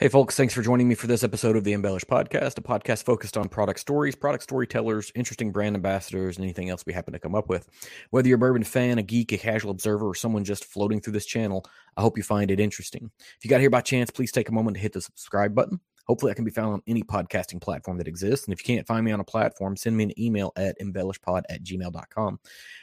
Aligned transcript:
Hey, 0.00 0.06
folks, 0.06 0.36
thanks 0.36 0.54
for 0.54 0.62
joining 0.62 0.86
me 0.86 0.94
for 0.94 1.08
this 1.08 1.24
episode 1.24 1.56
of 1.56 1.64
the 1.64 1.72
Embellish 1.72 2.04
Podcast, 2.04 2.56
a 2.56 2.60
podcast 2.60 3.02
focused 3.02 3.36
on 3.36 3.48
product 3.48 3.80
stories, 3.80 4.14
product 4.14 4.44
storytellers, 4.44 5.10
interesting 5.16 5.50
brand 5.50 5.74
ambassadors, 5.74 6.36
and 6.36 6.44
anything 6.44 6.70
else 6.70 6.86
we 6.86 6.92
happen 6.92 7.12
to 7.14 7.18
come 7.18 7.34
up 7.34 7.48
with. 7.48 7.68
Whether 8.10 8.28
you're 8.28 8.36
a 8.36 8.38
bourbon 8.38 8.62
fan, 8.62 8.98
a 8.98 9.02
geek, 9.02 9.32
a 9.32 9.38
casual 9.38 9.72
observer, 9.72 10.06
or 10.06 10.14
someone 10.14 10.44
just 10.44 10.66
floating 10.66 11.00
through 11.00 11.14
this 11.14 11.26
channel, 11.26 11.66
I 11.96 12.02
hope 12.02 12.16
you 12.16 12.22
find 12.22 12.52
it 12.52 12.60
interesting. 12.60 13.10
If 13.18 13.44
you 13.44 13.50
got 13.50 13.58
here 13.60 13.70
by 13.70 13.80
chance, 13.80 14.08
please 14.08 14.30
take 14.30 14.48
a 14.48 14.52
moment 14.52 14.76
to 14.76 14.80
hit 14.80 14.92
the 14.92 15.00
subscribe 15.00 15.52
button. 15.52 15.80
Hopefully, 16.06 16.30
I 16.30 16.36
can 16.36 16.44
be 16.44 16.52
found 16.52 16.74
on 16.74 16.82
any 16.86 17.02
podcasting 17.02 17.60
platform 17.60 17.98
that 17.98 18.06
exists. 18.06 18.46
And 18.46 18.54
if 18.54 18.60
you 18.60 18.72
can't 18.72 18.86
find 18.86 19.04
me 19.04 19.10
on 19.10 19.18
a 19.18 19.24
platform, 19.24 19.76
send 19.76 19.96
me 19.96 20.04
an 20.04 20.18
email 20.20 20.52
at 20.54 20.78
embellishpod 20.80 21.42
at 21.50 21.64
gmail.com 21.64 22.38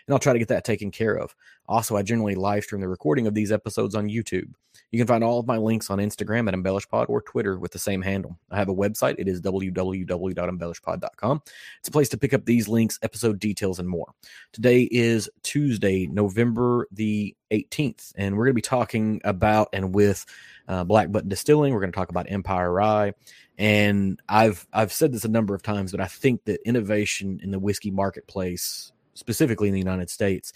and 0.08 0.14
I'll 0.14 0.20
try 0.20 0.34
to 0.34 0.40
get 0.40 0.50
that 0.50 0.64
taken 0.64 0.92
care 0.92 1.16
of. 1.16 1.34
Also, 1.68 1.96
I 1.96 2.04
generally 2.04 2.36
live 2.36 2.64
stream 2.64 2.82
the 2.82 2.88
recording 2.88 3.28
of 3.28 3.34
these 3.34 3.52
episodes 3.52 3.96
on 3.96 4.08
YouTube. 4.08 4.54
You 4.92 5.00
can 5.00 5.08
find 5.08 5.24
all 5.24 5.40
of 5.40 5.48
my 5.48 5.58
links 5.58 5.90
on 5.90 6.00
Instagram 6.00 6.48
at 6.48 6.54
embellishpod 6.54 7.10
or 7.10 7.22
Twitter 7.22 7.58
with 7.58 7.72
the 7.72 7.80
same 7.80 8.02
handle. 8.02 8.38
I 8.52 8.58
have 8.58 8.70
a 8.70 8.76
website. 8.76 9.16
It 9.18 9.28
is 9.28 9.42
www.embellishpod.com. 9.42 11.42
It's 11.80 11.88
a 11.88 11.92
place 11.92 12.10
to 12.10 12.18
pick 12.18 12.34
up 12.34 12.46
these 12.46 12.68
links, 12.68 13.00
episode 13.02 13.40
details, 13.40 13.80
and 13.80 13.90
more. 13.90 14.14
Today 14.52 14.88
is 14.92 15.30
Tuesday, 15.44 16.08
November 16.08 16.88
the 16.92 17.36
18th, 17.52 18.14
and 18.16 18.38
we're 18.38 18.46
going 18.46 18.54
to 18.54 18.56
be 18.56 18.62
talking 18.62 19.22
about 19.24 19.70
and 19.74 19.94
with 19.94 20.26
uh, 20.68 20.84
Black 20.84 21.12
Button 21.12 21.30
Distilling. 21.30 21.74
We're 21.74 21.82
going 21.82 21.92
to 21.92 21.98
talk 21.98 22.10
about 22.10 22.30
Empire 22.30 22.72
Rye. 22.72 23.14
And 23.58 24.20
I've 24.28 24.68
I've 24.74 24.92
said 24.92 25.14
this 25.14 25.24
a 25.24 25.30
number 25.30 25.56
of 25.56 25.64
times, 25.64 25.92
but 25.92 26.02
I 26.02 26.08
think 26.08 26.44
that 26.46 26.60
innovation 26.68 27.40
in 27.42 27.52
the 27.52 27.60
whiskey 27.60 27.92
marketplace, 27.92 28.92
specifically 29.14 29.70
in 29.70 29.74
the 29.74 29.80
United 29.80 30.10
States, 30.10 30.52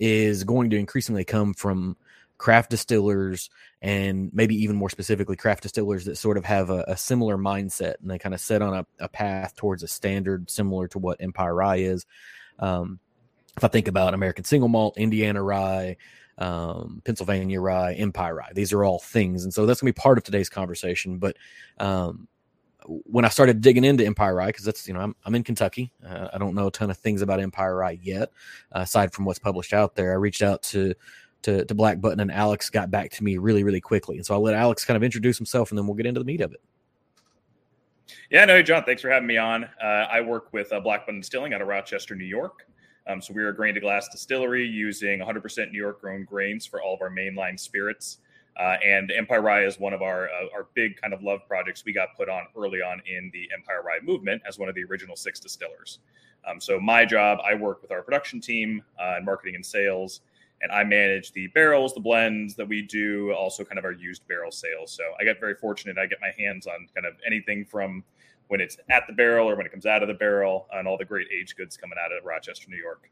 is 0.00 0.42
going 0.42 0.70
to 0.70 0.76
increasingly 0.76 1.24
come 1.24 1.54
from 1.54 1.96
craft 2.38 2.70
distillers 2.70 3.50
and 3.82 4.30
maybe 4.32 4.54
even 4.54 4.74
more 4.74 4.88
specifically 4.88 5.36
craft 5.36 5.62
distillers 5.62 6.06
that 6.06 6.16
sort 6.16 6.38
of 6.38 6.44
have 6.44 6.70
a, 6.70 6.84
a 6.88 6.96
similar 6.96 7.36
mindset 7.36 7.96
and 8.00 8.10
they 8.10 8.18
kind 8.18 8.34
of 8.34 8.40
set 8.40 8.62
on 8.62 8.74
a, 8.74 8.86
a, 8.98 9.08
path 9.08 9.54
towards 9.56 9.82
a 9.82 9.88
standard 9.88 10.50
similar 10.50 10.88
to 10.88 10.98
what 10.98 11.20
Empire 11.20 11.54
Rye 11.54 11.76
is. 11.76 12.06
Um, 12.58 12.98
if 13.56 13.62
I 13.62 13.68
think 13.68 13.88
about 13.88 14.14
American 14.14 14.44
single 14.44 14.70
malt, 14.70 14.96
Indiana 14.96 15.42
Rye, 15.42 15.98
um, 16.38 17.02
Pennsylvania 17.04 17.60
Rye, 17.60 17.92
Empire 17.92 18.34
Rye, 18.34 18.52
these 18.54 18.72
are 18.72 18.84
all 18.84 19.00
things, 19.00 19.44
and 19.44 19.52
so 19.52 19.66
that's 19.66 19.82
gonna 19.82 19.92
be 19.92 20.00
part 20.00 20.16
of 20.16 20.24
today's 20.24 20.48
conversation. 20.48 21.18
But 21.18 21.36
um, 21.78 22.26
when 23.04 23.24
I 23.24 23.28
started 23.28 23.60
digging 23.60 23.84
into 23.84 24.04
Empire 24.04 24.34
Rye, 24.34 24.46
because 24.48 24.64
that's 24.64 24.86
you 24.88 24.94
know 24.94 25.00
I'm, 25.00 25.14
I'm 25.24 25.34
in 25.34 25.44
Kentucky, 25.44 25.92
uh, 26.06 26.28
I 26.32 26.38
don't 26.38 26.54
know 26.54 26.66
a 26.66 26.70
ton 26.70 26.90
of 26.90 26.96
things 26.96 27.22
about 27.22 27.40
Empire 27.40 27.76
Rye 27.76 27.98
yet, 28.02 28.32
uh, 28.74 28.80
aside 28.80 29.12
from 29.12 29.24
what's 29.24 29.38
published 29.38 29.72
out 29.72 29.94
there. 29.94 30.12
I 30.12 30.16
reached 30.16 30.42
out 30.42 30.62
to 30.64 30.94
to, 31.42 31.64
to 31.64 31.74
Black 31.74 32.00
Button, 32.00 32.20
and 32.20 32.30
Alex 32.30 32.68
got 32.68 32.90
back 32.90 33.10
to 33.12 33.24
me 33.24 33.38
really 33.38 33.64
really 33.64 33.80
quickly, 33.80 34.16
and 34.16 34.26
so 34.26 34.34
I'll 34.34 34.42
let 34.42 34.54
Alex 34.54 34.84
kind 34.84 34.96
of 34.96 35.02
introduce 35.02 35.38
himself, 35.38 35.70
and 35.70 35.78
then 35.78 35.86
we'll 35.86 35.96
get 35.96 36.06
into 36.06 36.20
the 36.20 36.26
meat 36.26 36.40
of 36.40 36.52
it. 36.52 36.60
Yeah, 38.30 38.44
no, 38.44 38.60
John, 38.62 38.84
thanks 38.84 39.02
for 39.02 39.10
having 39.10 39.26
me 39.26 39.36
on. 39.36 39.64
Uh, 39.82 40.06
I 40.10 40.20
work 40.20 40.52
with 40.52 40.72
uh, 40.72 40.80
Black 40.80 41.06
Button 41.06 41.20
Distilling 41.20 41.54
out 41.54 41.62
of 41.62 41.68
Rochester, 41.68 42.14
New 42.14 42.24
York. 42.24 42.66
Um, 43.06 43.20
so 43.20 43.32
we're 43.34 43.48
a 43.48 43.54
grain 43.54 43.74
to 43.74 43.80
glass 43.80 44.08
distillery 44.08 44.66
using 44.66 45.20
100% 45.20 45.72
New 45.72 45.78
York 45.78 46.00
grown 46.00 46.24
grains 46.24 46.66
for 46.66 46.82
all 46.82 46.94
of 46.94 47.02
our 47.02 47.10
mainline 47.10 47.58
spirits. 47.58 48.18
Uh, 48.60 48.76
and 48.84 49.10
Empire 49.10 49.40
Rye 49.40 49.64
is 49.64 49.80
one 49.80 49.94
of 49.94 50.02
our 50.02 50.28
uh, 50.28 50.54
our 50.54 50.66
big 50.74 51.00
kind 51.00 51.14
of 51.14 51.22
love 51.22 51.40
projects 51.48 51.82
we 51.82 51.94
got 51.94 52.08
put 52.14 52.28
on 52.28 52.42
early 52.54 52.82
on 52.82 53.00
in 53.06 53.30
the 53.32 53.48
Empire 53.54 53.82
Rye 53.82 54.00
movement 54.02 54.42
as 54.46 54.58
one 54.58 54.68
of 54.68 54.74
the 54.74 54.84
original 54.84 55.16
six 55.16 55.40
distillers. 55.40 56.00
Um, 56.46 56.60
so 56.60 56.78
my 56.78 57.06
job, 57.06 57.38
I 57.42 57.54
work 57.54 57.80
with 57.80 57.90
our 57.90 58.02
production 58.02 58.38
team 58.38 58.82
uh, 58.98 59.14
and 59.16 59.24
marketing 59.24 59.54
and 59.54 59.64
sales, 59.64 60.20
and 60.60 60.70
I 60.70 60.84
manage 60.84 61.32
the 61.32 61.46
barrels, 61.48 61.94
the 61.94 62.00
blends 62.00 62.54
that 62.56 62.68
we 62.68 62.82
do, 62.82 63.32
also 63.32 63.64
kind 63.64 63.78
of 63.78 63.84
our 63.86 63.92
used 63.92 64.28
barrel 64.28 64.50
sales. 64.50 64.92
So 64.92 65.04
I 65.18 65.24
get 65.24 65.40
very 65.40 65.54
fortunate. 65.54 65.96
I 65.96 66.04
get 66.04 66.18
my 66.20 66.32
hands 66.38 66.66
on 66.66 66.86
kind 66.94 67.06
of 67.06 67.14
anything 67.26 67.64
from 67.64 68.04
when 68.48 68.60
it's 68.60 68.76
at 68.90 69.04
the 69.06 69.14
barrel 69.14 69.48
or 69.48 69.56
when 69.56 69.64
it 69.64 69.72
comes 69.72 69.86
out 69.86 70.02
of 70.02 70.08
the 70.08 70.14
barrel, 70.14 70.66
and 70.74 70.86
all 70.86 70.98
the 70.98 71.04
great 71.04 71.28
aged 71.32 71.56
goods 71.56 71.78
coming 71.78 71.96
out 72.04 72.12
of 72.12 72.26
Rochester, 72.26 72.68
New 72.68 72.76
York. 72.76 73.10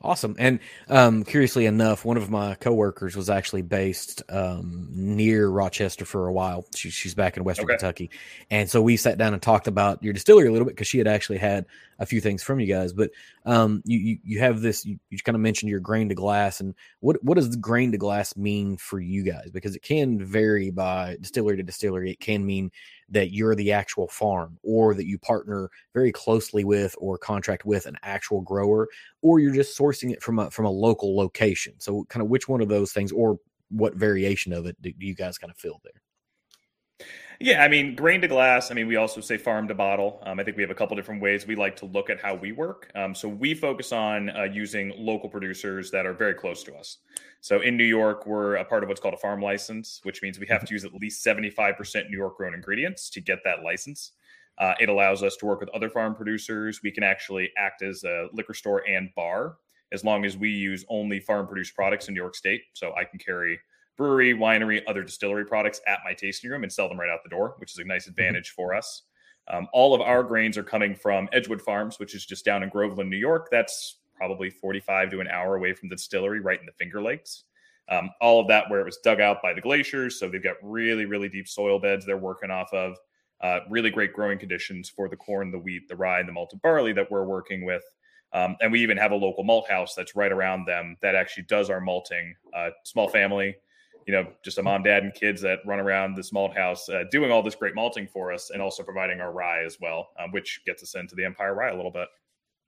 Awesome. 0.00 0.36
And 0.38 0.60
um, 0.88 1.24
curiously 1.24 1.66
enough, 1.66 2.04
one 2.04 2.16
of 2.16 2.30
my 2.30 2.54
coworkers 2.54 3.16
was 3.16 3.28
actually 3.28 3.62
based 3.62 4.22
um, 4.28 4.86
near 4.92 5.48
Rochester 5.48 6.04
for 6.04 6.28
a 6.28 6.32
while. 6.32 6.64
She, 6.76 6.90
she's 6.90 7.16
back 7.16 7.36
in 7.36 7.42
Western 7.42 7.64
okay. 7.64 7.74
Kentucky, 7.74 8.10
and 8.48 8.70
so 8.70 8.80
we 8.80 8.96
sat 8.96 9.18
down 9.18 9.32
and 9.32 9.42
talked 9.42 9.66
about 9.66 10.00
your 10.00 10.12
distillery 10.12 10.46
a 10.46 10.52
little 10.52 10.66
bit 10.66 10.76
because 10.76 10.86
she 10.86 10.98
had 10.98 11.08
actually 11.08 11.38
had 11.38 11.66
a 11.98 12.06
few 12.06 12.20
things 12.20 12.44
from 12.44 12.60
you 12.60 12.72
guys. 12.72 12.92
But 12.92 13.10
um, 13.44 13.82
you, 13.84 13.98
you, 13.98 14.18
you 14.22 14.38
have 14.38 14.60
this. 14.60 14.86
You, 14.86 15.00
you 15.10 15.18
kind 15.18 15.34
of 15.34 15.40
mentioned 15.40 15.70
your 15.70 15.80
grain 15.80 16.10
to 16.10 16.14
glass, 16.14 16.60
and 16.60 16.76
what 17.00 17.22
what 17.24 17.34
does 17.34 17.56
grain 17.56 17.90
to 17.90 17.98
glass 17.98 18.36
mean 18.36 18.76
for 18.76 19.00
you 19.00 19.24
guys? 19.24 19.50
Because 19.50 19.74
it 19.74 19.82
can 19.82 20.24
vary 20.24 20.70
by 20.70 21.16
distillery 21.20 21.56
to 21.56 21.64
distillery. 21.64 22.12
It 22.12 22.20
can 22.20 22.46
mean 22.46 22.70
that 23.10 23.32
you're 23.32 23.54
the 23.54 23.72
actual 23.72 24.08
farm 24.08 24.58
or 24.62 24.94
that 24.94 25.06
you 25.06 25.18
partner 25.18 25.70
very 25.94 26.12
closely 26.12 26.64
with 26.64 26.94
or 26.98 27.16
contract 27.18 27.64
with 27.64 27.86
an 27.86 27.96
actual 28.02 28.40
grower 28.40 28.88
or 29.22 29.40
you're 29.40 29.54
just 29.54 29.78
sourcing 29.78 30.12
it 30.12 30.22
from 30.22 30.38
a 30.38 30.50
from 30.50 30.66
a 30.66 30.70
local 30.70 31.16
location. 31.16 31.74
So 31.78 32.04
kind 32.08 32.22
of 32.22 32.28
which 32.28 32.48
one 32.48 32.60
of 32.60 32.68
those 32.68 32.92
things 32.92 33.12
or 33.12 33.38
what 33.70 33.94
variation 33.94 34.52
of 34.52 34.66
it 34.66 34.80
do 34.80 34.92
you 34.98 35.14
guys 35.14 35.38
kind 35.38 35.50
of 35.50 35.56
feel 35.56 35.80
there 35.84 36.02
yeah, 37.40 37.62
I 37.62 37.68
mean, 37.68 37.94
grain 37.94 38.20
to 38.22 38.28
glass. 38.28 38.70
I 38.70 38.74
mean, 38.74 38.88
we 38.88 38.96
also 38.96 39.20
say 39.20 39.36
farm 39.36 39.68
to 39.68 39.74
bottle. 39.74 40.20
Um, 40.26 40.40
I 40.40 40.44
think 40.44 40.56
we 40.56 40.62
have 40.62 40.70
a 40.70 40.74
couple 40.74 40.96
different 40.96 41.22
ways 41.22 41.46
we 41.46 41.54
like 41.54 41.76
to 41.76 41.86
look 41.86 42.10
at 42.10 42.20
how 42.20 42.34
we 42.34 42.50
work. 42.50 42.90
Um, 42.96 43.14
so 43.14 43.28
we 43.28 43.54
focus 43.54 43.92
on 43.92 44.30
uh, 44.30 44.42
using 44.42 44.92
local 44.96 45.28
producers 45.28 45.90
that 45.92 46.04
are 46.04 46.12
very 46.12 46.34
close 46.34 46.64
to 46.64 46.74
us. 46.74 46.98
So 47.40 47.60
in 47.60 47.76
New 47.76 47.84
York, 47.84 48.26
we're 48.26 48.56
a 48.56 48.64
part 48.64 48.82
of 48.82 48.88
what's 48.88 49.00
called 49.00 49.14
a 49.14 49.18
farm 49.18 49.40
license, 49.40 50.00
which 50.02 50.20
means 50.20 50.40
we 50.40 50.48
have 50.48 50.64
to 50.64 50.74
use 50.74 50.84
at 50.84 50.92
least 50.94 51.24
75% 51.24 52.10
New 52.10 52.16
York 52.16 52.36
grown 52.36 52.54
ingredients 52.54 53.08
to 53.10 53.20
get 53.20 53.38
that 53.44 53.62
license. 53.62 54.12
Uh, 54.58 54.74
it 54.80 54.88
allows 54.88 55.22
us 55.22 55.36
to 55.36 55.46
work 55.46 55.60
with 55.60 55.68
other 55.68 55.88
farm 55.88 56.16
producers. 56.16 56.80
We 56.82 56.90
can 56.90 57.04
actually 57.04 57.52
act 57.56 57.82
as 57.82 58.02
a 58.02 58.26
liquor 58.32 58.54
store 58.54 58.82
and 58.88 59.10
bar 59.14 59.58
as 59.92 60.02
long 60.02 60.24
as 60.24 60.36
we 60.36 60.50
use 60.50 60.84
only 60.88 61.20
farm 61.20 61.46
produced 61.46 61.76
products 61.76 62.08
in 62.08 62.14
New 62.14 62.20
York 62.20 62.34
State. 62.34 62.62
So 62.74 62.92
I 62.96 63.04
can 63.04 63.20
carry 63.20 63.60
brewery, 63.98 64.32
winery, 64.32 64.80
other 64.86 65.02
distillery 65.02 65.44
products 65.44 65.80
at 65.86 65.98
my 66.04 66.14
tasting 66.14 66.50
room 66.50 66.62
and 66.62 66.72
sell 66.72 66.88
them 66.88 66.98
right 66.98 67.10
out 67.10 67.22
the 67.22 67.28
door, 67.28 67.56
which 67.58 67.72
is 67.72 67.78
a 67.78 67.84
nice 67.84 68.04
mm-hmm. 68.04 68.12
advantage 68.12 68.50
for 68.50 68.74
us. 68.74 69.02
Um, 69.48 69.66
all 69.72 69.94
of 69.94 70.00
our 70.00 70.22
grains 70.22 70.56
are 70.56 70.62
coming 70.62 70.94
from 70.94 71.28
Edgewood 71.32 71.60
Farms, 71.60 71.98
which 71.98 72.14
is 72.14 72.24
just 72.24 72.44
down 72.44 72.62
in 72.62 72.68
Groveland, 72.68 73.10
New 73.10 73.16
York. 73.16 73.48
That's 73.50 73.96
probably 74.14 74.50
45 74.50 75.10
to 75.10 75.20
an 75.20 75.28
hour 75.28 75.56
away 75.56 75.72
from 75.72 75.88
the 75.88 75.96
distillery, 75.96 76.40
right 76.40 76.60
in 76.60 76.66
the 76.66 76.72
Finger 76.72 77.02
Lakes. 77.02 77.44
Um, 77.90 78.10
all 78.20 78.40
of 78.40 78.48
that 78.48 78.68
where 78.68 78.80
it 78.80 78.84
was 78.86 78.98
dug 78.98 79.20
out 79.20 79.42
by 79.42 79.54
the 79.54 79.60
glaciers. 79.60 80.18
So 80.18 80.28
they've 80.28 80.42
got 80.42 80.56
really, 80.62 81.06
really 81.06 81.28
deep 81.28 81.48
soil 81.48 81.78
beds 81.78 82.04
they're 82.04 82.18
working 82.18 82.50
off 82.50 82.72
of. 82.72 82.96
Uh, 83.40 83.60
really 83.70 83.90
great 83.90 84.12
growing 84.12 84.38
conditions 84.38 84.90
for 84.90 85.08
the 85.08 85.16
corn, 85.16 85.50
the 85.50 85.58
wheat, 85.58 85.88
the 85.88 85.96
rye, 85.96 86.18
and 86.18 86.28
the 86.28 86.32
malted 86.32 86.60
barley 86.60 86.92
that 86.92 87.10
we're 87.10 87.24
working 87.24 87.64
with. 87.64 87.84
Um, 88.32 88.56
and 88.60 88.70
we 88.70 88.82
even 88.82 88.98
have 88.98 89.12
a 89.12 89.16
local 89.16 89.44
malt 89.44 89.70
house 89.70 89.94
that's 89.94 90.16
right 90.16 90.32
around 90.32 90.66
them 90.66 90.96
that 91.00 91.14
actually 91.14 91.44
does 91.44 91.70
our 91.70 91.80
malting. 91.80 92.34
Uh, 92.54 92.70
small 92.84 93.08
family, 93.08 93.56
you 94.08 94.14
know, 94.14 94.26
just 94.42 94.56
a 94.56 94.62
mom, 94.62 94.82
dad, 94.82 95.02
and 95.02 95.12
kids 95.12 95.42
that 95.42 95.58
run 95.66 95.78
around 95.78 96.16
this 96.16 96.32
malt 96.32 96.56
house 96.56 96.88
uh, 96.88 97.04
doing 97.10 97.30
all 97.30 97.42
this 97.42 97.54
great 97.54 97.74
malting 97.74 98.08
for 98.08 98.32
us 98.32 98.48
and 98.48 98.62
also 98.62 98.82
providing 98.82 99.20
our 99.20 99.30
rye 99.30 99.62
as 99.64 99.76
well, 99.82 100.08
um, 100.18 100.32
which 100.32 100.62
gets 100.64 100.82
us 100.82 100.94
into 100.94 101.14
the 101.14 101.26
Empire 101.26 101.54
Rye 101.54 101.68
a 101.68 101.76
little 101.76 101.90
bit. 101.90 102.08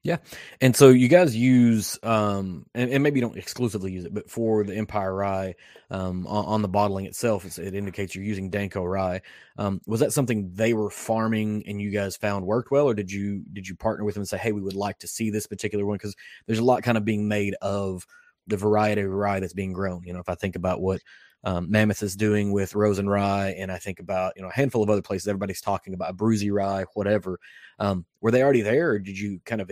Yeah. 0.02 0.18
And 0.60 0.76
so 0.76 0.90
you 0.90 1.08
guys 1.08 1.34
use, 1.34 1.98
um, 2.02 2.66
and, 2.74 2.90
and, 2.90 3.02
maybe 3.02 3.20
don't 3.20 3.38
exclusively 3.38 3.90
use 3.90 4.04
it, 4.04 4.12
but 4.12 4.30
for 4.30 4.64
the 4.64 4.74
Empire 4.74 5.14
Rye 5.14 5.54
um, 5.90 6.26
on, 6.26 6.44
on 6.44 6.62
the 6.62 6.68
bottling 6.68 7.06
itself, 7.06 7.58
it 7.58 7.74
indicates 7.74 8.14
you're 8.14 8.24
using 8.24 8.50
Danko 8.50 8.84
Rye. 8.84 9.22
Um, 9.56 9.80
was 9.86 10.00
that 10.00 10.12
something 10.12 10.50
they 10.52 10.74
were 10.74 10.90
farming 10.90 11.64
and 11.66 11.80
you 11.80 11.90
guys 11.90 12.16
found 12.16 12.46
worked 12.46 12.70
well, 12.70 12.86
or 12.86 12.94
did 12.94 13.10
you 13.10 13.44
did 13.52 13.66
you 13.66 13.76
partner 13.76 14.04
with 14.04 14.14
them 14.14 14.22
and 14.22 14.28
say, 14.28 14.38
hey, 14.38 14.52
we 14.52 14.62
would 14.62 14.74
like 14.74 14.98
to 14.98 15.06
see 15.06 15.30
this 15.30 15.46
particular 15.46 15.86
one? 15.86 15.96
Because 15.96 16.16
there's 16.46 16.58
a 16.58 16.64
lot 16.64 16.82
kind 16.82 16.98
of 16.98 17.04
being 17.04 17.28
made 17.28 17.54
of 17.62 18.06
the 18.46 18.56
variety 18.56 19.02
of 19.02 19.10
rye 19.10 19.40
that's 19.40 19.52
being 19.52 19.72
grown. 19.72 20.02
You 20.04 20.12
know, 20.12 20.20
if 20.20 20.28
I 20.28 20.34
think 20.34 20.56
about 20.56 20.80
what 20.80 21.00
um, 21.44 21.70
Mammoth 21.70 22.02
is 22.02 22.16
doing 22.16 22.52
with 22.52 22.74
Rosen 22.74 23.08
Rye, 23.08 23.54
and 23.58 23.72
I 23.72 23.78
think 23.78 24.00
about 24.00 24.34
you 24.36 24.42
know 24.42 24.48
a 24.48 24.52
handful 24.52 24.82
of 24.82 24.90
other 24.90 25.02
places 25.02 25.28
everybody's 25.28 25.60
talking 25.60 25.94
about 25.94 26.16
Bruisey 26.16 26.52
Rye, 26.52 26.84
whatever. 26.94 27.38
Um, 27.78 28.04
were 28.20 28.30
they 28.30 28.42
already 28.42 28.62
there, 28.62 28.90
or 28.90 28.98
did 28.98 29.18
you 29.18 29.40
kind 29.44 29.60
of 29.60 29.70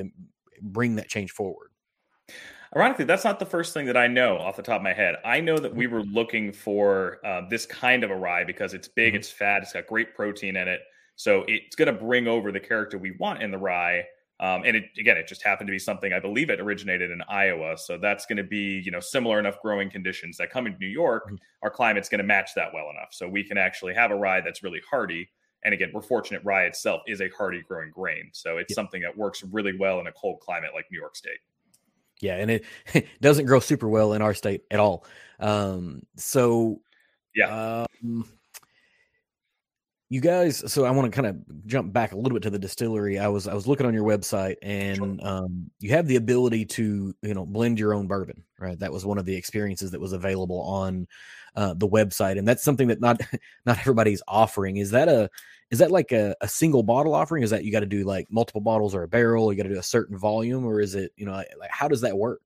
bring 0.63 0.97
that 0.97 1.09
change 1.09 1.31
forward? 1.33 1.71
Ironically, 2.77 3.07
that's 3.07 3.25
not 3.25 3.39
the 3.39 3.47
first 3.47 3.73
thing 3.73 3.87
that 3.87 3.97
I 3.97 4.07
know 4.07 4.37
off 4.37 4.57
the 4.57 4.63
top 4.63 4.77
of 4.77 4.83
my 4.83 4.93
head. 4.93 5.17
I 5.25 5.41
know 5.41 5.59
that 5.59 5.75
we 5.75 5.87
mm-hmm. 5.87 5.95
were 5.95 6.03
looking 6.03 6.53
for 6.53 7.19
uh, 7.25 7.43
this 7.49 7.65
kind 7.65 8.05
of 8.05 8.11
a 8.11 8.17
rye 8.17 8.45
because 8.45 8.75
it's 8.75 8.89
big, 8.89 9.13
mm-hmm. 9.13 9.21
it's 9.21 9.31
fat, 9.31 9.63
it's 9.63 9.73
got 9.73 9.87
great 9.87 10.15
protein 10.15 10.57
in 10.57 10.69
it, 10.69 10.81
so 11.17 11.45
it's 11.49 11.77
going 11.77 11.93
to 11.93 11.99
bring 11.99 12.29
over 12.29 12.53
the 12.53 12.61
character 12.61 12.99
we 12.99 13.13
want 13.13 13.43
in 13.43 13.51
the 13.51 13.59
rye 13.59 14.05
um, 14.41 14.63
and 14.65 14.77
it, 14.77 14.85
again, 14.99 15.17
it 15.17 15.27
just 15.27 15.43
happened 15.43 15.67
to 15.67 15.73
be 15.73 15.79
something 15.79 16.13
I 16.13 16.21
believe 16.21 16.49
it 16.49 16.61
originated 16.61 17.11
in 17.11 17.21
Iowa. 17.29 17.77
So 17.77 17.99
that's 17.99 18.25
going 18.25 18.37
to 18.37 18.45
be, 18.45 18.81
you 18.85 18.91
know, 18.91 19.01
similar 19.01 19.41
enough 19.41 19.61
growing 19.61 19.91
conditions 19.91 20.37
that 20.37 20.51
come 20.51 20.67
into 20.67 20.79
New 20.79 20.87
York. 20.87 21.27
Mm-hmm. 21.27 21.37
Our 21.63 21.71
climate's 21.71 22.09
going 22.09 22.21
to 22.21 22.25
match 22.25 22.51
that 22.55 22.73
well 22.73 22.91
enough. 22.91 23.09
So 23.11 23.29
we 23.29 23.43
can 23.43 23.59
actually 23.59 23.95
have 23.95 24.13
a 24.13 24.15
rye 24.15 24.41
that's 24.41 24.63
really 24.63 24.81
hardy. 24.89 25.29
And 25.65 25.75
again, 25.75 25.91
we're 25.93 26.03
fortunate 26.03 26.43
rye 26.45 26.65
itself 26.65 27.03
is 27.09 27.21
a 27.21 27.29
hardy 27.37 27.63
growing 27.63 27.91
grain. 27.91 28.31
So 28.33 28.59
it's 28.59 28.75
something 28.75 29.03
that 29.03 29.17
works 29.17 29.43
really 29.43 29.77
well 29.77 29.99
in 29.99 30.07
a 30.07 30.13
cold 30.13 30.39
climate 30.39 30.71
like 30.73 30.87
New 30.93 31.01
York 31.01 31.17
State. 31.17 31.41
Yeah. 32.21 32.37
And 32.37 32.51
it, 32.51 32.65
doesn't 33.21 33.47
grow 33.47 33.59
super 33.59 33.89
well 33.89 34.13
in 34.13 34.23
our 34.23 34.35
state 34.35 34.63
at 34.71 34.79
all. 34.79 35.05
Um, 35.41 36.03
so, 36.17 36.81
yeah. 37.35 37.85
Um, 38.05 38.29
you 40.11 40.21
guys 40.21 40.73
so 40.73 40.85
i 40.85 40.91
want 40.91 41.11
to 41.11 41.15
kind 41.15 41.27
of 41.27 41.67
jump 41.67 41.93
back 41.93 42.13
a 42.13 42.17
little 42.17 42.37
bit 42.37 42.43
to 42.43 42.51
the 42.51 42.59
distillery. 42.59 43.19
I 43.19 43.29
was 43.29 43.47
i 43.47 43.55
was 43.55 43.67
looking 43.67 43.87
on 43.87 43.95
your 43.95 44.05
website 44.05 44.57
and 44.63 45.23
um, 45.23 45.71
you 45.81 45.91
have 45.91 46.07
the 46.07 46.17
ability 46.17 46.65
to 46.67 47.15
you 47.23 47.35
know 47.35 47.45
blend 47.45 47.79
your 47.79 47.95
own 47.95 48.07
bourbon 48.07 48.45
right? 48.59 48.79
That 48.79 48.93
was 48.93 49.07
one 49.07 49.19
of 49.19 49.25
the 49.25 49.35
experiences 49.35 49.91
that 49.91 50.01
was 50.01 50.13
available 50.13 50.61
on 50.63 51.07
uh, 51.57 51.75
the 51.75 51.89
website 51.89 52.39
and 52.39 52.47
that's 52.47 52.63
something 52.63 52.89
that 52.89 53.01
not 53.01 53.21
not 53.67 53.79
everybody's 53.79 54.23
offering. 54.29 54.77
Is 54.79 54.91
that 54.91 55.09
a 55.09 55.31
is 55.71 55.79
that 55.81 55.91
like 55.91 56.13
a, 56.13 56.35
a 56.41 56.49
single 56.49 56.83
bottle 56.83 57.15
offering? 57.15 57.43
Is 57.43 57.51
that 57.51 57.65
you 57.65 57.73
got 57.73 57.81
to 57.81 57.87
do 57.87 58.05
like 58.05 58.27
multiple 58.31 58.61
bottles 58.61 58.95
or 58.95 59.03
a 59.03 59.09
barrel? 59.09 59.53
You 59.53 59.57
got 59.57 59.69
to 59.69 59.75
do 59.75 59.79
a 59.79 59.83
certain 59.83 60.17
volume 60.17 60.65
or 60.65 60.81
is 60.81 60.95
it 60.95 61.13
you 61.17 61.27
know 61.27 61.33
like 61.33 61.71
how 61.71 61.89
does 61.89 62.01
that 62.03 62.17
work 62.17 62.41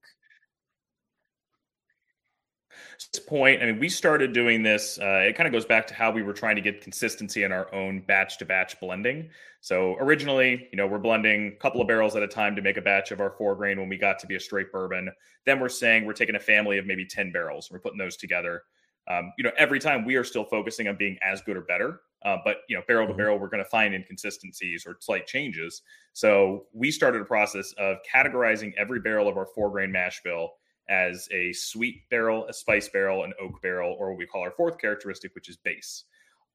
point, 3.26 3.62
I 3.62 3.66
mean, 3.66 3.78
we 3.78 3.88
started 3.88 4.32
doing 4.32 4.62
this. 4.62 4.98
Uh, 5.00 5.24
it 5.26 5.36
kind 5.36 5.46
of 5.46 5.52
goes 5.52 5.64
back 5.64 5.86
to 5.88 5.94
how 5.94 6.10
we 6.10 6.22
were 6.22 6.32
trying 6.32 6.56
to 6.56 6.62
get 6.62 6.80
consistency 6.80 7.42
in 7.42 7.52
our 7.52 7.72
own 7.74 8.00
batch 8.00 8.38
to 8.38 8.44
batch 8.44 8.78
blending. 8.80 9.30
So 9.60 9.96
originally, 9.98 10.68
you 10.72 10.76
know, 10.76 10.86
we're 10.86 10.98
blending 10.98 11.48
a 11.48 11.60
couple 11.60 11.80
of 11.80 11.86
barrels 11.86 12.16
at 12.16 12.22
a 12.22 12.28
time 12.28 12.56
to 12.56 12.62
make 12.62 12.76
a 12.76 12.82
batch 12.82 13.10
of 13.10 13.20
our 13.20 13.30
four 13.30 13.54
grain 13.54 13.78
when 13.78 13.88
we 13.88 13.96
got 13.96 14.18
to 14.20 14.26
be 14.26 14.34
a 14.34 14.40
straight 14.40 14.72
bourbon. 14.72 15.10
Then 15.46 15.60
we're 15.60 15.68
saying 15.68 16.04
we're 16.04 16.12
taking 16.12 16.36
a 16.36 16.40
family 16.40 16.78
of 16.78 16.86
maybe 16.86 17.06
10 17.06 17.32
barrels. 17.32 17.70
We're 17.70 17.80
putting 17.80 17.98
those 17.98 18.16
together. 18.16 18.62
Um, 19.08 19.32
you 19.38 19.44
know, 19.44 19.52
every 19.58 19.80
time 19.80 20.04
we 20.04 20.16
are 20.16 20.24
still 20.24 20.44
focusing 20.44 20.88
on 20.88 20.96
being 20.96 21.18
as 21.22 21.40
good 21.42 21.56
or 21.56 21.62
better. 21.62 22.00
Uh, 22.24 22.36
but 22.44 22.58
you 22.68 22.76
know, 22.76 22.82
barrel 22.86 23.06
to 23.06 23.12
mm-hmm. 23.12 23.18
barrel, 23.18 23.38
we're 23.38 23.48
going 23.48 23.62
to 23.62 23.68
find 23.68 23.94
inconsistencies 23.94 24.84
or 24.86 24.96
slight 25.00 25.26
changes. 25.26 25.82
So 26.12 26.66
we 26.72 26.90
started 26.90 27.22
a 27.22 27.24
process 27.24 27.72
of 27.78 27.96
categorizing 28.12 28.72
every 28.76 29.00
barrel 29.00 29.28
of 29.28 29.36
our 29.36 29.46
four 29.54 29.70
grain 29.70 29.90
mash 29.90 30.22
bill 30.22 30.52
as 30.88 31.28
a 31.30 31.52
sweet 31.52 32.08
barrel, 32.10 32.46
a 32.46 32.52
spice 32.52 32.88
barrel, 32.88 33.24
an 33.24 33.32
oak 33.40 33.60
barrel, 33.62 33.96
or 33.98 34.10
what 34.10 34.18
we 34.18 34.26
call 34.26 34.42
our 34.42 34.50
fourth 34.50 34.78
characteristic, 34.78 35.34
which 35.34 35.48
is 35.48 35.56
base. 35.56 36.04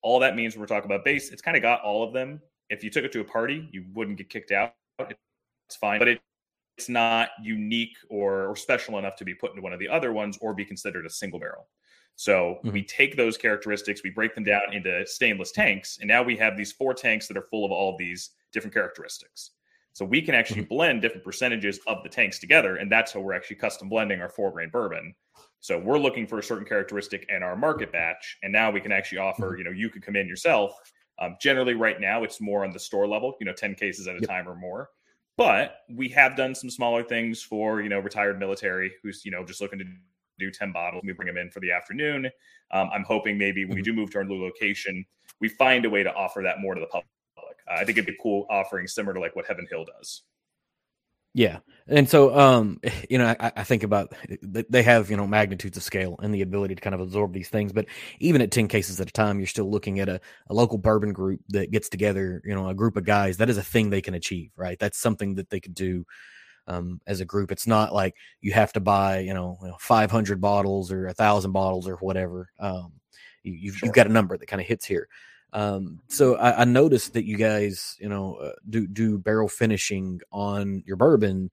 All 0.02 0.20
that 0.20 0.36
means 0.36 0.54
when 0.54 0.62
we're 0.62 0.68
talking 0.68 0.90
about 0.90 1.06
base, 1.06 1.32
it's 1.32 1.42
kind 1.42 1.58
of 1.58 1.64
got 1.64 1.82
all 1.82 2.04
of 2.04 2.14
them. 2.14 2.42
If 2.70 2.84
you 2.84 2.90
took 2.90 3.04
it 3.04 3.12
to 3.14 3.22
a 3.22 3.24
party, 3.24 3.68
you 3.72 3.86
wouldn't 3.94 4.18
get 4.18 4.30
kicked 4.30 4.52
out. 4.52 4.74
It's 5.00 5.76
fine, 5.76 6.00
but 6.00 6.08
it, 6.08 6.22
it's 6.78 6.90
not 6.90 7.30
unique 7.42 7.98
or, 8.10 8.48
or 8.48 8.56
special 8.56 8.98
enough 9.00 9.16
to 9.18 9.26
be 9.26 9.34
put 9.34 9.52
into 9.52 9.62
one 9.62 9.74
of 9.74 9.80
the 9.80 9.90
other 9.90 10.14
ones 10.14 10.38
or 10.42 10.54
be 10.54 10.66
considered 10.66 11.06
a 11.06 11.10
single 11.10 11.40
barrel. 11.40 11.68
So 12.16 12.58
mm-hmm. 12.60 12.72
we 12.72 12.84
take 12.84 13.16
those 13.16 13.38
characteristics, 13.38 14.02
we 14.04 14.10
break 14.10 14.34
them 14.36 14.44
down 14.44 14.74
into 14.74 15.06
stainless 15.06 15.52
tanks, 15.52 16.00
and 16.00 16.08
now 16.08 16.24
we 16.24 16.36
have 16.38 16.58
these 16.58 16.72
four 16.72 16.94
tanks 16.94 17.28
that 17.28 17.38
are 17.38 17.48
full 17.50 17.64
of 17.66 17.72
all 17.72 17.92
of 17.92 17.98
these 17.98 18.32
different 18.52 18.74
characteristics. 18.74 19.52
So 19.98 20.06
we 20.06 20.22
can 20.22 20.36
actually 20.36 20.62
mm-hmm. 20.62 20.76
blend 20.76 21.02
different 21.02 21.24
percentages 21.24 21.80
of 21.88 22.04
the 22.04 22.10
tanks 22.10 22.38
together, 22.38 22.76
and 22.76 22.92
that's 22.92 23.14
how 23.14 23.20
we're 23.20 23.34
actually 23.34 23.56
custom 23.56 23.90
blending 23.90 24.22
our 24.22 24.30
four 24.30 24.52
grain 24.52 24.70
bourbon. 24.70 25.16
So 25.60 25.80
we're 25.80 25.98
looking 25.98 26.28
for 26.28 26.38
a 26.38 26.44
certain 26.44 26.68
characteristic 26.68 27.26
in 27.30 27.42
our 27.42 27.56
market 27.56 27.92
batch, 27.92 28.38
and 28.44 28.54
now 28.54 28.70
we 28.70 28.80
can 28.80 28.92
actually 28.92 29.18
offer. 29.18 29.48
Mm-hmm. 29.48 29.58
You 29.58 29.64
know, 29.64 29.72
you 29.72 29.90
could 29.90 30.06
come 30.06 30.16
in 30.16 30.28
yourself. 30.28 30.74
Um, 31.18 31.36
generally, 31.42 31.74
right 31.74 32.00
now 32.00 32.24
it's 32.24 32.40
more 32.40 32.64
on 32.64 32.70
the 32.70 32.80
store 32.80 33.08
level. 33.08 33.34
You 33.40 33.48
know, 33.48 33.54
ten 33.54 33.74
cases 33.74 34.08
at 34.08 34.16
a 34.16 34.20
yep. 34.20 34.30
time 34.30 34.48
or 34.48 34.54
more. 34.54 34.92
But 35.36 35.78
we 35.90 36.10
have 36.10 36.36
done 36.36 36.54
some 36.54 36.70
smaller 36.70 37.02
things 37.02 37.42
for 37.42 37.82
you 37.82 37.90
know 37.90 37.98
retired 37.98 38.38
military 38.38 38.92
who's 39.02 39.26
you 39.26 39.32
know 39.32 39.44
just 39.44 39.62
looking 39.62 39.80
to 39.80 39.86
do 40.38 40.52
10 40.52 40.72
bottles. 40.74 41.02
We 41.04 41.14
bring 41.14 41.26
them 41.26 41.38
in 41.38 41.50
for 41.50 41.60
the 41.60 41.72
afternoon. 41.72 42.28
Um, 42.70 42.92
I'm 42.94 43.04
hoping 43.04 43.36
maybe 43.36 43.66
when 43.66 43.74
we 43.74 43.82
mm-hmm. 43.82 43.94
do 43.94 43.94
move 43.94 44.12
to 44.12 44.20
our 44.20 44.24
new 44.24 44.44
location, 44.44 45.04
we 45.42 45.50
find 45.50 45.86
a 45.86 45.90
way 45.90 46.04
to 46.04 46.14
offer 46.14 46.44
that 46.44 46.62
more 46.62 46.76
to 46.76 46.82
the 46.82 46.86
public. 46.86 47.08
Uh, 47.70 47.76
I 47.76 47.86
think 47.86 47.98
it'd 47.98 48.06
be 48.06 48.14
a 48.14 48.22
cool 48.22 48.46
offering 48.50 48.88
similar 48.88 49.14
to 49.14 49.20
like 49.20 49.36
what 49.36 49.46
Heaven 49.46 49.68
Hill 49.70 49.86
does. 49.86 50.24
Yeah, 51.34 51.60
and 51.88 52.10
so 52.10 52.38
um, 52.38 52.80
you 53.10 53.18
know, 53.18 53.36
I, 53.40 53.52
I, 53.58 53.64
think 53.64 53.84
about 53.84 54.14
they 54.42 54.82
have 54.84 55.12
you 55.12 55.18
know 55.18 55.28
magnitudes 55.28 55.78
of 55.78 55.84
scale 55.84 56.16
and 56.22 56.34
the 56.34 56.42
ability 56.42 56.76
to 56.76 56.82
kind 56.82 56.96
of 56.96 57.00
absorb 57.00 57.34
these 57.34 57.50
things. 57.50 57.72
But 57.72 57.86
even 58.20 58.42
at 58.42 58.52
ten 58.52 58.68
cases 58.68 59.00
at 59.00 59.10
a 59.10 59.14
time, 59.14 59.40
you're 59.40 59.48
still 59.48 59.70
looking 59.70 60.00
at 60.00 60.10
a, 60.10 60.20
a 60.50 60.54
local 60.54 60.78
bourbon 60.78 61.14
group 61.14 61.42
that 61.50 61.72
gets 61.72 61.90
together. 61.90 62.42
You 62.44 62.56
know, 62.56 62.68
a 62.70 62.74
group 62.74 62.98
of 62.98 63.06
guys. 63.06 63.38
That 63.38 63.50
is 63.50 63.58
a 63.58 63.64
thing 63.64 63.90
they 63.90 64.02
can 64.02 64.16
achieve, 64.16 64.52
right? 64.56 64.80
That's 64.80 64.98
something 64.98 65.36
that 65.36 65.50
they 65.50 65.60
could 65.60 65.76
do 65.76 66.06
um, 66.68 67.02
as 67.08 67.20
a 67.20 67.26
group. 67.26 67.52
It's 67.52 67.68
not 67.68 67.94
like 67.94 68.16
you 68.42 68.54
have 68.54 68.74
to 68.74 68.80
buy 68.80 69.20
you 69.20 69.34
know, 69.34 69.58
you 69.62 69.68
know 69.68 69.78
500 69.80 70.42
bottles 70.42 70.92
or 70.92 71.08
a 71.08 71.14
thousand 71.14 71.52
bottles 71.52 71.88
or 71.88 71.96
whatever. 71.98 72.50
Um, 72.60 72.94
you, 73.44 73.54
have 73.54 73.62
you've, 73.62 73.76
sure. 73.78 73.88
you've 73.88 73.96
got 73.96 74.08
a 74.08 74.12
number 74.12 74.38
that 74.38 74.48
kind 74.48 74.62
of 74.62 74.68
hits 74.68 74.86
here. 74.86 75.08
Um, 75.58 76.02
so 76.08 76.36
I, 76.36 76.62
I, 76.62 76.66
noticed 76.66 77.14
that 77.14 77.26
you 77.26 77.36
guys, 77.36 77.98
you 78.00 78.08
know, 78.08 78.36
uh, 78.36 78.52
do 78.70 78.86
do 78.86 79.18
barrel 79.18 79.48
finishing 79.48 80.22
on 80.32 80.84
your 80.86 80.98
bourbon. 80.98 81.50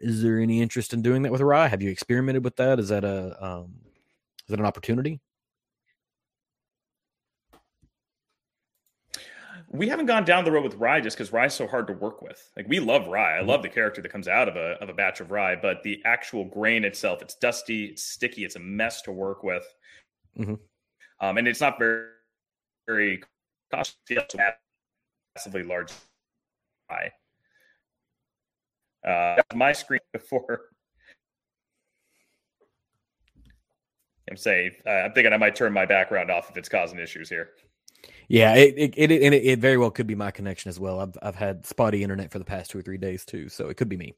Is 0.00 0.20
there 0.20 0.40
any 0.40 0.60
interest 0.60 0.92
in 0.92 1.00
doing 1.00 1.22
that 1.22 1.30
with 1.30 1.40
rye? 1.40 1.68
Have 1.68 1.80
you 1.80 1.90
experimented 1.90 2.42
with 2.42 2.56
that? 2.56 2.80
Is 2.80 2.88
that 2.88 3.04
a 3.04 3.36
um, 3.40 3.74
is 4.40 4.48
that 4.48 4.58
an 4.58 4.66
opportunity? 4.66 5.20
we 9.72 9.88
haven't 9.88 10.06
gone 10.06 10.24
down 10.24 10.44
the 10.44 10.50
road 10.50 10.64
with 10.64 10.74
rye 10.74 11.00
just 11.00 11.16
because 11.16 11.32
rye 11.32 11.46
is 11.46 11.54
so 11.54 11.68
hard 11.68 11.86
to 11.86 11.92
work 11.92 12.22
with. 12.22 12.50
Like 12.56 12.66
we 12.66 12.80
love 12.80 13.06
rye. 13.06 13.36
I 13.36 13.38
mm-hmm. 13.38 13.50
love 13.50 13.62
the 13.62 13.68
character 13.68 14.02
that 14.02 14.10
comes 14.10 14.26
out 14.26 14.48
of 14.48 14.56
a 14.56 14.72
of 14.82 14.88
a 14.88 14.92
batch 14.92 15.20
of 15.20 15.30
rye, 15.30 15.54
but 15.54 15.84
the 15.84 16.02
actual 16.04 16.44
grain 16.46 16.82
itself, 16.84 17.22
it's 17.22 17.36
dusty, 17.36 17.84
it's 17.84 18.02
sticky, 18.02 18.44
it's 18.44 18.56
a 18.56 18.60
mess 18.60 19.02
to 19.02 19.12
work 19.12 19.44
with. 19.44 19.64
Mm-hmm. 20.36 20.54
Um, 21.20 21.38
and 21.38 21.46
it's 21.46 21.60
not 21.60 21.78
very 21.78 22.06
very 22.90 23.22
costly, 23.72 24.18
massively 25.36 25.62
large. 25.62 25.92
Uh, 29.06 29.36
my 29.54 29.72
screen 29.72 30.00
before. 30.12 30.62
I'm 34.28 34.36
saying 34.36 34.72
uh, 34.86 34.90
I'm 34.90 35.12
thinking 35.12 35.32
I 35.32 35.36
might 35.36 35.56
turn 35.56 35.72
my 35.72 35.86
background 35.86 36.30
off 36.30 36.50
if 36.50 36.56
it's 36.56 36.68
causing 36.68 36.98
issues 36.98 37.28
here. 37.28 37.50
Yeah, 38.28 38.54
it 38.54 38.74
it, 38.76 38.94
it 38.96 39.10
it 39.10 39.32
it 39.34 39.58
very 39.58 39.76
well 39.76 39.90
could 39.90 40.06
be 40.06 40.14
my 40.14 40.30
connection 40.30 40.68
as 40.68 40.78
well. 40.78 41.00
I've 41.00 41.16
I've 41.22 41.34
had 41.36 41.66
spotty 41.66 42.02
internet 42.02 42.30
for 42.30 42.38
the 42.38 42.44
past 42.44 42.70
two 42.70 42.78
or 42.78 42.82
three 42.82 42.98
days 42.98 43.24
too, 43.24 43.48
so 43.48 43.68
it 43.68 43.76
could 43.76 43.88
be 43.88 43.96
me. 43.96 44.14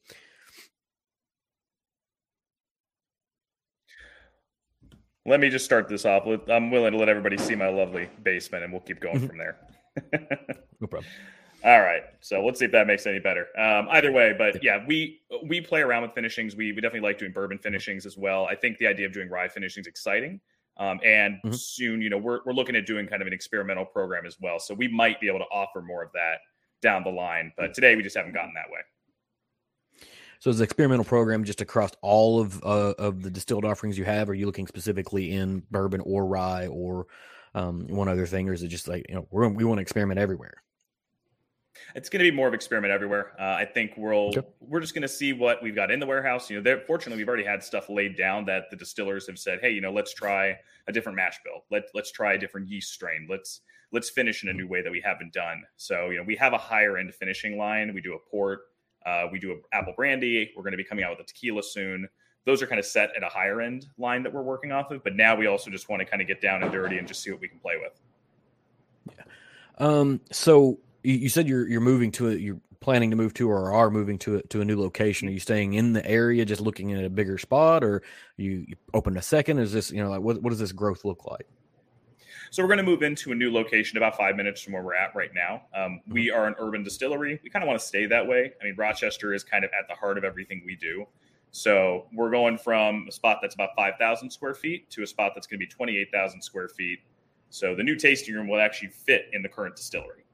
Let 5.25 5.41
me 5.41 5.51
just 5.51 5.65
start 5.65 5.89
this 5.89 6.05
off. 6.05 6.25
I'm 6.49 6.71
willing 6.71 6.93
to 6.93 6.99
let 6.99 7.09
everybody 7.09 7.39
see 7.39 7.55
my 7.55 7.69
lovely 7.69 8.09
basement, 8.23 8.65
and 8.65 8.73
we'll 8.73 8.83
keep 8.83 9.01
going 9.01 9.19
mm-hmm. 9.19 9.27
from 9.27 9.39
there. 9.39 9.57
no 10.81 10.87
problem. 10.87 11.05
All 11.65 11.81
right, 11.81 12.03
so 12.21 12.45
let's 12.45 12.59
see 12.59 12.65
if 12.65 12.73
that 12.73 12.89
makes 12.89 13.07
any 13.07 13.21
better. 13.21 13.47
Um, 13.57 13.87
either 13.93 14.11
way, 14.11 14.35
but 14.37 14.65
yeah, 14.65 14.85
we 14.85 15.21
we 15.47 15.61
play 15.61 15.81
around 15.81 16.03
with 16.03 16.13
finishings. 16.13 16.57
We 16.57 16.73
we 16.73 16.81
definitely 16.81 17.09
like 17.09 17.19
doing 17.19 17.33
bourbon 17.33 17.59
finishings 17.59 18.05
as 18.05 18.17
well. 18.17 18.47
I 18.47 18.57
think 18.57 18.79
the 18.79 18.89
idea 18.89 19.07
of 19.07 19.13
doing 19.13 19.29
rye 19.29 19.47
finishings 19.47 19.87
is 19.87 19.89
exciting. 19.89 20.41
Um, 20.79 20.99
and 21.05 21.35
mm-hmm. 21.37 21.53
soon, 21.53 22.03
you 22.03 22.11
know, 22.11 22.19
we're 22.19 22.41
we're 22.45 22.53
looking 22.53 22.75
at 22.75 22.85
doing 22.85 23.07
kind 23.07 23.23
of 23.23 23.29
an 23.29 23.33
experimental 23.33 23.85
program 23.85 24.27
as 24.27 24.39
well. 24.41 24.59
So 24.59 24.75
we 24.75 24.89
might 24.89 25.21
be 25.21 25.29
able 25.29 25.39
to 25.39 25.45
offer 25.53 25.83
more 25.83 26.03
of 26.03 26.11
that 26.15 26.39
down 26.81 27.05
the 27.05 27.11
line. 27.11 27.53
But 27.57 27.75
today, 27.75 27.95
we 27.95 28.03
just 28.03 28.17
haven't 28.17 28.33
gotten 28.33 28.55
that 28.55 28.69
way. 28.69 28.81
So 30.43 30.51
is 30.51 30.59
the 30.59 30.65
experimental 30.65 31.05
program 31.05 31.45
just 31.45 31.61
across 31.61 31.93
all 32.03 32.41
of 32.41 32.61
uh, 32.65 32.95
of 32.99 33.23
the 33.23 33.31
distilled 33.31 33.65
offerings 33.65 33.97
you 33.97 34.05
have? 34.05 34.29
Are 34.29 34.35
you 34.35 34.45
looking 34.45 34.67
specifically 34.67 35.31
in 35.31 35.63
bourbon 35.71 36.01
or 36.01 36.27
rye 36.27 36.67
or 36.67 37.07
um, 37.55 37.87
one 37.87 38.09
other 38.09 38.27
thing, 38.27 38.49
or 38.49 38.53
is 38.53 38.65
it 38.65 38.67
just 38.67 38.89
like 38.89 39.07
you 39.09 39.15
know 39.15 39.29
we're, 39.31 39.47
we 39.47 39.63
want 39.63 39.79
to 39.79 39.83
experiment 39.83 40.19
everywhere? 40.19 40.61
It's 41.95 42.09
going 42.09 42.25
to 42.25 42.29
be 42.29 42.35
more 42.35 42.49
of 42.49 42.55
experiment 42.55 42.93
everywhere. 42.93 43.41
Uh, 43.41 43.55
I 43.55 43.65
think 43.65 43.93
we'll 43.97 44.31
okay. 44.37 44.43
we're 44.59 44.81
just 44.81 44.95
going 44.95 45.03
to 45.03 45.09
see 45.09 45.33
what 45.33 45.63
we've 45.63 45.77
got 45.77 45.93
in 45.93 46.01
the 46.01 46.07
warehouse. 46.07 46.51
You 46.51 46.61
know, 46.61 46.81
fortunately 46.89 47.19
we've 47.19 47.29
already 47.29 47.45
had 47.45 47.63
stuff 47.63 47.89
laid 47.89 48.17
down 48.17 48.45
that 48.47 48.65
the 48.69 48.77
distillers 48.77 49.29
have 49.29 49.39
said, 49.39 49.61
hey, 49.61 49.71
you 49.71 49.81
know, 49.81 49.93
let's 49.93 50.13
try 50.13 50.59
a 50.89 50.93
different 50.93 51.15
mash 51.15 51.39
bill. 51.45 51.63
Let 51.71 51.85
let's 51.95 52.11
try 52.11 52.33
a 52.33 52.39
different 52.39 52.67
yeast 52.67 52.93
strain. 52.93 53.29
Let's 53.31 53.61
let's 53.93 54.11
finish 54.11 54.43
in 54.43 54.49
a 54.49 54.53
new 54.53 54.67
way 54.67 54.83
that 54.83 54.91
we 54.91 55.01
haven't 55.01 55.33
done. 55.33 55.63
So 55.77 56.11
you 56.11 56.17
know, 56.17 56.25
we 56.25 56.35
have 56.35 56.53
a 56.53 56.59
higher 56.59 56.99
end 56.99 57.15
finishing 57.15 57.57
line. 57.57 57.95
We 57.95 58.01
do 58.01 58.15
a 58.15 58.29
port. 58.29 58.63
Uh, 59.05 59.27
we 59.31 59.39
do 59.39 59.53
an 59.53 59.63
apple 59.73 59.95
brandy. 59.97 60.53
We're 60.57 60.63
going 60.63 60.73
to 60.73 60.77
be 60.77 60.85
coming 60.85 61.05
out 61.05 61.11
with 61.11 61.21
a 61.21 61.25
tequila 61.25 61.63
soon. 61.63 62.09
Those 62.45 62.63
are 62.63 62.67
kind 62.67 62.79
of 62.79 62.85
set 62.85 63.11
at 63.17 63.23
a 63.23 63.29
higher 63.29 63.61
end 63.61 63.87
line 63.99 64.23
that 64.25 64.33
we're 64.33 64.43
working 64.43 64.73
off 64.73 64.91
of. 64.91 65.05
But 65.05 65.15
now 65.15 65.37
we 65.37 65.47
also 65.47 65.71
just 65.71 65.89
want 65.89 66.01
to 66.01 66.07
kind 66.07 66.21
of 66.21 66.29
get 66.29 66.41
down 66.41 66.63
and 66.63 66.73
dirty 66.73 66.99
and 66.99 67.07
just 67.07 67.23
see 67.23 67.31
what 67.31 67.41
we 67.41 67.49
can 67.49 67.59
play 67.59 67.75
with. 67.81 68.01
Yeah. 69.17 69.25
Um, 69.79 70.21
so 70.31 70.79
you 71.03 71.29
said 71.29 71.49
you're 71.49 71.69
you're 71.69 71.81
moving 71.81 72.11
to 72.13 72.29
it. 72.29 72.41
You're 72.41 72.61
planning 72.81 73.11
to 73.11 73.17
move 73.17 73.33
to 73.35 73.49
or 73.49 73.73
are 73.73 73.91
moving 73.91 74.19
to 74.19 74.37
it 74.37 74.51
to 74.51 74.61
a 74.61 74.65
new 74.65 74.79
location. 74.79 75.29
Are 75.29 75.31
you 75.31 75.41
staying 75.41 75.75
in 75.75 75.93
the 75.93 76.05
area, 76.07 76.45
just 76.45 76.61
looking 76.61 76.93
at 76.93 77.05
a 77.05 77.11
bigger 77.11 77.39
spot, 77.39 77.85
or 77.85 78.03
you, 78.37 78.65
you 78.69 78.77
open 78.93 79.17
a 79.17 79.23
second? 79.23 79.59
Is 79.59 79.73
this 79.73 79.91
you 79.91 80.03
know 80.03 80.11
like 80.11 80.21
what 80.21 80.43
what 80.43 80.51
does 80.51 80.59
this 80.59 80.73
growth 80.73 81.05
look 81.05 81.25
like? 81.25 81.47
So 82.53 82.63
we're 82.63 82.69
going 82.69 82.85
to 82.85 82.85
move 82.85 83.03
into 83.03 83.33
a 83.33 83.35
new 83.35 83.51
location 83.51 83.97
about 83.97 84.15
five 84.15 84.37
minutes 84.37 84.61
from 84.61 84.75
where 84.75 84.83
we're 84.83 84.95
at 84.95 85.15
right 85.15 85.31
now. 85.35 85.63
Um, 85.75 86.03
we 86.07 86.27
mm-hmm. 86.27 86.39
are 86.39 86.47
an 86.47 86.55
urban 86.59 86.85
distillery. 86.85 87.41
We 87.43 87.49
kind 87.49 87.63
of 87.63 87.67
want 87.67 87.81
to 87.81 87.87
stay 87.87 88.05
that 88.05 88.29
way. 88.29 88.53
I 88.61 88.65
mean, 88.65 88.75
Rochester 88.77 89.33
is 89.33 89.43
kind 89.43 89.65
of 89.65 89.71
at 89.71 89.89
the 89.89 89.95
heart 89.95 90.19
of 90.19 90.25
everything 90.25 90.61
we 90.67 90.77
do. 90.77 91.07
So 91.51 92.09
we're 92.13 92.31
going 92.31 92.59
from 92.59 93.07
a 93.09 93.13
spot 93.13 93.39
that's 93.41 93.55
about 93.55 93.71
5,000 93.75 94.29
square 94.31 94.53
feet 94.53 94.91
to 94.91 95.03
a 95.03 95.07
spot 95.07 95.33
that's 95.35 95.47
going 95.47 95.61
to 95.61 95.67
be 95.67 95.71
28,000 95.71 96.43
square 96.43 96.69
feet. 96.69 96.99
So 97.49 97.75
the 97.75 97.83
new 97.83 97.97
tasting 97.97 98.35
room 98.35 98.49
will 98.49 98.61
actually 98.61 98.89
fit 98.89 99.31
in 99.33 99.41
the 99.41 99.49
current 99.49 99.75
distillery. 99.75 100.27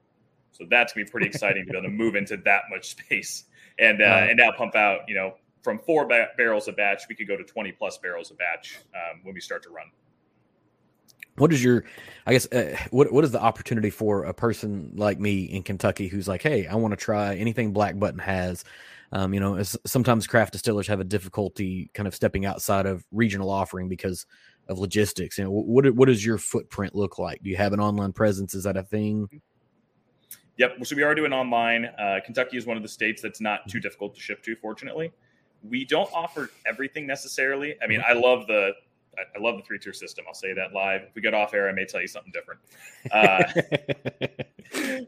So 0.51 0.65
that's 0.69 0.95
going 0.95 1.07
to 1.07 1.09
be 1.09 1.13
pretty 1.13 1.29
exciting 1.29 1.67
to 1.67 1.71
be 1.71 1.79
able 1.79 1.89
to 1.89 1.95
move 1.95 2.17
into 2.17 2.37
that 2.39 2.63
much 2.69 2.89
space 2.97 3.45
and 3.79 4.03
uh, 4.03 4.27
and 4.29 4.37
now 4.37 4.51
pump 4.51 4.75
out. 4.75 5.03
You 5.07 5.15
know, 5.15 5.35
from 5.63 5.79
four 5.79 6.05
ba- 6.05 6.31
barrels 6.37 6.67
a 6.67 6.73
batch, 6.73 7.05
we 7.09 7.15
could 7.15 7.29
go 7.29 7.37
to 7.37 7.45
20 7.45 7.71
plus 7.71 7.97
barrels 7.99 8.33
a 8.33 8.35
batch 8.35 8.81
um, 8.93 9.21
when 9.23 9.35
we 9.35 9.41
start 9.41 9.63
to 9.63 9.71
run. 9.71 9.87
What 11.39 11.53
is 11.53 11.63
your 11.63 11.85
i 12.27 12.33
guess 12.33 12.47
uh, 12.53 12.77
what 12.91 13.13
what 13.13 13.25
is 13.25 13.31
the 13.31 13.41
opportunity 13.41 13.91
for 13.91 14.25
a 14.25 14.35
person 14.35 14.93
like 14.97 15.19
me 15.19 15.45
in 15.45 15.63
kentucky 15.63 16.09
who's 16.09 16.29
like 16.29 16.43
hey 16.43 16.67
i 16.67 16.75
want 16.75 16.93
to 16.93 16.97
try 16.97 17.35
anything 17.37 17.73
black 17.73 17.99
button 17.99 18.19
has. 18.19 18.65
Um, 19.11 19.33
you 19.33 19.41
know 19.41 19.63
sometimes 19.63 20.27
craft 20.27 20.53
distillers 20.53 20.87
have 20.89 21.01
a 21.01 21.05
difficulty 21.05 21.91
kind 21.95 22.07
of 22.07 22.15
stepping 22.15 22.45
outside 22.45 22.85
of 22.85 23.07
regional 23.11 23.49
offering 23.49 23.89
because 23.89 24.27
of 24.69 24.79
logistics. 24.79 25.39
You 25.39 25.45
know 25.45 25.51
what 25.51 25.91
what 25.95 26.07
does 26.07 26.25
your 26.25 26.39
footprint 26.39 26.95
look 26.95 27.19
like? 27.19 27.43
Do 27.43 27.51
you 27.51 27.57
have 27.57 27.73
an 27.73 27.81
online 27.81 28.13
presence? 28.13 28.55
Is 28.55 28.65
that 28.65 28.77
a 28.77 28.83
thing? 28.83 29.29
Yep. 30.59 30.85
So 30.85 30.97
we 30.97 31.03
are 31.03 31.15
doing 31.15 31.33
online. 31.33 31.87
Uh, 31.87 32.21
kentucky 32.25 32.57
is 32.57 32.67
one 32.67 32.77
of 32.77 32.83
the 32.83 32.89
states 32.89 33.23
that's 33.23 33.41
not 33.41 33.69
too 33.69 33.81
difficult 33.81 34.15
to 34.15 34.21
ship 34.21 34.43
to 34.45 34.55
fortunately. 34.57 35.13
We 35.63 35.85
don't 35.85 36.11
offer 36.13 36.51
everything 36.67 37.07
necessarily. 37.07 37.77
I 37.83 37.87
mean 37.87 38.01
mm-hmm. 38.01 38.17
i 38.17 38.21
love 38.21 38.47
the 38.47 38.73
I, 39.37 39.39
love 39.41 39.57
the 39.57 39.63
three 39.63 39.79
tier 39.79 39.93
system. 39.93 40.25
I'll 40.27 40.35
say 40.35 40.53
that 40.55 40.73
live. 40.73 41.03
If 41.03 41.15
we 41.15 41.23
get 41.23 41.35
off 41.35 41.55
air, 41.55 41.69
I 41.69 41.73
may 41.73 41.85
tell 41.85 42.01
you 42.01 42.09
something 42.09 42.33
different. 42.33 42.61
Uh, 43.11 43.43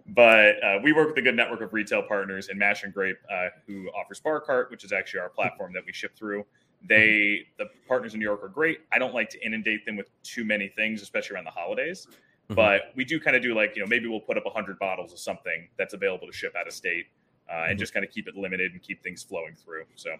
but 0.06 0.62
uh, 0.64 0.78
we 0.82 0.92
work 0.92 1.08
with 1.08 1.18
a 1.18 1.22
good 1.22 1.36
network 1.36 1.60
of 1.60 1.72
retail 1.72 2.02
partners 2.02 2.48
in 2.48 2.56
Mash 2.56 2.82
and 2.82 2.94
Grape, 2.94 3.18
uh, 3.30 3.48
who 3.66 3.88
offers 3.88 4.20
Bar 4.20 4.40
Cart, 4.40 4.70
which 4.70 4.84
is 4.84 4.92
actually 4.92 5.20
our 5.20 5.28
platform 5.28 5.72
that 5.74 5.84
we 5.84 5.92
ship 5.92 6.16
through. 6.16 6.46
They, 6.88 7.46
the 7.58 7.66
partners 7.86 8.14
in 8.14 8.20
New 8.20 8.24
York 8.24 8.42
are 8.42 8.48
great. 8.48 8.80
I 8.90 8.98
don't 8.98 9.12
like 9.12 9.28
to 9.30 9.44
inundate 9.44 9.84
them 9.84 9.96
with 9.96 10.08
too 10.22 10.44
many 10.44 10.68
things, 10.68 11.02
especially 11.02 11.34
around 11.34 11.44
the 11.44 11.50
holidays. 11.50 12.06
Mm-hmm. 12.06 12.54
But 12.54 12.92
we 12.96 13.04
do 13.04 13.20
kind 13.20 13.36
of 13.36 13.42
do 13.42 13.54
like, 13.54 13.76
you 13.76 13.82
know, 13.82 13.88
maybe 13.88 14.08
we'll 14.08 14.20
put 14.20 14.38
up 14.38 14.46
100 14.46 14.78
bottles 14.78 15.12
of 15.12 15.18
something 15.18 15.68
that's 15.76 15.92
available 15.92 16.26
to 16.26 16.32
ship 16.32 16.54
out 16.58 16.66
of 16.66 16.72
state 16.72 17.06
uh, 17.48 17.52
mm-hmm. 17.52 17.70
and 17.70 17.78
just 17.78 17.92
kind 17.92 18.04
of 18.04 18.10
keep 18.10 18.28
it 18.28 18.36
limited 18.36 18.72
and 18.72 18.82
keep 18.82 19.02
things 19.02 19.22
flowing 19.22 19.54
through. 19.54 19.84
So 19.94 20.16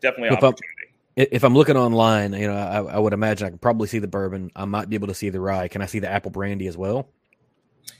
definitely 0.00 0.30
opportunity 0.30 0.94
if 1.18 1.42
I'm 1.42 1.54
looking 1.54 1.76
online, 1.76 2.32
you 2.32 2.46
know, 2.46 2.54
I, 2.54 2.94
I, 2.94 2.98
would 2.98 3.12
imagine 3.12 3.46
I 3.46 3.50
can 3.50 3.58
probably 3.58 3.88
see 3.88 3.98
the 3.98 4.06
bourbon. 4.06 4.52
I 4.54 4.64
might 4.64 4.88
be 4.88 4.94
able 4.94 5.08
to 5.08 5.14
see 5.14 5.30
the 5.30 5.40
rye. 5.40 5.66
Can 5.66 5.82
I 5.82 5.86
see 5.86 5.98
the 5.98 6.08
apple 6.08 6.30
brandy 6.30 6.68
as 6.68 6.76
well? 6.76 7.08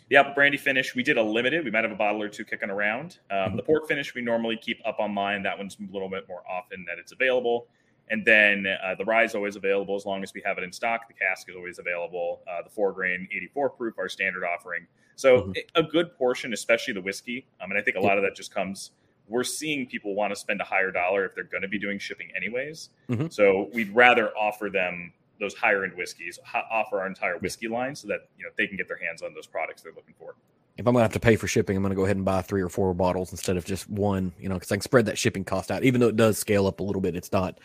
The 0.08 0.16
apple 0.16 0.34
brandy 0.34 0.56
finish, 0.56 0.94
we 0.94 1.02
did 1.02 1.18
a 1.18 1.22
limited. 1.22 1.64
We 1.64 1.70
might 1.72 1.82
have 1.82 1.92
a 1.92 1.96
bottle 1.96 2.22
or 2.22 2.28
two 2.28 2.44
kicking 2.44 2.70
around. 2.70 3.18
Um, 3.30 3.38
mm-hmm. 3.38 3.56
The 3.56 3.62
port 3.64 3.88
finish, 3.88 4.14
we 4.14 4.22
normally 4.22 4.56
keep 4.56 4.80
up 4.86 5.00
online. 5.00 5.42
That 5.42 5.58
one's 5.58 5.76
a 5.80 5.92
little 5.92 6.08
bit 6.08 6.28
more 6.28 6.42
often 6.48 6.84
that 6.86 6.98
it's 6.98 7.10
available. 7.12 7.66
And 8.10 8.24
then 8.24 8.66
uh, 8.66 8.94
the 8.94 9.04
rye 9.04 9.24
is 9.24 9.34
always 9.34 9.56
available 9.56 9.96
as 9.96 10.06
long 10.06 10.22
as 10.22 10.32
we 10.32 10.40
have 10.46 10.56
it 10.56 10.64
in 10.64 10.72
stock. 10.72 11.08
The 11.08 11.14
cask 11.14 11.50
is 11.50 11.56
always 11.56 11.78
available. 11.78 12.42
Uh, 12.48 12.62
the 12.62 12.70
four 12.70 12.92
grain, 12.92 13.28
84 13.30 13.70
proof, 13.70 13.98
our 13.98 14.08
standard 14.08 14.44
offering. 14.44 14.86
So 15.16 15.40
mm-hmm. 15.40 15.52
a 15.74 15.82
good 15.82 16.16
portion, 16.16 16.52
especially 16.52 16.94
the 16.94 17.02
whiskey. 17.02 17.48
I 17.60 17.66
mean, 17.66 17.76
I 17.76 17.82
think 17.82 17.96
a 17.96 18.00
lot 18.00 18.16
of 18.16 18.22
that 18.22 18.36
just 18.36 18.54
comes 18.54 18.92
we're 19.28 19.44
seeing 19.44 19.86
people 19.86 20.14
want 20.14 20.32
to 20.32 20.36
spend 20.36 20.60
a 20.60 20.64
higher 20.64 20.90
dollar 20.90 21.24
if 21.24 21.34
they're 21.34 21.44
going 21.44 21.62
to 21.62 21.68
be 21.68 21.78
doing 21.78 21.98
shipping 21.98 22.28
anyways. 22.36 22.90
Mm-hmm. 23.08 23.28
So 23.28 23.70
we'd 23.72 23.94
rather 23.94 24.30
offer 24.36 24.70
them 24.70 25.12
those 25.40 25.54
higher 25.54 25.84
end 25.84 25.94
whiskeys, 25.96 26.38
offer 26.70 27.00
our 27.00 27.06
entire 27.06 27.38
whiskey 27.38 27.68
line 27.68 27.94
so 27.94 28.08
that 28.08 28.28
you 28.36 28.44
know 28.44 28.50
they 28.56 28.66
can 28.66 28.76
get 28.76 28.88
their 28.88 28.98
hands 28.98 29.22
on 29.22 29.34
those 29.34 29.46
products 29.46 29.82
they're 29.82 29.92
looking 29.92 30.14
for. 30.18 30.34
If 30.76 30.86
I'm 30.86 30.94
gonna 30.94 31.04
have 31.04 31.12
to 31.12 31.20
pay 31.20 31.36
for 31.36 31.46
shipping, 31.46 31.76
I'm 31.76 31.82
gonna 31.82 31.94
go 31.94 32.04
ahead 32.04 32.16
and 32.16 32.24
buy 32.24 32.42
three 32.42 32.62
or 32.62 32.68
four 32.68 32.94
bottles 32.94 33.32
instead 33.32 33.56
of 33.56 33.64
just 33.64 33.88
one. 33.88 34.32
You 34.38 34.48
know, 34.48 34.54
because 34.54 34.72
I 34.72 34.76
can 34.76 34.82
spread 34.82 35.06
that 35.06 35.18
shipping 35.18 35.44
cost 35.44 35.70
out. 35.70 35.84
Even 35.84 36.00
though 36.00 36.08
it 36.08 36.16
does 36.16 36.38
scale 36.38 36.66
up 36.66 36.80
a 36.80 36.82
little 36.82 37.02
bit, 37.02 37.16
it's 37.16 37.32
not 37.32 37.58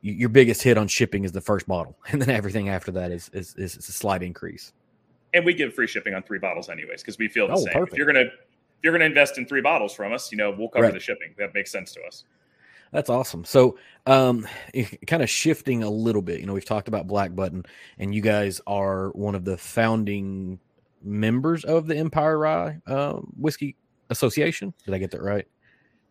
your 0.00 0.28
biggest 0.28 0.62
hit 0.62 0.78
on 0.78 0.88
shipping 0.88 1.24
is 1.24 1.32
the 1.32 1.40
first 1.40 1.66
bottle, 1.66 1.96
and 2.08 2.20
then 2.20 2.30
everything 2.30 2.68
after 2.68 2.92
that 2.92 3.10
is 3.10 3.28
is, 3.32 3.54
is 3.56 3.76
a 3.76 3.92
slight 3.92 4.22
increase. 4.22 4.72
And 5.32 5.44
we 5.44 5.52
give 5.52 5.74
free 5.74 5.88
shipping 5.88 6.14
on 6.14 6.22
three 6.22 6.38
bottles 6.38 6.68
anyways 6.68 7.02
because 7.02 7.18
we 7.18 7.28
feel 7.28 7.48
the 7.48 7.54
oh, 7.54 7.56
same. 7.56 7.72
Perfect. 7.72 7.92
If 7.92 7.98
you're 7.98 8.06
gonna 8.06 8.30
you're 8.84 8.92
going 8.92 9.00
to 9.00 9.06
invest 9.06 9.38
in 9.38 9.46
three 9.46 9.62
bottles 9.62 9.94
from 9.94 10.12
us, 10.12 10.30
you 10.30 10.36
know, 10.36 10.54
we'll 10.56 10.68
cover 10.68 10.84
right. 10.84 10.92
the 10.92 11.00
shipping. 11.00 11.34
That 11.38 11.54
makes 11.54 11.72
sense 11.72 11.92
to 11.94 12.02
us. 12.02 12.24
That's 12.92 13.08
awesome. 13.08 13.44
So, 13.46 13.78
um, 14.04 14.46
kind 15.06 15.22
of 15.22 15.30
shifting 15.30 15.82
a 15.82 15.88
little 15.88 16.20
bit, 16.20 16.38
you 16.38 16.46
know, 16.46 16.52
we've 16.52 16.66
talked 16.66 16.86
about 16.86 17.06
Black 17.06 17.34
Button, 17.34 17.64
and 17.98 18.14
you 18.14 18.20
guys 18.20 18.60
are 18.66 19.08
one 19.12 19.34
of 19.34 19.46
the 19.46 19.56
founding 19.56 20.60
members 21.02 21.64
of 21.64 21.86
the 21.86 21.96
Empire 21.96 22.38
Rye 22.38 22.78
uh, 22.86 23.14
Whiskey 23.38 23.74
Association. 24.10 24.74
Did 24.84 24.92
I 24.92 24.98
get 24.98 25.10
that 25.12 25.22
right? 25.22 25.46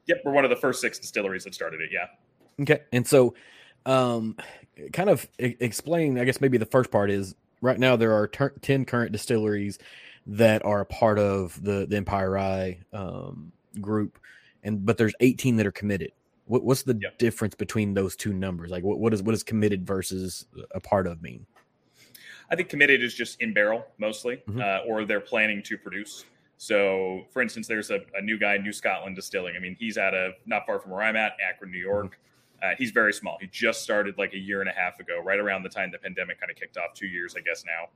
Yep, 0.07 0.21
we're 0.25 0.33
one 0.33 0.43
of 0.43 0.49
the 0.49 0.57
first 0.57 0.81
six 0.81 0.97
distilleries 0.97 1.43
that 1.43 1.53
started 1.53 1.79
it. 1.79 1.91
Yeah. 1.93 2.07
Okay, 2.59 2.81
and 2.91 3.07
so, 3.07 3.35
um, 3.85 4.35
kind 4.93 5.11
of 5.11 5.29
explain. 5.37 6.17
I 6.17 6.23
guess 6.23 6.41
maybe 6.41 6.57
the 6.57 6.65
first 6.65 6.89
part 6.89 7.11
is 7.11 7.35
right 7.61 7.79
now 7.79 7.95
there 7.95 8.13
are 8.13 8.27
ter- 8.27 8.55
ten 8.61 8.83
current 8.83 9.11
distilleries 9.11 9.77
that 10.25 10.63
are 10.65 10.81
a 10.81 10.85
part 10.85 11.19
of 11.19 11.61
the 11.63 11.85
the 11.87 11.97
Empire 11.97 12.31
Rye 12.31 12.79
um, 12.93 13.51
group, 13.81 14.19
and 14.63 14.85
but 14.85 14.97
there's 14.97 15.13
18 15.19 15.57
that 15.57 15.67
are 15.67 15.71
committed. 15.71 16.11
What, 16.45 16.63
what's 16.63 16.83
the 16.83 16.97
yep. 17.01 17.17
difference 17.17 17.55
between 17.55 17.93
those 17.93 18.15
two 18.15 18.33
numbers? 18.33 18.69
Like, 18.69 18.83
what, 18.83 18.99
what 18.99 19.13
is 19.13 19.21
what 19.23 19.33
is 19.33 19.43
committed 19.43 19.85
versus 19.85 20.45
a 20.71 20.79
part 20.79 21.07
of 21.07 21.21
mean? 21.21 21.45
I 22.51 22.55
think 22.55 22.69
committed 22.69 23.01
is 23.01 23.13
just 23.13 23.41
in 23.41 23.53
barrel 23.53 23.85
mostly, 23.97 24.37
mm-hmm. 24.47 24.59
uh, 24.59 24.79
or 24.87 25.05
they're 25.05 25.19
planning 25.21 25.63
to 25.63 25.77
produce. 25.77 26.25
So, 26.57 27.25
for 27.31 27.41
instance, 27.41 27.67
there's 27.67 27.89
a, 27.89 28.01
a, 28.15 28.21
new 28.21 28.37
guy, 28.37 28.57
New 28.57 28.71
Scotland 28.71 29.15
Distilling. 29.15 29.55
I 29.55 29.59
mean, 29.59 29.75
he's 29.77 29.97
out 29.97 30.13
of 30.13 30.33
not 30.45 30.65
far 30.65 30.79
from 30.79 30.91
where 30.91 31.01
I'm 31.01 31.15
at, 31.15 31.33
Akron, 31.45 31.71
New 31.71 31.79
York. 31.79 32.05
Mm-hmm. 32.61 32.71
Uh, 32.71 32.75
he's 32.77 32.91
very 32.91 33.11
small. 33.11 33.37
He 33.41 33.47
just 33.47 33.81
started 33.81 34.17
like 34.17 34.33
a 34.33 34.37
year 34.37 34.61
and 34.61 34.69
a 34.69 34.73
half 34.73 34.99
ago, 34.99 35.21
right 35.21 35.39
around 35.39 35.63
the 35.63 35.69
time 35.69 35.91
the 35.91 35.97
pandemic 35.97 36.39
kind 36.39 36.49
of 36.49 36.55
kicked 36.55 36.77
off, 36.77 36.93
two 36.93 37.07
years, 37.07 37.35
I 37.35 37.41
guess 37.41 37.65
now 37.65 37.89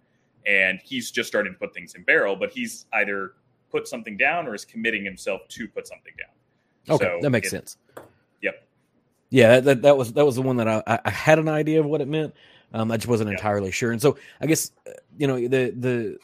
and 0.47 0.79
he's 0.83 1.11
just 1.11 1.27
starting 1.27 1.53
to 1.53 1.59
put 1.59 1.73
things 1.73 1.93
in 1.93 2.03
barrel, 2.03 2.35
but 2.35 2.51
he's 2.51 2.85
either 2.93 3.33
put 3.69 3.87
something 3.87 4.15
down 4.17 4.47
or 4.47 4.55
is 4.55 4.63
committing 4.65 5.03
himself 5.03 5.41
to 5.49 5.67
put 5.67 5.87
something 5.87 6.13
down. 6.17 6.95
Okay, 6.95 7.05
so 7.05 7.19
that 7.21 7.29
makes 7.29 7.47
it, 7.47 7.51
sense. 7.51 7.77
Yep. 8.41 8.67
Yeah, 9.29 9.55
that, 9.55 9.65
that, 9.65 9.81
that 9.81 9.97
was 9.97 10.13
that 10.13 10.25
was 10.25 10.35
the 10.35 10.41
one 10.41 10.55
that 10.57 10.67
I, 10.67 10.99
I 11.03 11.09
had 11.09 11.37
an 11.37 11.49
idea 11.49 11.81
of 11.81 11.85
what 11.85 12.01
it 12.01 12.07
meant. 12.07 12.33
Um, 12.73 12.91
I 12.91 12.97
just 12.97 13.07
wasn't 13.07 13.29
yep. 13.29 13.39
entirely 13.39 13.71
sure, 13.71 13.91
and 13.91 14.01
so 14.01 14.17
I 14.41 14.45
guess 14.45 14.71
uh, 14.87 14.91
you 15.17 15.27
know 15.27 15.35
the 15.35 15.73
the 15.75 16.17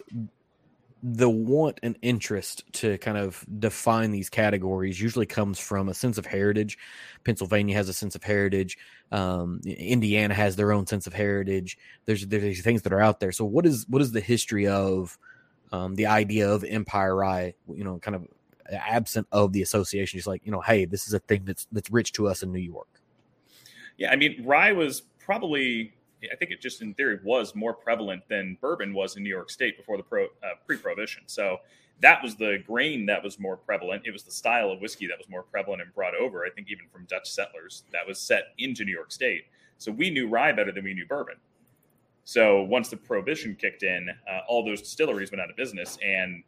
the 1.06 1.30
want 1.30 1.82
and 1.84 1.98
interest 2.02 2.64
to 2.72 2.98
kind 3.00 3.18
of 3.18 3.46
define 3.60 4.12
these 4.12 4.30
categories 4.30 5.02
usually 5.02 5.26
comes 5.26 5.60
from 5.60 5.90
a 5.90 5.94
sense 5.94 6.18
of 6.18 6.26
heritage. 6.26 6.78
Pennsylvania 7.26 7.76
has 7.76 7.90
a 7.90 7.94
sense 7.94 8.16
of 8.16 8.24
heritage. 8.24 8.78
Um, 9.12 9.60
Indiana 9.66 10.34
has 10.34 10.56
their 10.56 10.72
own 10.72 10.88
sense 10.88 11.06
of 11.06 11.14
heritage. 11.14 11.78
There's 12.06 12.26
there's 12.28 12.44
these 12.44 12.64
things 12.64 12.84
that 12.84 12.94
are 12.94 13.02
out 13.02 13.20
there. 13.20 13.34
So 13.34 13.44
what 13.44 13.66
is 13.66 13.86
what 13.90 14.02
is 14.02 14.14
the 14.14 14.22
history 14.22 14.66
of 14.66 15.18
um, 15.74 15.96
the 15.96 16.06
idea 16.06 16.50
of 16.50 16.64
Empire 16.64 17.18
Rye? 17.18 17.54
You 17.68 17.84
know, 17.84 18.00
kind 18.00 18.16
of 18.16 18.26
absent 18.72 19.28
of 19.34 19.52
the 19.52 19.62
association. 19.62 20.18
Just 20.18 20.28
like 20.28 20.46
you 20.46 20.54
know, 20.54 20.62
hey, 20.62 20.86
this 20.86 21.06
is 21.06 21.14
a 21.14 21.20
thing 21.20 21.44
that's 21.44 21.68
that's 21.74 21.92
rich 21.92 22.14
to 22.14 22.30
us 22.30 22.44
in 22.44 22.54
New 22.54 22.60
York. 22.60 22.88
Yeah, 23.98 24.10
I 24.10 24.16
mean, 24.16 24.42
rye 24.46 24.72
was 24.72 25.02
probably 25.20 25.96
I 26.32 26.36
think 26.36 26.52
it 26.52 26.62
just 26.62 26.82
in 26.82 26.94
theory 26.94 27.20
was 27.24 27.56
more 27.56 27.74
prevalent 27.74 28.24
than 28.30 28.58
bourbon 28.62 28.94
was 28.94 29.16
in 29.16 29.24
New 29.24 29.30
York 29.30 29.50
State 29.50 29.78
before 29.78 29.98
the 29.98 30.04
pro, 30.04 30.26
uh, 30.26 30.56
pre-prohibition. 30.66 31.24
So 31.26 31.60
that 32.02 32.22
was 32.24 32.36
the 32.36 32.64
grain 32.66 33.06
that 33.06 33.24
was 33.24 33.40
more 33.40 33.58
prevalent. 33.58 34.04
It 34.06 34.12
was 34.12 34.24
the 34.24 34.32
style 34.32 34.72
of 34.72 34.82
whiskey 34.82 35.08
that 35.08 35.18
was 35.18 35.30
more 35.30 35.44
prevalent 35.44 35.82
and 35.82 35.94
brought 35.94 36.16
over. 36.16 36.46
I 36.46 36.50
think 36.50 36.68
even 36.70 36.86
from 36.92 37.06
Dutch 37.06 37.30
settlers 37.30 37.84
that 37.92 38.06
was 38.06 38.20
set 38.20 38.54
into 38.58 38.84
New 38.84 38.94
York 38.94 39.12
State. 39.12 39.46
So 39.78 39.92
we 39.92 40.10
knew 40.10 40.28
rye 40.28 40.52
better 40.52 40.72
than 40.72 40.84
we 40.84 40.94
knew 40.94 41.06
bourbon. 41.06 41.36
So 42.26 42.62
once 42.64 42.90
the 42.90 42.98
prohibition 42.98 43.56
kicked 43.56 43.84
in, 43.84 44.10
uh, 44.30 44.40
all 44.48 44.64
those 44.66 44.82
distilleries 44.82 45.32
went 45.32 45.42
out 45.42 45.50
of 45.50 45.56
business. 45.56 45.98
And 46.04 46.44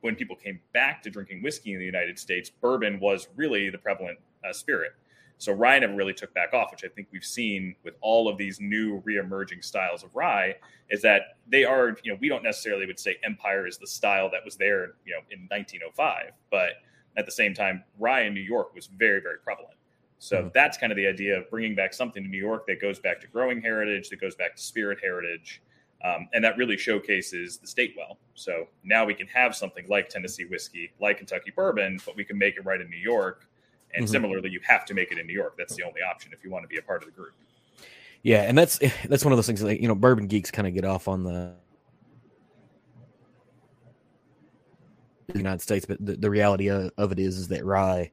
when 0.00 0.16
people 0.16 0.34
came 0.34 0.60
back 0.72 1.02
to 1.02 1.10
drinking 1.10 1.42
whiskey 1.42 1.72
in 1.72 1.78
the 1.78 1.84
United 1.84 2.18
States, 2.18 2.50
bourbon 2.50 2.98
was 3.00 3.28
really 3.36 3.70
the 3.70 3.78
prevalent 3.78 4.18
uh, 4.48 4.52
spirit. 4.52 4.92
So 5.40 5.52
rye 5.52 5.78
never 5.78 5.94
really 5.94 6.12
took 6.12 6.34
back 6.34 6.52
off, 6.52 6.70
which 6.70 6.84
I 6.84 6.88
think 6.88 7.08
we've 7.10 7.24
seen 7.24 7.74
with 7.82 7.94
all 8.02 8.28
of 8.28 8.36
these 8.36 8.60
new 8.60 9.00
re-emerging 9.06 9.62
styles 9.62 10.04
of 10.04 10.14
rye, 10.14 10.54
is 10.90 11.00
that 11.00 11.38
they 11.48 11.64
are, 11.64 11.96
you 12.04 12.12
know, 12.12 12.18
we 12.20 12.28
don't 12.28 12.42
necessarily 12.42 12.84
would 12.84 13.00
say 13.00 13.16
Empire 13.24 13.66
is 13.66 13.78
the 13.78 13.86
style 13.86 14.30
that 14.32 14.44
was 14.44 14.56
there, 14.56 14.96
you 15.06 15.14
know, 15.14 15.20
in 15.30 15.48
1905, 15.48 16.32
but 16.50 16.72
at 17.16 17.24
the 17.24 17.32
same 17.32 17.54
time, 17.54 17.82
rye 17.98 18.24
in 18.24 18.34
New 18.34 18.42
York 18.42 18.74
was 18.74 18.88
very, 18.88 19.18
very 19.18 19.38
prevalent. 19.38 19.78
So 20.18 20.36
mm-hmm. 20.36 20.48
that's 20.52 20.76
kind 20.76 20.92
of 20.92 20.96
the 20.96 21.06
idea 21.06 21.38
of 21.38 21.48
bringing 21.48 21.74
back 21.74 21.94
something 21.94 22.22
to 22.22 22.28
New 22.28 22.38
York 22.38 22.66
that 22.66 22.78
goes 22.78 22.98
back 22.98 23.18
to 23.22 23.26
growing 23.26 23.62
heritage, 23.62 24.10
that 24.10 24.20
goes 24.20 24.34
back 24.34 24.56
to 24.56 24.62
spirit 24.62 24.98
heritage, 25.02 25.62
um, 26.04 26.28
and 26.34 26.44
that 26.44 26.58
really 26.58 26.76
showcases 26.76 27.56
the 27.56 27.66
state 27.66 27.94
well. 27.96 28.18
So 28.34 28.66
now 28.84 29.06
we 29.06 29.14
can 29.14 29.26
have 29.28 29.56
something 29.56 29.86
like 29.88 30.10
Tennessee 30.10 30.44
whiskey, 30.44 30.92
like 31.00 31.16
Kentucky 31.16 31.50
bourbon, 31.56 31.98
but 32.04 32.14
we 32.14 32.24
can 32.24 32.36
make 32.36 32.56
it 32.56 32.66
right 32.66 32.80
in 32.80 32.90
New 32.90 32.98
York 32.98 33.46
and 33.94 34.04
mm-hmm. 34.04 34.12
similarly, 34.12 34.50
you 34.50 34.60
have 34.66 34.84
to 34.86 34.94
make 34.94 35.12
it 35.12 35.18
in 35.18 35.26
New 35.26 35.34
York. 35.34 35.54
That's 35.58 35.74
the 35.74 35.82
only 35.82 36.00
option 36.02 36.32
if 36.32 36.44
you 36.44 36.50
want 36.50 36.64
to 36.64 36.68
be 36.68 36.78
a 36.78 36.82
part 36.82 37.02
of 37.02 37.06
the 37.06 37.14
group. 37.14 37.32
Yeah, 38.22 38.42
and 38.42 38.56
that's 38.56 38.78
that's 39.08 39.24
one 39.24 39.32
of 39.32 39.38
those 39.38 39.46
things 39.46 39.60
that 39.60 39.80
you 39.80 39.88
know, 39.88 39.94
bourbon 39.94 40.26
geeks 40.26 40.50
kind 40.50 40.66
of 40.68 40.74
get 40.74 40.84
off 40.84 41.08
on 41.08 41.24
the 41.24 41.54
United 45.34 45.60
States, 45.60 45.86
but 45.86 46.04
the, 46.04 46.16
the 46.16 46.30
reality 46.30 46.68
of, 46.68 46.90
of, 46.98 47.12
it 47.12 47.18
is 47.18 47.38
is 47.38 47.48
that 47.48 47.64
rye 47.64 48.10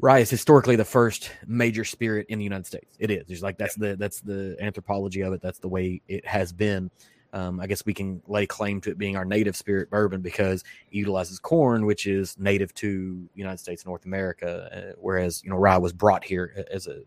rye 0.00 0.18
is 0.18 0.28
historically 0.28 0.76
the 0.76 0.84
first 0.84 1.30
major 1.46 1.84
spirit 1.84 2.26
in 2.28 2.38
the 2.38 2.44
United 2.44 2.66
States. 2.66 2.96
It 2.98 3.10
is. 3.10 3.24
It's 3.28 3.42
like 3.42 3.56
that's 3.56 3.76
the 3.76 3.96
that's 3.96 4.20
the 4.20 4.56
anthropology 4.60 5.22
of 5.22 5.32
it. 5.32 5.40
That's 5.40 5.58
the 5.58 5.68
way 5.68 6.02
it 6.08 6.26
has 6.26 6.52
been. 6.52 6.90
Um, 7.32 7.60
I 7.60 7.66
guess 7.66 7.86
we 7.86 7.94
can 7.94 8.22
lay 8.26 8.46
claim 8.46 8.80
to 8.82 8.90
it 8.90 8.98
being 8.98 9.16
our 9.16 9.24
native 9.24 9.56
spirit 9.56 9.90
bourbon 9.90 10.20
because 10.20 10.62
it 10.62 10.96
utilizes 10.96 11.38
corn, 11.38 11.86
which 11.86 12.06
is 12.06 12.38
native 12.38 12.74
to 12.74 13.28
United 13.34 13.58
States, 13.58 13.86
North 13.86 14.04
America, 14.04 14.68
uh, 14.72 14.96
whereas 15.00 15.42
you 15.42 15.50
know 15.50 15.56
rye 15.56 15.78
was 15.78 15.92
brought 15.92 16.24
here 16.24 16.66
as 16.70 16.86
a 16.86 17.00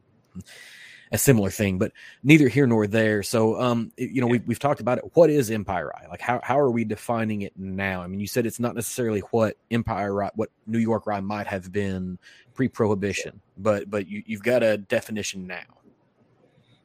a 1.11 1.17
similar 1.17 1.49
thing, 1.49 1.77
but 1.77 1.91
neither 2.23 2.47
here 2.47 2.67
nor 2.67 2.87
there. 2.87 3.23
So, 3.23 3.59
um, 3.61 3.91
you 3.97 4.21
know, 4.21 4.27
yeah. 4.27 4.33
we, 4.33 4.39
we've 4.39 4.59
talked 4.59 4.81
about 4.81 4.97
it. 4.97 5.05
What 5.13 5.29
is 5.29 5.51
Empire 5.51 5.91
Rye? 5.93 6.07
Like, 6.09 6.21
how, 6.21 6.39
how 6.43 6.59
are 6.59 6.71
we 6.71 6.83
defining 6.83 7.41
it 7.41 7.53
now? 7.57 8.01
I 8.01 8.07
mean, 8.07 8.19
you 8.19 8.27
said 8.27 8.45
it's 8.45 8.59
not 8.59 8.75
necessarily 8.75 9.21
what 9.31 9.55
Empire 9.71 10.13
Rye, 10.13 10.31
what 10.35 10.49
New 10.65 10.79
York 10.79 11.05
Rye 11.07 11.19
might 11.19 11.47
have 11.47 11.71
been 11.71 12.17
pre-prohibition, 12.53 13.41
but 13.57 13.89
but 13.89 14.07
you, 14.07 14.23
you've 14.25 14.43
got 14.43 14.63
a 14.63 14.77
definition 14.77 15.45
now. 15.45 15.63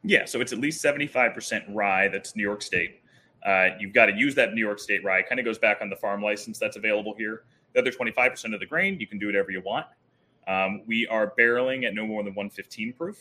Yeah, 0.03 0.25
so 0.25 0.41
it's 0.41 0.53
at 0.53 0.59
least 0.59 0.81
seventy 0.81 1.07
five 1.07 1.35
percent 1.35 1.65
rye. 1.69 2.09
That's 2.09 2.35
New 2.35 2.43
York 2.43 2.63
State. 2.63 3.00
Uh, 3.45 3.69
you've 3.79 3.93
got 3.93 4.07
to 4.07 4.15
use 4.15 4.35
that 4.35 4.53
New 4.55 4.61
York 4.61 4.79
State 4.79 5.05
rye. 5.05 5.23
Kind 5.23 5.39
of 5.39 5.45
goes 5.45 5.59
back 5.59 5.79
on 5.81 5.89
the 5.89 5.97
farm 5.97 6.23
license 6.23 6.59
that's 6.59 6.77
available 6.77 7.15
here. 7.17 7.45
The 7.73 7.81
other 7.81 7.91
twenty 7.91 8.13
five 8.13 8.33
percent 8.33 8.55
of 8.55 8.61
the 8.61 8.67
grain, 8.67 8.99
you 9.01 9.07
can 9.07 9.19
do 9.19 9.27
whatever 9.27 9.51
you 9.51 9.63
want. 9.63 9.87
Um, 10.47 10.83
we 10.87 11.07
are 11.07 11.33
barreling 11.39 11.87
at 11.87 11.95
no 11.95 12.07
more 12.07 12.23
than 12.23 12.35
one 12.35 12.51
fifteen 12.51 12.93
proof. 12.93 13.19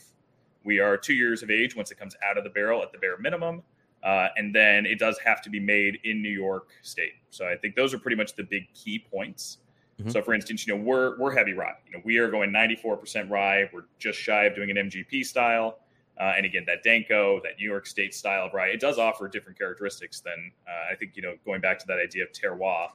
We 0.64 0.80
are 0.80 0.98
two 0.98 1.14
years 1.14 1.42
of 1.42 1.50
age 1.50 1.76
once 1.76 1.92
it 1.92 1.98
comes 1.98 2.16
out 2.28 2.38
of 2.38 2.44
the 2.44 2.50
barrel 2.50 2.82
at 2.84 2.92
the 2.92 2.98
bare 2.98 3.18
minimum. 3.18 3.64
Uh, 4.04 4.28
and 4.38 4.56
then 4.56 4.86
it 4.86 4.98
does 4.98 5.18
have 5.20 5.42
to 5.42 5.50
be 5.50 5.60
made 5.60 6.00
in 6.04 6.22
New 6.22 6.30
York 6.30 6.70
State. 6.82 7.14
So 7.32 7.48
I 7.48 7.56
think 7.56 7.76
those 7.76 7.94
are 7.94 8.00
pretty 8.00 8.16
much 8.16 8.36
the 8.36 8.44
big 8.44 8.74
key 8.74 9.00
points. 9.00 9.58
Mm-hmm. 10.00 10.10
So, 10.10 10.22
for 10.22 10.34
instance, 10.34 10.66
you 10.66 10.76
know 10.76 10.82
we're 10.82 11.18
we're 11.20 11.36
heavy 11.36 11.54
rye. 11.54 11.76
You 11.86 11.98
know 11.98 12.02
we 12.06 12.18
are 12.18 12.30
going 12.30 12.52
94% 12.52 13.30
rye. 13.30 13.70
We're 13.74 13.86
just 13.98 14.18
shy 14.18 14.46
of 14.46 14.56
doing 14.56 14.70
an 14.72 14.90
MGP 14.90 15.26
style. 15.26 15.80
Uh, 16.20 16.34
and 16.36 16.46
again, 16.46 16.64
that 16.68 16.84
Danko, 16.84 17.40
that 17.44 17.54
New 17.58 17.70
York 17.70 17.88
State 17.88 18.14
style 18.14 18.48
of 18.48 18.54
rye, 18.54 18.68
it 18.68 18.80
does 18.80 18.98
offer 18.98 19.28
different 19.28 19.58
characteristics 19.58 20.20
than 20.20 20.52
uh, 20.68 20.92
I 20.92 20.96
think 20.96 21.16
you 21.16 21.22
know 21.22 21.36
going 21.46 21.62
back 21.62 21.80
to 21.80 21.88
that 21.88 22.00
idea 22.00 22.24
of 22.24 22.32
terroir. 22.32 22.90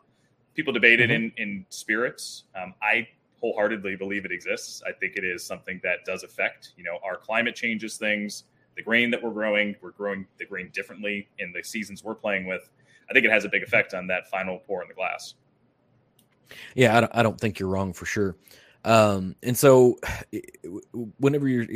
People 0.54 0.72
debate 0.72 1.00
mm-hmm. 1.00 1.10
it 1.10 1.14
in 1.14 1.32
in 1.36 1.66
spirits. 1.70 2.44
Um, 2.60 2.74
I 2.82 3.08
wholeheartedly 3.40 3.96
believe 3.96 4.24
it 4.24 4.32
exists. 4.32 4.82
I 4.86 4.92
think 4.92 5.16
it 5.16 5.24
is 5.24 5.44
something 5.44 5.80
that 5.82 6.04
does 6.04 6.22
affect. 6.22 6.72
You 6.76 6.84
know, 6.84 6.98
our 7.04 7.16
climate 7.16 7.54
changes 7.54 7.96
things. 7.96 8.44
The 8.76 8.82
grain 8.82 9.10
that 9.10 9.22
we're 9.22 9.32
growing, 9.32 9.76
we're 9.80 9.92
growing 9.92 10.26
the 10.38 10.46
grain 10.46 10.70
differently 10.72 11.28
in 11.38 11.52
the 11.52 11.62
seasons 11.62 12.02
we're 12.02 12.14
playing 12.14 12.46
with. 12.46 12.68
I 13.08 13.12
think 13.12 13.24
it 13.24 13.30
has 13.30 13.44
a 13.44 13.48
big 13.48 13.62
effect 13.62 13.94
on 13.94 14.06
that 14.08 14.28
final 14.30 14.58
pour 14.66 14.82
in 14.82 14.88
the 14.88 14.94
glass. 14.94 15.34
Yeah, 16.74 16.96
I 16.96 17.00
don't, 17.00 17.16
I 17.16 17.22
don't 17.22 17.40
think 17.40 17.58
you're 17.58 17.68
wrong 17.68 17.92
for 17.92 18.06
sure. 18.06 18.36
Um, 18.84 19.36
and 19.42 19.56
so, 19.56 19.98
whenever 21.18 21.48
you're, 21.48 21.66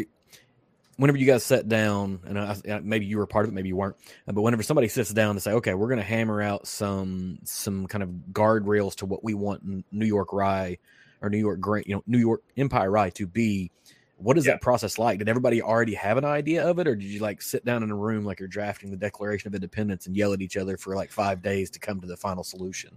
whenever 0.98 1.16
you 1.16 1.26
guys 1.26 1.44
sat 1.44 1.68
down, 1.68 2.20
and 2.26 2.38
I, 2.38 2.80
maybe 2.80 3.06
you 3.06 3.18
were 3.18 3.26
part 3.26 3.46
of 3.46 3.52
it, 3.52 3.54
maybe 3.54 3.68
you 3.68 3.76
weren't, 3.76 3.96
uh, 4.26 4.32
but 4.32 4.42
whenever 4.42 4.62
somebody 4.62 4.88
sits 4.88 5.10
down 5.10 5.36
to 5.36 5.40
say, 5.40 5.52
okay, 5.52 5.72
we're 5.72 5.88
going 5.88 6.00
to 6.00 6.04
hammer 6.04 6.42
out 6.42 6.66
some 6.66 7.38
some 7.44 7.86
kind 7.86 8.02
of 8.02 8.10
guardrails 8.32 8.96
to 8.96 9.06
what 9.06 9.24
we 9.24 9.32
want 9.32 9.62
New 9.90 10.06
York 10.06 10.32
Rye 10.32 10.76
or 11.22 11.30
New 11.30 11.38
York 11.38 11.60
Grain, 11.60 11.84
you 11.86 11.94
know, 11.94 12.02
New 12.06 12.18
York 12.18 12.42
Empire 12.56 12.90
Rye 12.90 13.10
to 13.10 13.26
be. 13.26 13.70
What 14.16 14.36
is 14.36 14.46
yeah. 14.46 14.54
that 14.54 14.62
process 14.62 14.98
like? 14.98 15.20
Did 15.20 15.28
everybody 15.28 15.62
already 15.62 15.94
have 15.94 16.18
an 16.18 16.24
idea 16.24 16.68
of 16.68 16.80
it, 16.80 16.88
or 16.88 16.96
did 16.96 17.06
you 17.06 17.20
like 17.20 17.40
sit 17.40 17.64
down 17.64 17.84
in 17.84 17.90
a 17.92 17.96
room 17.96 18.24
like 18.24 18.40
you're 18.40 18.48
drafting 18.48 18.90
the 18.90 18.96
Declaration 18.96 19.46
of 19.46 19.54
Independence 19.54 20.06
and 20.06 20.16
yell 20.16 20.32
at 20.32 20.42
each 20.42 20.56
other 20.56 20.76
for 20.76 20.96
like 20.96 21.12
five 21.12 21.40
days 21.40 21.70
to 21.70 21.78
come 21.78 22.00
to 22.00 22.08
the 22.08 22.16
final 22.16 22.42
solution? 22.42 22.96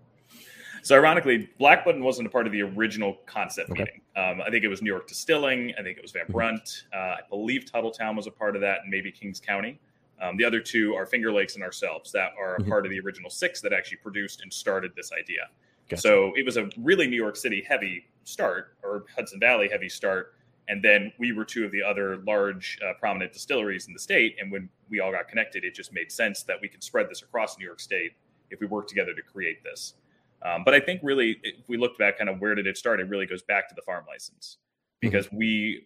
So 0.84 0.96
ironically, 0.96 1.50
Black 1.60 1.86
Button 1.86 2.04
wasn't 2.04 2.28
a 2.28 2.30
part 2.30 2.48
of 2.48 2.54
the 2.54 2.62
original 2.62 3.18
concept 3.26 3.72
okay. 3.72 3.84
meeting. 3.84 4.02
Um, 4.16 4.42
I 4.42 4.50
think 4.50 4.64
it 4.64 4.68
was 4.68 4.82
New 4.82 4.90
York 4.92 5.08
Distilling. 5.08 5.74
I 5.78 5.84
think 5.84 5.98
it 5.98 6.02
was 6.02 6.12
Van 6.12 6.24
mm-hmm. 6.24 6.34
Brunt. 6.34 6.84
Uh, 6.94 6.98
I 6.98 7.20
believe 7.30 7.66
Tuthilltown 7.66 8.16
was 8.16 8.28
a 8.28 8.32
part 8.32 8.56
of 8.56 8.62
that, 8.62 8.80
and 8.82 8.90
maybe 8.90 9.12
Kings 9.12 9.40
County. 9.40 9.80
Um, 10.22 10.38
the 10.38 10.46
other 10.46 10.60
two 10.60 10.94
are 10.94 11.06
Finger 11.06 11.32
Lakes 11.32 11.56
and 11.56 11.64
ourselves 11.64 12.12
that 12.12 12.32
are 12.40 12.56
a 12.56 12.60
mm-hmm. 12.60 12.70
part 12.70 12.86
of 12.86 12.92
the 12.92 13.00
original 13.00 13.30
six 13.30 13.62
that 13.62 13.74
actually 13.74 13.98
produced 13.98 14.42
and 14.42 14.54
started 14.54 14.92
this 14.96 15.12
idea. 15.12 15.50
Gotcha. 15.90 16.02
So 16.02 16.34
it 16.36 16.46
was 16.46 16.58
a 16.58 16.70
really 16.78 17.08
New 17.08 17.18
York 17.18 17.36
City 17.36 17.66
heavy 17.68 18.06
start 18.24 18.78
or 18.84 19.06
Hudson 19.16 19.40
Valley 19.40 19.68
heavy 19.70 19.90
start. 19.90 20.36
And 20.68 20.82
then 20.84 21.12
we 21.18 21.34
were 21.34 21.44
two 21.44 21.66
of 21.66 21.72
the 21.72 21.82
other 21.82 22.18
large, 22.18 22.80
uh, 22.88 22.94
prominent 23.00 23.34
distilleries 23.34 23.88
in 23.88 23.94
the 23.94 24.00
state. 24.00 24.38
And 24.40 24.52
when 24.52 24.70
we 24.90 25.00
all 25.00 25.12
got 25.12 25.28
connected, 25.28 25.66
it 25.66 25.74
just 25.74 25.92
made 25.92 26.12
sense 26.12 26.44
that 26.44 26.58
we 26.62 26.70
could 26.70 26.84
spread 26.84 27.10
this 27.10 27.24
across 27.24 27.58
New 27.58 27.66
York 27.66 27.80
State 27.80 28.12
if 28.52 28.60
we 28.62 28.68
work 28.68 28.88
together 28.88 29.14
to 29.14 29.22
create 29.22 29.64
this. 29.64 29.96
Um, 30.44 30.64
but 30.64 30.74
I 30.74 30.80
think 30.80 31.02
really, 31.04 31.38
if 31.44 31.68
we 31.68 31.78
looked 31.78 32.00
back, 32.00 32.18
kind 32.18 32.30
of 32.30 32.40
where 32.40 32.56
did 32.56 32.68
it 32.68 32.78
start? 32.78 33.00
It 33.00 33.10
really 33.10 33.26
goes 33.26 33.44
back 33.44 33.70
to 33.70 33.76
the 33.76 33.82
farm 33.84 34.06
license 34.08 34.58
mm-hmm. 34.58 35.10
because 35.10 35.28
mm-hmm. 35.28 35.38
we, 35.38 35.86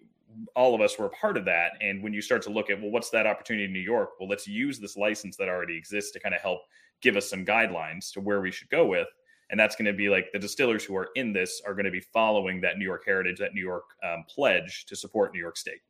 all 0.55 0.73
of 0.73 0.81
us, 0.81 0.97
were 0.97 1.07
a 1.07 1.09
part 1.09 1.37
of 1.37 1.45
that. 1.45 1.73
And 1.81 2.01
when 2.01 2.13
you 2.13 2.21
start 2.21 2.41
to 2.43 2.49
look 2.49 2.69
at, 2.69 2.81
well, 2.81 2.91
what's 2.91 3.09
that 3.11 3.27
opportunity 3.27 3.65
in 3.65 3.73
New 3.73 3.79
York? 3.79 4.11
Well, 4.19 4.29
let's 4.29 4.47
use 4.47 4.79
this 4.79 4.97
license 4.97 5.35
that 5.37 5.49
already 5.49 5.77
exists 5.77 6.11
to 6.11 6.19
kind 6.19 6.35
of 6.35 6.41
help 6.41 6.61
give 7.01 7.17
us 7.17 7.29
some 7.29 7.45
guidelines 7.45 8.11
to 8.13 8.21
where 8.21 8.41
we 8.41 8.51
should 8.51 8.69
go 8.69 8.85
with. 8.85 9.07
And 9.51 9.59
that's 9.59 9.75
going 9.75 9.85
to 9.85 9.93
be 9.93 10.09
like 10.09 10.31
the 10.33 10.39
distillers 10.39 10.83
who 10.83 10.95
are 10.95 11.09
in 11.15 11.31
this 11.31 11.61
are 11.67 11.73
going 11.73 11.85
to 11.85 11.91
be 11.91 11.99
following 11.99 12.61
that 12.61 12.77
New 12.77 12.85
York 12.85 13.03
heritage, 13.05 13.37
that 13.39 13.53
New 13.53 13.61
York 13.61 13.83
um, 14.03 14.23
pledge 14.27 14.85
to 14.87 14.95
support 14.95 15.33
New 15.33 15.39
York 15.39 15.57
State. 15.57 15.81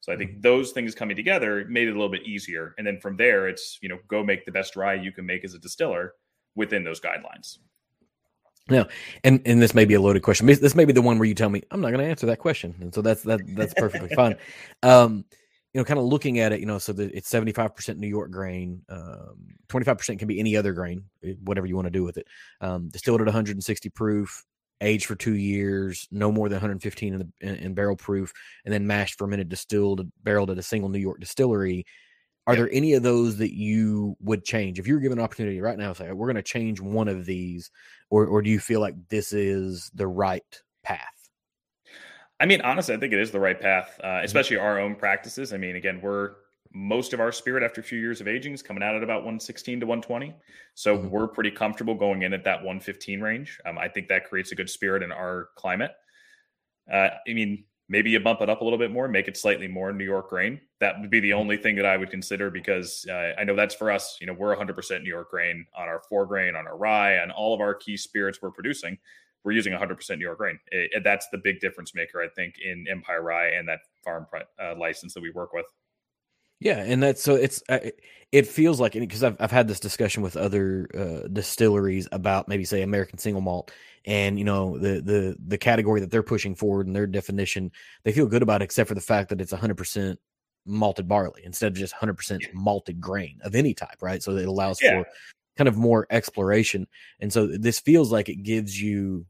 So 0.00 0.12
I 0.12 0.16
think 0.16 0.32
mm-hmm. 0.32 0.40
those 0.42 0.72
things 0.72 0.94
coming 0.94 1.16
together 1.16 1.64
made 1.68 1.88
it 1.88 1.92
a 1.92 1.94
little 1.94 2.10
bit 2.10 2.26
easier. 2.26 2.74
And 2.78 2.86
then 2.86 3.00
from 3.00 3.16
there, 3.16 3.48
it's 3.48 3.78
you 3.80 3.88
know 3.88 3.98
go 4.08 4.22
make 4.22 4.44
the 4.44 4.52
best 4.52 4.76
rye 4.76 4.94
you 4.94 5.12
can 5.12 5.26
make 5.26 5.44
as 5.44 5.54
a 5.54 5.58
distiller 5.58 6.14
within 6.54 6.84
those 6.84 7.00
guidelines. 7.00 7.58
Now, 8.70 8.86
and 9.24 9.40
and 9.46 9.62
this 9.62 9.74
may 9.74 9.84
be 9.84 9.94
a 9.94 10.00
loaded 10.00 10.22
question. 10.22 10.46
This 10.46 10.74
may 10.74 10.84
be 10.84 10.92
the 10.92 11.02
one 11.02 11.18
where 11.18 11.28
you 11.28 11.34
tell 11.34 11.48
me 11.48 11.62
I'm 11.70 11.80
not 11.80 11.90
going 11.90 12.04
to 12.04 12.10
answer 12.10 12.26
that 12.26 12.38
question, 12.38 12.74
and 12.80 12.94
so 12.94 13.02
that's 13.02 13.22
that 13.22 13.40
that's 13.56 13.74
perfectly 13.74 14.10
fine. 14.14 14.36
Um, 14.82 15.24
you 15.74 15.80
know, 15.80 15.84
kind 15.84 15.98
of 15.98 16.06
looking 16.06 16.38
at 16.38 16.52
it, 16.52 16.60
you 16.60 16.66
know, 16.66 16.78
so 16.78 16.92
that 16.94 17.12
it's 17.12 17.30
75% 17.30 17.98
New 17.98 18.08
York 18.08 18.30
grain, 18.30 18.80
um, 18.88 19.36
25% 19.68 20.18
can 20.18 20.26
be 20.26 20.40
any 20.40 20.56
other 20.56 20.72
grain, 20.72 21.04
eh, 21.22 21.34
whatever 21.44 21.66
you 21.66 21.76
want 21.76 21.86
to 21.86 21.90
do 21.90 22.02
with 22.02 22.16
it. 22.16 22.26
Um, 22.62 22.88
distilled 22.88 23.20
at 23.20 23.26
160 23.26 23.90
proof, 23.90 24.44
aged 24.80 25.06
for 25.06 25.14
two 25.14 25.34
years, 25.34 26.08
no 26.10 26.32
more 26.32 26.48
than 26.48 26.56
115 26.56 27.12
in, 27.12 27.18
the, 27.18 27.28
in, 27.46 27.54
in 27.56 27.74
barrel 27.74 27.96
proof, 27.96 28.32
and 28.64 28.72
then 28.72 28.86
mashed, 28.86 29.18
fermented, 29.18 29.50
distilled, 29.50 30.10
barreled 30.22 30.50
at 30.50 30.58
a 30.58 30.62
single 30.62 30.88
New 30.88 30.98
York 30.98 31.20
distillery. 31.20 31.84
Are 32.48 32.56
there 32.56 32.70
any 32.72 32.94
of 32.94 33.02
those 33.02 33.36
that 33.36 33.54
you 33.54 34.16
would 34.20 34.42
change 34.42 34.78
if 34.78 34.86
you 34.86 34.94
were 34.94 35.00
given 35.00 35.18
an 35.18 35.24
opportunity 35.24 35.60
right 35.60 35.76
now? 35.76 35.92
Say 35.92 36.10
we're 36.12 36.26
going 36.26 36.36
to 36.36 36.42
change 36.42 36.80
one 36.80 37.06
of 37.06 37.26
these, 37.26 37.70
or 38.08 38.24
or 38.26 38.40
do 38.40 38.48
you 38.48 38.58
feel 38.58 38.80
like 38.80 38.94
this 39.08 39.34
is 39.34 39.90
the 39.94 40.06
right 40.06 40.62
path? 40.82 41.28
I 42.40 42.46
mean, 42.46 42.62
honestly, 42.62 42.94
I 42.94 42.98
think 42.98 43.12
it 43.12 43.18
is 43.18 43.30
the 43.32 43.40
right 43.40 43.60
path, 43.60 44.00
uh, 44.02 44.06
mm-hmm. 44.06 44.24
especially 44.24 44.56
mm-hmm. 44.56 44.66
our 44.66 44.80
own 44.80 44.94
practices. 44.94 45.52
I 45.52 45.58
mean, 45.58 45.76
again, 45.76 46.00
we're 46.02 46.36
most 46.72 47.12
of 47.12 47.20
our 47.20 47.32
spirit 47.32 47.62
after 47.62 47.80
a 47.80 47.84
few 47.84 47.98
years 47.98 48.20
of 48.20 48.28
aging 48.28 48.54
is 48.54 48.62
coming 48.62 48.82
out 48.82 48.94
at 48.94 49.02
about 49.02 49.18
116 49.18 49.80
to 49.80 49.86
120. 49.86 50.34
So 50.74 50.96
mm-hmm. 50.96 51.08
we're 51.10 51.28
pretty 51.28 51.50
comfortable 51.50 51.94
going 51.94 52.22
in 52.22 52.32
at 52.32 52.44
that 52.44 52.58
115 52.58 53.20
range. 53.20 53.58
Um, 53.66 53.76
I 53.78 53.88
think 53.88 54.08
that 54.08 54.28
creates 54.28 54.52
a 54.52 54.54
good 54.54 54.70
spirit 54.70 55.02
in 55.02 55.12
our 55.12 55.48
climate. 55.56 55.92
Uh, 56.90 57.10
I 57.28 57.34
mean, 57.34 57.64
maybe 57.88 58.10
you 58.10 58.20
bump 58.20 58.40
it 58.40 58.48
up 58.48 58.60
a 58.60 58.64
little 58.64 58.78
bit 58.78 58.90
more, 58.90 59.08
make 59.08 59.28
it 59.28 59.36
slightly 59.36 59.68
more 59.68 59.92
New 59.92 60.04
York 60.04 60.30
grain. 60.30 60.60
That 60.80 61.00
would 61.00 61.10
be 61.10 61.20
the 61.20 61.32
only 61.32 61.56
thing 61.56 61.74
that 61.76 61.86
I 61.86 61.96
would 61.96 62.10
consider 62.10 62.50
because 62.50 63.04
uh, 63.08 63.32
I 63.36 63.44
know 63.44 63.56
that's 63.56 63.74
for 63.74 63.90
us. 63.90 64.16
You 64.20 64.28
know, 64.28 64.32
we're 64.32 64.56
100% 64.56 65.02
New 65.02 65.08
York 65.08 65.30
grain 65.30 65.66
on 65.76 65.88
our 65.88 66.02
four 66.08 66.24
grain, 66.26 66.54
on 66.54 66.66
our 66.66 66.76
rye, 66.76 67.18
on 67.18 67.30
all 67.32 67.52
of 67.52 67.60
our 67.60 67.74
key 67.74 67.96
spirits 67.96 68.40
we're 68.40 68.52
producing. 68.52 68.96
We're 69.44 69.52
using 69.52 69.72
100% 69.72 70.18
New 70.18 70.24
York 70.24 70.38
grain. 70.38 70.58
It, 70.70 71.02
that's 71.02 71.28
the 71.30 71.38
big 71.38 71.60
difference 71.60 71.94
maker, 71.94 72.22
I 72.22 72.28
think, 72.28 72.56
in 72.64 72.86
Empire 72.88 73.22
Rye 73.22 73.48
and 73.48 73.68
that 73.68 73.80
farm 74.04 74.26
uh, 74.62 74.74
license 74.76 75.14
that 75.14 75.22
we 75.22 75.30
work 75.30 75.52
with. 75.52 75.66
Yeah, 76.60 76.78
and 76.78 77.00
that's 77.00 77.22
so 77.22 77.36
it's 77.36 77.62
it 78.32 78.46
feels 78.48 78.80
like 78.80 78.94
because 78.94 79.22
I've 79.22 79.36
I've 79.38 79.52
had 79.52 79.68
this 79.68 79.78
discussion 79.78 80.24
with 80.24 80.36
other 80.36 80.88
uh, 80.92 81.28
distilleries 81.28 82.08
about 82.10 82.48
maybe 82.48 82.64
say 82.64 82.82
American 82.82 83.18
single 83.18 83.40
malt 83.40 83.70
and 84.04 84.38
you 84.38 84.44
know 84.44 84.76
the 84.76 85.00
the 85.00 85.36
the 85.46 85.58
category 85.58 86.00
that 86.00 86.10
they're 86.10 86.24
pushing 86.24 86.56
forward 86.56 86.88
and 86.88 86.96
their 86.96 87.06
definition 87.06 87.70
they 88.02 88.12
feel 88.12 88.26
good 88.26 88.42
about 88.42 88.60
it, 88.60 88.64
except 88.64 88.88
for 88.88 88.96
the 88.96 89.00
fact 89.00 89.28
that 89.28 89.40
it's 89.40 89.52
100% 89.52 90.16
malted 90.68 91.08
barley 91.08 91.42
instead 91.44 91.72
of 91.72 91.78
just 91.78 91.94
100% 91.94 92.40
malted 92.54 93.00
grain 93.00 93.38
of 93.42 93.54
any 93.54 93.74
type, 93.74 94.00
right? 94.00 94.22
So 94.22 94.36
it 94.36 94.46
allows 94.46 94.80
yeah. 94.80 95.02
for 95.02 95.08
kind 95.56 95.68
of 95.68 95.76
more 95.76 96.06
exploration, 96.10 96.86
and 97.20 97.32
so 97.32 97.46
this 97.46 97.80
feels 97.80 98.12
like 98.12 98.28
it 98.28 98.42
gives 98.42 98.80
you 98.80 99.26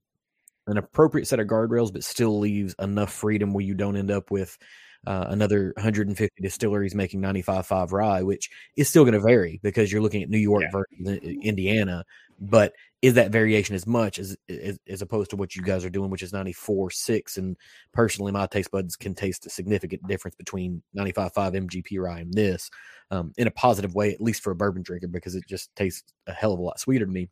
an 0.67 0.77
appropriate 0.77 1.27
set 1.27 1.41
of 1.41 1.47
guardrails, 1.47 1.93
but 1.93 2.05
still 2.05 2.39
leaves 2.39 2.75
enough 2.79 3.13
freedom 3.13 3.55
where 3.55 3.65
you 3.65 3.75
don't 3.75 3.97
end 3.97 4.11
up 4.11 4.31
with 4.31 4.59
uh, 5.07 5.27
another 5.29 5.73
150 5.77 6.43
distilleries 6.43 6.95
making 6.95 7.21
95.5 7.23 7.93
rye, 7.93 8.23
which 8.23 8.51
is 8.77 8.89
still 8.89 9.05
going 9.05 9.15
to 9.15 9.21
vary 9.21 9.61
because 9.63 9.91
you're 9.91 10.03
looking 10.03 10.23
at 10.23 10.29
New 10.29 10.39
York 10.39 10.65
yeah. 10.65 10.71
versus 10.71 11.23
Indiana. 11.43 12.05
But 12.41 12.75
is 13.01 13.15
that 13.15 13.31
variation 13.31 13.75
as 13.75 13.87
much 13.87 14.19
as, 14.19 14.37
as, 14.49 14.79
as 14.89 15.03
opposed 15.03 15.31
to 15.31 15.37
what 15.37 15.55
you 15.55 15.63
guys 15.63 15.85
are 15.85 15.91
doing, 15.91 16.11
which 16.11 16.23
is 16.23 16.33
94 16.33 16.91
6. 16.91 17.39
And 17.39 17.57
personally, 17.93 18.33
my 18.33 18.47
taste 18.47 18.71
buds 18.73 18.97
can 18.97 19.15
taste 19.15 19.47
a 19.47 19.51
significant 19.51 20.07
difference 20.09 20.35
between 20.35 20.83
95.5 20.97 21.33
MGP 21.69 22.01
rye 22.01 22.21
and 22.21 22.33
this 22.33 22.69
um, 23.11 23.33
in 23.37 23.47
a 23.47 23.53
positive 23.53 23.95
way, 23.95 24.13
at 24.13 24.21
least 24.21 24.43
for 24.43 24.51
a 24.51 24.57
bourbon 24.57 24.83
drinker, 24.83 25.07
because 25.07 25.37
it 25.37 25.45
just 25.49 25.75
tastes 25.77 26.13
a 26.27 26.33
hell 26.33 26.53
of 26.53 26.59
a 26.59 26.63
lot 26.63 26.81
sweeter 26.81 27.07
to 27.07 27.13
me, 27.13 27.29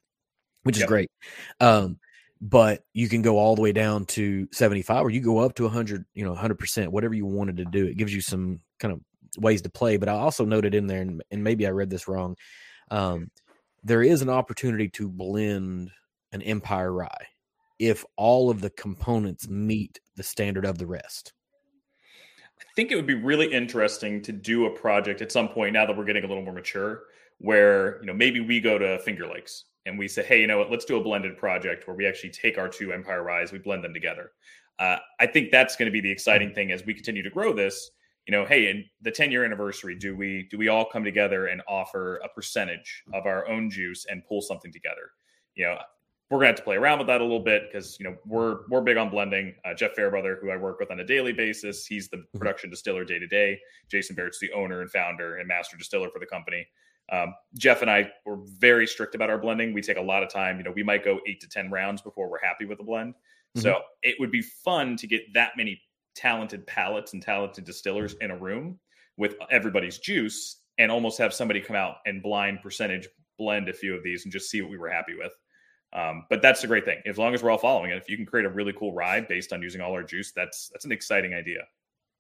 which 0.62 0.76
is 0.76 0.80
yep. 0.80 0.88
great. 0.88 1.10
Um, 1.58 1.98
but 2.40 2.84
you 2.92 3.08
can 3.08 3.22
go 3.22 3.38
all 3.38 3.56
the 3.56 3.62
way 3.62 3.72
down 3.72 4.04
to 4.04 4.46
75 4.52 5.04
or 5.04 5.10
you 5.10 5.20
go 5.20 5.38
up 5.38 5.54
to 5.54 5.62
100 5.62 6.04
you 6.14 6.22
know 6.22 6.34
100% 6.34 6.88
whatever 6.88 7.14
you 7.14 7.24
wanted 7.24 7.56
to 7.56 7.64
do 7.64 7.86
it 7.86 7.96
gives 7.96 8.14
you 8.14 8.20
some 8.20 8.60
kind 8.78 8.92
of 8.92 9.00
ways 9.38 9.62
to 9.62 9.70
play 9.70 9.96
but 9.96 10.08
i 10.08 10.12
also 10.12 10.44
noted 10.44 10.74
in 10.74 10.86
there 10.86 11.00
and, 11.00 11.22
and 11.30 11.42
maybe 11.42 11.66
i 11.66 11.70
read 11.70 11.88
this 11.88 12.06
wrong 12.06 12.36
um, 12.90 13.30
there 13.86 14.02
is 14.02 14.20
an 14.20 14.28
opportunity 14.28 14.88
to 14.88 15.08
blend 15.08 15.90
an 16.32 16.42
empire 16.42 16.92
rye 16.92 17.26
if 17.78 18.04
all 18.16 18.50
of 18.50 18.60
the 18.60 18.70
components 18.70 19.48
meet 19.48 20.00
the 20.16 20.22
standard 20.22 20.64
of 20.64 20.78
the 20.78 20.86
rest 20.86 21.32
I 22.60 22.64
think 22.74 22.90
it 22.90 22.96
would 22.96 23.06
be 23.06 23.14
really 23.14 23.52
interesting 23.52 24.22
to 24.22 24.32
do 24.32 24.66
a 24.66 24.70
project 24.70 25.20
at 25.20 25.30
some 25.30 25.48
point 25.48 25.74
now 25.74 25.86
that 25.86 25.96
we're 25.96 26.04
getting 26.04 26.24
a 26.24 26.26
little 26.26 26.42
more 26.42 26.54
mature, 26.54 27.02
where 27.38 28.00
you 28.00 28.06
know 28.06 28.14
maybe 28.14 28.40
we 28.40 28.60
go 28.60 28.78
to 28.78 28.98
Finger 29.00 29.26
Lakes 29.26 29.64
and 29.84 29.98
we 29.98 30.08
say, 30.08 30.22
hey, 30.22 30.40
you 30.40 30.46
know 30.46 30.58
what, 30.58 30.70
let's 30.70 30.84
do 30.84 30.96
a 30.96 31.02
blended 31.02 31.36
project 31.36 31.86
where 31.86 31.94
we 31.94 32.06
actually 32.06 32.30
take 32.30 32.58
our 32.58 32.68
two 32.68 32.92
Empire 32.92 33.22
Ryes, 33.22 33.52
we 33.52 33.58
blend 33.58 33.84
them 33.84 33.94
together. 33.94 34.32
Uh, 34.78 34.96
I 35.20 35.26
think 35.26 35.50
that's 35.50 35.76
going 35.76 35.86
to 35.86 35.92
be 35.92 36.00
the 36.00 36.10
exciting 36.10 36.52
thing 36.52 36.72
as 36.72 36.84
we 36.84 36.92
continue 36.92 37.22
to 37.22 37.30
grow 37.30 37.52
this. 37.52 37.90
You 38.26 38.32
know, 38.32 38.44
hey, 38.44 38.68
in 38.68 38.84
the 39.02 39.10
10 39.10 39.30
year 39.30 39.44
anniversary, 39.44 39.94
do 39.94 40.16
we 40.16 40.48
do 40.50 40.58
we 40.58 40.68
all 40.68 40.84
come 40.84 41.04
together 41.04 41.46
and 41.46 41.62
offer 41.68 42.16
a 42.18 42.28
percentage 42.28 43.04
of 43.14 43.26
our 43.26 43.48
own 43.48 43.70
juice 43.70 44.06
and 44.10 44.24
pull 44.26 44.42
something 44.42 44.72
together? 44.72 45.12
You 45.54 45.66
know, 45.66 45.78
we're 46.30 46.38
gonna 46.38 46.48
have 46.48 46.56
to 46.56 46.62
play 46.62 46.76
around 46.76 46.98
with 46.98 47.06
that 47.06 47.20
a 47.20 47.24
little 47.24 47.40
bit 47.40 47.70
because 47.70 47.98
you 48.00 48.04
know 48.04 48.16
we're 48.26 48.60
we're 48.68 48.80
big 48.80 48.96
on 48.96 49.10
blending. 49.10 49.54
Uh, 49.64 49.74
Jeff 49.74 49.94
Fairbrother, 49.94 50.38
who 50.40 50.50
I 50.50 50.56
work 50.56 50.80
with 50.80 50.90
on 50.90 50.98
a 50.98 51.04
daily 51.04 51.32
basis, 51.32 51.86
he's 51.86 52.08
the 52.08 52.16
mm-hmm. 52.18 52.38
production 52.38 52.68
distiller 52.68 53.04
day 53.04 53.18
to 53.18 53.26
day. 53.28 53.60
Jason 53.88 54.16
Barrett's 54.16 54.40
the 54.40 54.50
owner 54.52 54.80
and 54.80 54.90
founder 54.90 55.36
and 55.36 55.46
master 55.46 55.76
distiller 55.76 56.10
for 56.10 56.18
the 56.18 56.26
company. 56.26 56.66
Um, 57.12 57.32
Jeff 57.56 57.82
and 57.82 57.90
I 57.90 58.10
were 58.24 58.38
very 58.58 58.88
strict 58.88 59.14
about 59.14 59.30
our 59.30 59.38
blending. 59.38 59.72
We 59.72 59.82
take 59.82 59.98
a 59.98 60.02
lot 60.02 60.24
of 60.24 60.28
time. 60.28 60.58
You 60.58 60.64
know, 60.64 60.72
we 60.72 60.82
might 60.82 61.04
go 61.04 61.20
eight 61.28 61.40
to 61.42 61.48
ten 61.48 61.70
rounds 61.70 62.02
before 62.02 62.28
we're 62.28 62.42
happy 62.42 62.64
with 62.64 62.78
the 62.78 62.84
blend. 62.84 63.14
Mm-hmm. 63.14 63.60
So 63.60 63.82
it 64.02 64.16
would 64.18 64.32
be 64.32 64.42
fun 64.42 64.96
to 64.96 65.06
get 65.06 65.32
that 65.34 65.52
many 65.56 65.80
talented 66.16 66.66
palates 66.66 67.12
and 67.12 67.22
talented 67.22 67.64
distillers 67.64 68.14
in 68.20 68.30
a 68.30 68.36
room 68.36 68.78
with 69.16 69.36
everybody's 69.50 69.98
juice 69.98 70.62
and 70.78 70.90
almost 70.90 71.18
have 71.18 71.32
somebody 71.32 71.60
come 71.60 71.76
out 71.76 71.96
and 72.06 72.22
blind 72.22 72.60
percentage 72.62 73.08
blend 73.38 73.68
a 73.68 73.72
few 73.72 73.94
of 73.94 74.02
these 74.02 74.24
and 74.24 74.32
just 74.32 74.50
see 74.50 74.60
what 74.60 74.70
we 74.70 74.78
were 74.78 74.88
happy 74.88 75.14
with. 75.14 75.32
Um, 75.92 76.24
but 76.28 76.42
that's 76.42 76.60
the 76.60 76.66
great 76.66 76.84
thing. 76.84 76.98
As 77.06 77.16
long 77.16 77.32
as 77.34 77.42
we're 77.42 77.50
all 77.50 77.58
following 77.58 77.90
it, 77.90 77.96
if 77.96 78.08
you 78.08 78.16
can 78.16 78.26
create 78.26 78.44
a 78.44 78.50
really 78.50 78.72
cool 78.72 78.92
ride 78.92 79.28
based 79.28 79.52
on 79.52 79.62
using 79.62 79.80
all 79.80 79.92
our 79.92 80.02
juice, 80.02 80.32
that's 80.32 80.68
that's 80.72 80.84
an 80.84 80.92
exciting 80.92 81.32
idea. 81.32 81.60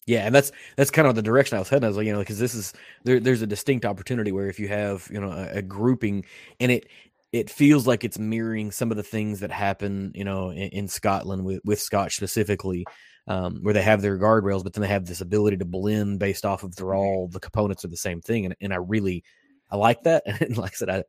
Yeah, 0.06 0.24
and 0.24 0.34
that's 0.34 0.52
that's 0.76 0.90
kind 0.90 1.08
of 1.08 1.14
the 1.16 1.22
direction 1.22 1.56
I 1.56 1.58
was 1.58 1.68
heading. 1.68 1.84
I 1.84 1.88
was 1.88 1.96
like, 1.96 2.06
you 2.06 2.12
know, 2.12 2.20
because 2.20 2.38
this 2.38 2.54
is 2.54 2.72
there, 3.04 3.18
there's 3.18 3.42
a 3.42 3.46
distinct 3.46 3.84
opportunity 3.84 4.30
where 4.30 4.48
if 4.48 4.60
you 4.60 4.68
have 4.68 5.08
you 5.12 5.20
know 5.20 5.32
a, 5.32 5.58
a, 5.58 5.62
grouping 5.62 6.24
and 6.60 6.70
it 6.70 6.88
it 7.32 7.50
feels 7.50 7.86
like 7.86 8.04
it's 8.04 8.18
mirroring 8.18 8.70
some 8.70 8.92
of 8.92 8.96
the 8.96 9.02
things 9.02 9.40
that 9.40 9.50
happen 9.50 10.12
you 10.14 10.24
know 10.24 10.50
in, 10.50 10.68
in 10.68 10.88
Scotland 10.88 11.44
with 11.44 11.60
with 11.64 11.80
Scotch 11.80 12.14
specifically, 12.14 12.84
um, 13.28 13.58
where 13.62 13.74
they 13.74 13.82
have 13.82 14.02
their 14.02 14.18
guardrails, 14.18 14.62
but 14.62 14.72
then 14.72 14.82
they 14.82 14.88
have 14.88 15.06
this 15.06 15.20
ability 15.20 15.56
to 15.58 15.64
blend 15.64 16.18
based 16.18 16.44
off 16.44 16.62
of 16.62 16.76
they're 16.76 16.94
all 16.94 17.28
the 17.28 17.40
components 17.40 17.84
are 17.84 17.88
the 17.88 17.96
same 17.96 18.20
thing, 18.20 18.44
and 18.44 18.56
and 18.60 18.72
I 18.72 18.76
really 18.76 19.24
I 19.70 19.76
like 19.76 20.02
that. 20.04 20.22
And 20.40 20.56
like 20.56 20.72
I 20.72 20.76
said, 20.76 20.90
I 20.90 21.04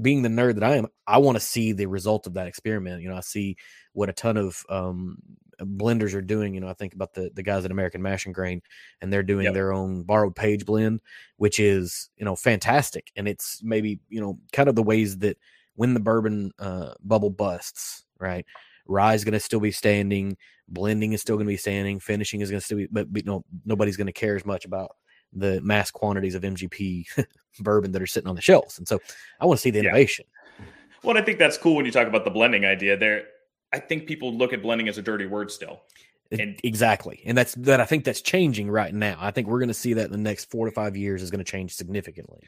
being 0.00 0.22
the 0.22 0.28
nerd 0.28 0.54
that 0.54 0.64
I 0.64 0.76
am, 0.76 0.88
I 1.06 1.18
want 1.18 1.36
to 1.36 1.40
see 1.40 1.72
the 1.72 1.86
result 1.86 2.26
of 2.26 2.34
that 2.34 2.48
experiment. 2.48 3.02
You 3.02 3.10
know, 3.10 3.16
I 3.16 3.20
see 3.20 3.56
what 3.92 4.08
a 4.08 4.12
ton 4.12 4.36
of 4.36 4.64
um, 4.68 5.18
blenders 5.60 6.14
are 6.14 6.22
doing. 6.22 6.54
You 6.54 6.60
know, 6.60 6.68
I 6.68 6.74
think 6.74 6.94
about 6.94 7.14
the 7.14 7.30
the 7.34 7.42
guys 7.42 7.64
at 7.64 7.70
American 7.70 8.02
Mash 8.02 8.26
and 8.26 8.34
Grain, 8.34 8.62
and 9.00 9.12
they're 9.12 9.22
doing 9.22 9.44
yep. 9.44 9.54
their 9.54 9.72
own 9.72 10.02
borrowed 10.02 10.34
page 10.34 10.64
blend, 10.64 11.00
which 11.36 11.60
is 11.60 12.10
you 12.16 12.24
know 12.24 12.36
fantastic. 12.36 13.12
And 13.16 13.28
it's 13.28 13.60
maybe 13.62 14.00
you 14.08 14.20
know 14.20 14.38
kind 14.52 14.68
of 14.68 14.74
the 14.74 14.82
ways 14.82 15.18
that 15.18 15.36
when 15.74 15.94
the 15.94 16.00
bourbon 16.00 16.52
uh, 16.58 16.94
bubble 17.02 17.30
busts, 17.30 18.04
right? 18.18 18.44
Rye 18.88 19.14
is 19.14 19.24
going 19.24 19.34
to 19.34 19.40
still 19.40 19.60
be 19.60 19.70
standing, 19.70 20.36
blending 20.66 21.12
is 21.12 21.20
still 21.20 21.36
going 21.36 21.46
to 21.46 21.52
be 21.52 21.56
standing, 21.56 22.00
finishing 22.00 22.40
is 22.40 22.50
going 22.50 22.60
to 22.60 22.64
still 22.64 22.78
be, 22.78 22.88
but, 22.90 23.12
but 23.12 23.24
know, 23.26 23.44
nobody's 23.64 23.96
going 23.96 24.06
to 24.06 24.12
care 24.12 24.34
as 24.34 24.44
much 24.44 24.64
about 24.64 24.96
the 25.32 25.60
mass 25.60 25.90
quantities 25.90 26.34
of 26.34 26.42
MGP 26.42 27.26
bourbon 27.60 27.92
that 27.92 28.02
are 28.02 28.06
sitting 28.06 28.28
on 28.28 28.34
the 28.34 28.42
shelves. 28.42 28.78
And 28.78 28.88
so 28.88 28.98
I 29.40 29.46
want 29.46 29.58
to 29.58 29.62
see 29.62 29.70
the 29.70 29.80
innovation. 29.80 30.24
Yeah. 30.58 30.64
Well, 31.04 31.16
I 31.16 31.22
think 31.22 31.38
that's 31.38 31.58
cool 31.58 31.76
when 31.76 31.86
you 31.86 31.92
talk 31.92 32.08
about 32.08 32.24
the 32.24 32.30
blending 32.30 32.64
idea 32.64 32.96
there. 32.96 33.24
I 33.72 33.78
think 33.78 34.06
people 34.06 34.34
look 34.34 34.52
at 34.52 34.62
blending 34.62 34.88
as 34.88 34.98
a 34.98 35.02
dirty 35.02 35.26
word 35.26 35.50
still. 35.50 35.82
And 36.30 36.58
exactly. 36.62 37.22
And 37.24 37.36
that's 37.36 37.54
that 37.54 37.80
I 37.80 37.84
think 37.84 38.04
that's 38.04 38.20
changing 38.20 38.70
right 38.70 38.92
now. 38.92 39.16
I 39.18 39.30
think 39.30 39.48
we're 39.48 39.60
going 39.60 39.68
to 39.68 39.74
see 39.74 39.94
that 39.94 40.06
in 40.06 40.12
the 40.12 40.18
next 40.18 40.50
4 40.50 40.66
to 40.66 40.72
5 40.72 40.96
years 40.96 41.22
is 41.22 41.30
going 41.30 41.44
to 41.44 41.50
change 41.50 41.74
significantly. 41.74 42.40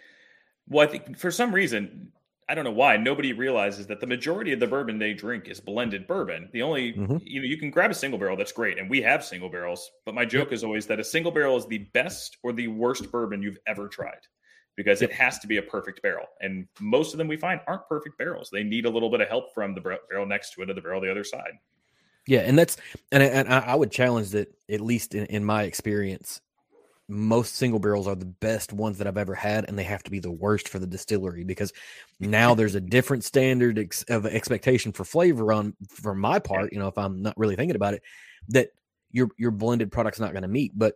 Well, 0.69 0.87
I 0.87 0.91
think 0.91 1.19
for 1.19 1.31
some 1.31 1.53
reason 1.53 2.13
I 2.51 2.55
don't 2.55 2.65
know 2.65 2.73
why 2.73 2.97
nobody 2.97 3.33
realizes 3.33 3.87
that 3.87 4.01
the 4.01 4.09
majority 4.09 4.53
of 4.53 4.59
the 4.59 4.67
bourbon 4.67 4.99
they 4.99 5.15
drink 5.15 5.47
is 5.47 5.61
blended 5.61 6.09
bourbon. 6.09 6.49
The 6.53 6.63
only 6.63 6.95
mm-hmm. 6.95 7.19
you 7.23 7.41
know 7.41 7.47
you 7.47 7.57
can 7.57 7.71
grab 7.71 7.93
a 7.93 7.95
single 7.95 8.19
barrel 8.19 8.37
that's 8.37 8.51
great, 8.51 8.77
and 8.77 8.91
we 8.91 9.01
have 9.03 9.25
single 9.25 9.49
barrels. 9.49 9.89
But 10.05 10.17
my 10.17 10.25
joke 10.25 10.49
yep. 10.49 10.55
is 10.55 10.65
always 10.65 10.85
that 10.89 10.99
a 10.99 11.05
single 11.05 11.31
barrel 11.31 11.57
is 11.57 11.67
the 11.67 11.79
best 11.95 12.39
or 12.43 12.53
the 12.53 12.67
worst 12.67 13.13
bourbon 13.13 13.41
you've 13.41 13.61
ever 13.69 13.87
tried 13.87 14.27
because 14.77 15.01
yep. 15.01 15.11
it 15.11 15.15
has 15.15 15.39
to 15.39 15.47
be 15.47 15.59
a 15.59 15.63
perfect 15.63 16.03
barrel, 16.03 16.27
and 16.41 16.67
most 16.81 17.15
of 17.15 17.19
them 17.19 17.29
we 17.29 17.37
find 17.37 17.61
aren't 17.69 17.87
perfect 17.89 18.19
barrels. 18.19 18.51
They 18.53 18.65
need 18.65 18.85
a 18.85 18.91
little 18.91 19.11
bit 19.11 19.21
of 19.21 19.29
help 19.29 19.55
from 19.55 19.77
the 19.77 19.81
barrel 19.81 20.27
next 20.27 20.55
to 20.55 20.63
it 20.63 20.71
or 20.71 20.75
the 20.75 20.81
barrel 20.81 21.01
the 21.01 21.11
other 21.11 21.25
side. 21.25 21.53
Yeah, 22.27 22.41
and 22.41 22.59
that's 22.59 22.77
and 23.13 23.23
and 23.23 23.49
I 23.49 23.77
would 23.77 23.93
challenge 23.93 24.31
that 24.31 24.53
at 24.69 24.81
least 24.81 25.15
in, 25.15 25.27
in 25.27 25.45
my 25.45 25.63
experience, 25.63 26.41
most 27.11 27.57
single 27.57 27.81
barrels 27.81 28.07
are 28.07 28.15
the 28.15 28.25
best 28.25 28.73
ones 28.73 28.99
that 28.99 29.07
I've 29.07 29.19
ever 29.19 29.35
had, 29.35 29.67
and 29.69 29.79
they 29.79 29.85
have 29.85 30.03
to 30.05 30.11
be 30.11 30.21
the 30.21 30.31
worst 30.31 30.69
for 30.69 30.79
the 30.79 30.87
distillery 30.87 31.45
because 31.45 31.73
now 32.21 32.55
there's 32.55 32.75
a 32.75 32.81
different 32.81 33.25
standard 33.25 33.79
ex- 33.79 34.05
of 34.05 34.27
expectation 34.27 34.93
for 34.93 35.05
flavor 35.05 35.53
on 35.53 35.75
for 35.89 36.15
my 36.15 36.39
part. 36.39 36.73
You 36.73 36.79
know, 36.79 36.89
if 36.89 36.97
I'm 36.97 37.23
not 37.23 37.37
really 37.37 37.57
thinking 37.57 37.77
about 37.77 37.95
it, 37.95 38.03
that 38.49 38.71
your 39.11 39.29
your 39.37 39.51
blended 39.51 39.93
product's 39.93 40.21
not 40.21 40.33
going 40.33 40.43
to 40.43 40.49
meet. 40.49 40.73
But 40.75 40.95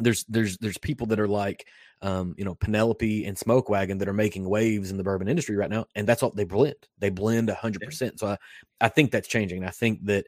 there's 0.00 0.24
there's 0.24 0.58
there's 0.58 0.78
people 0.78 1.06
that 1.08 1.20
are 1.20 1.28
like 1.28 1.66
um, 2.02 2.34
you 2.36 2.44
know 2.44 2.54
Penelope 2.54 3.24
and 3.24 3.38
Smoke 3.38 3.68
Wagon 3.68 3.98
that 3.98 4.08
are 4.08 4.14
making 4.14 4.48
waves 4.48 4.90
in 4.90 4.96
the 4.96 5.04
bourbon 5.04 5.28
industry 5.28 5.56
right 5.56 5.70
now, 5.70 5.86
and 5.94 6.06
that's 6.06 6.22
all 6.22 6.30
they 6.30 6.44
blend. 6.44 6.74
They 6.98 7.10
blend 7.10 7.50
hundred 7.50 7.82
percent. 7.82 8.18
So 8.18 8.28
I 8.28 8.38
I 8.80 8.88
think 8.88 9.10
that's 9.10 9.28
changing. 9.28 9.64
I 9.64 9.70
think 9.70 10.04
that 10.06 10.26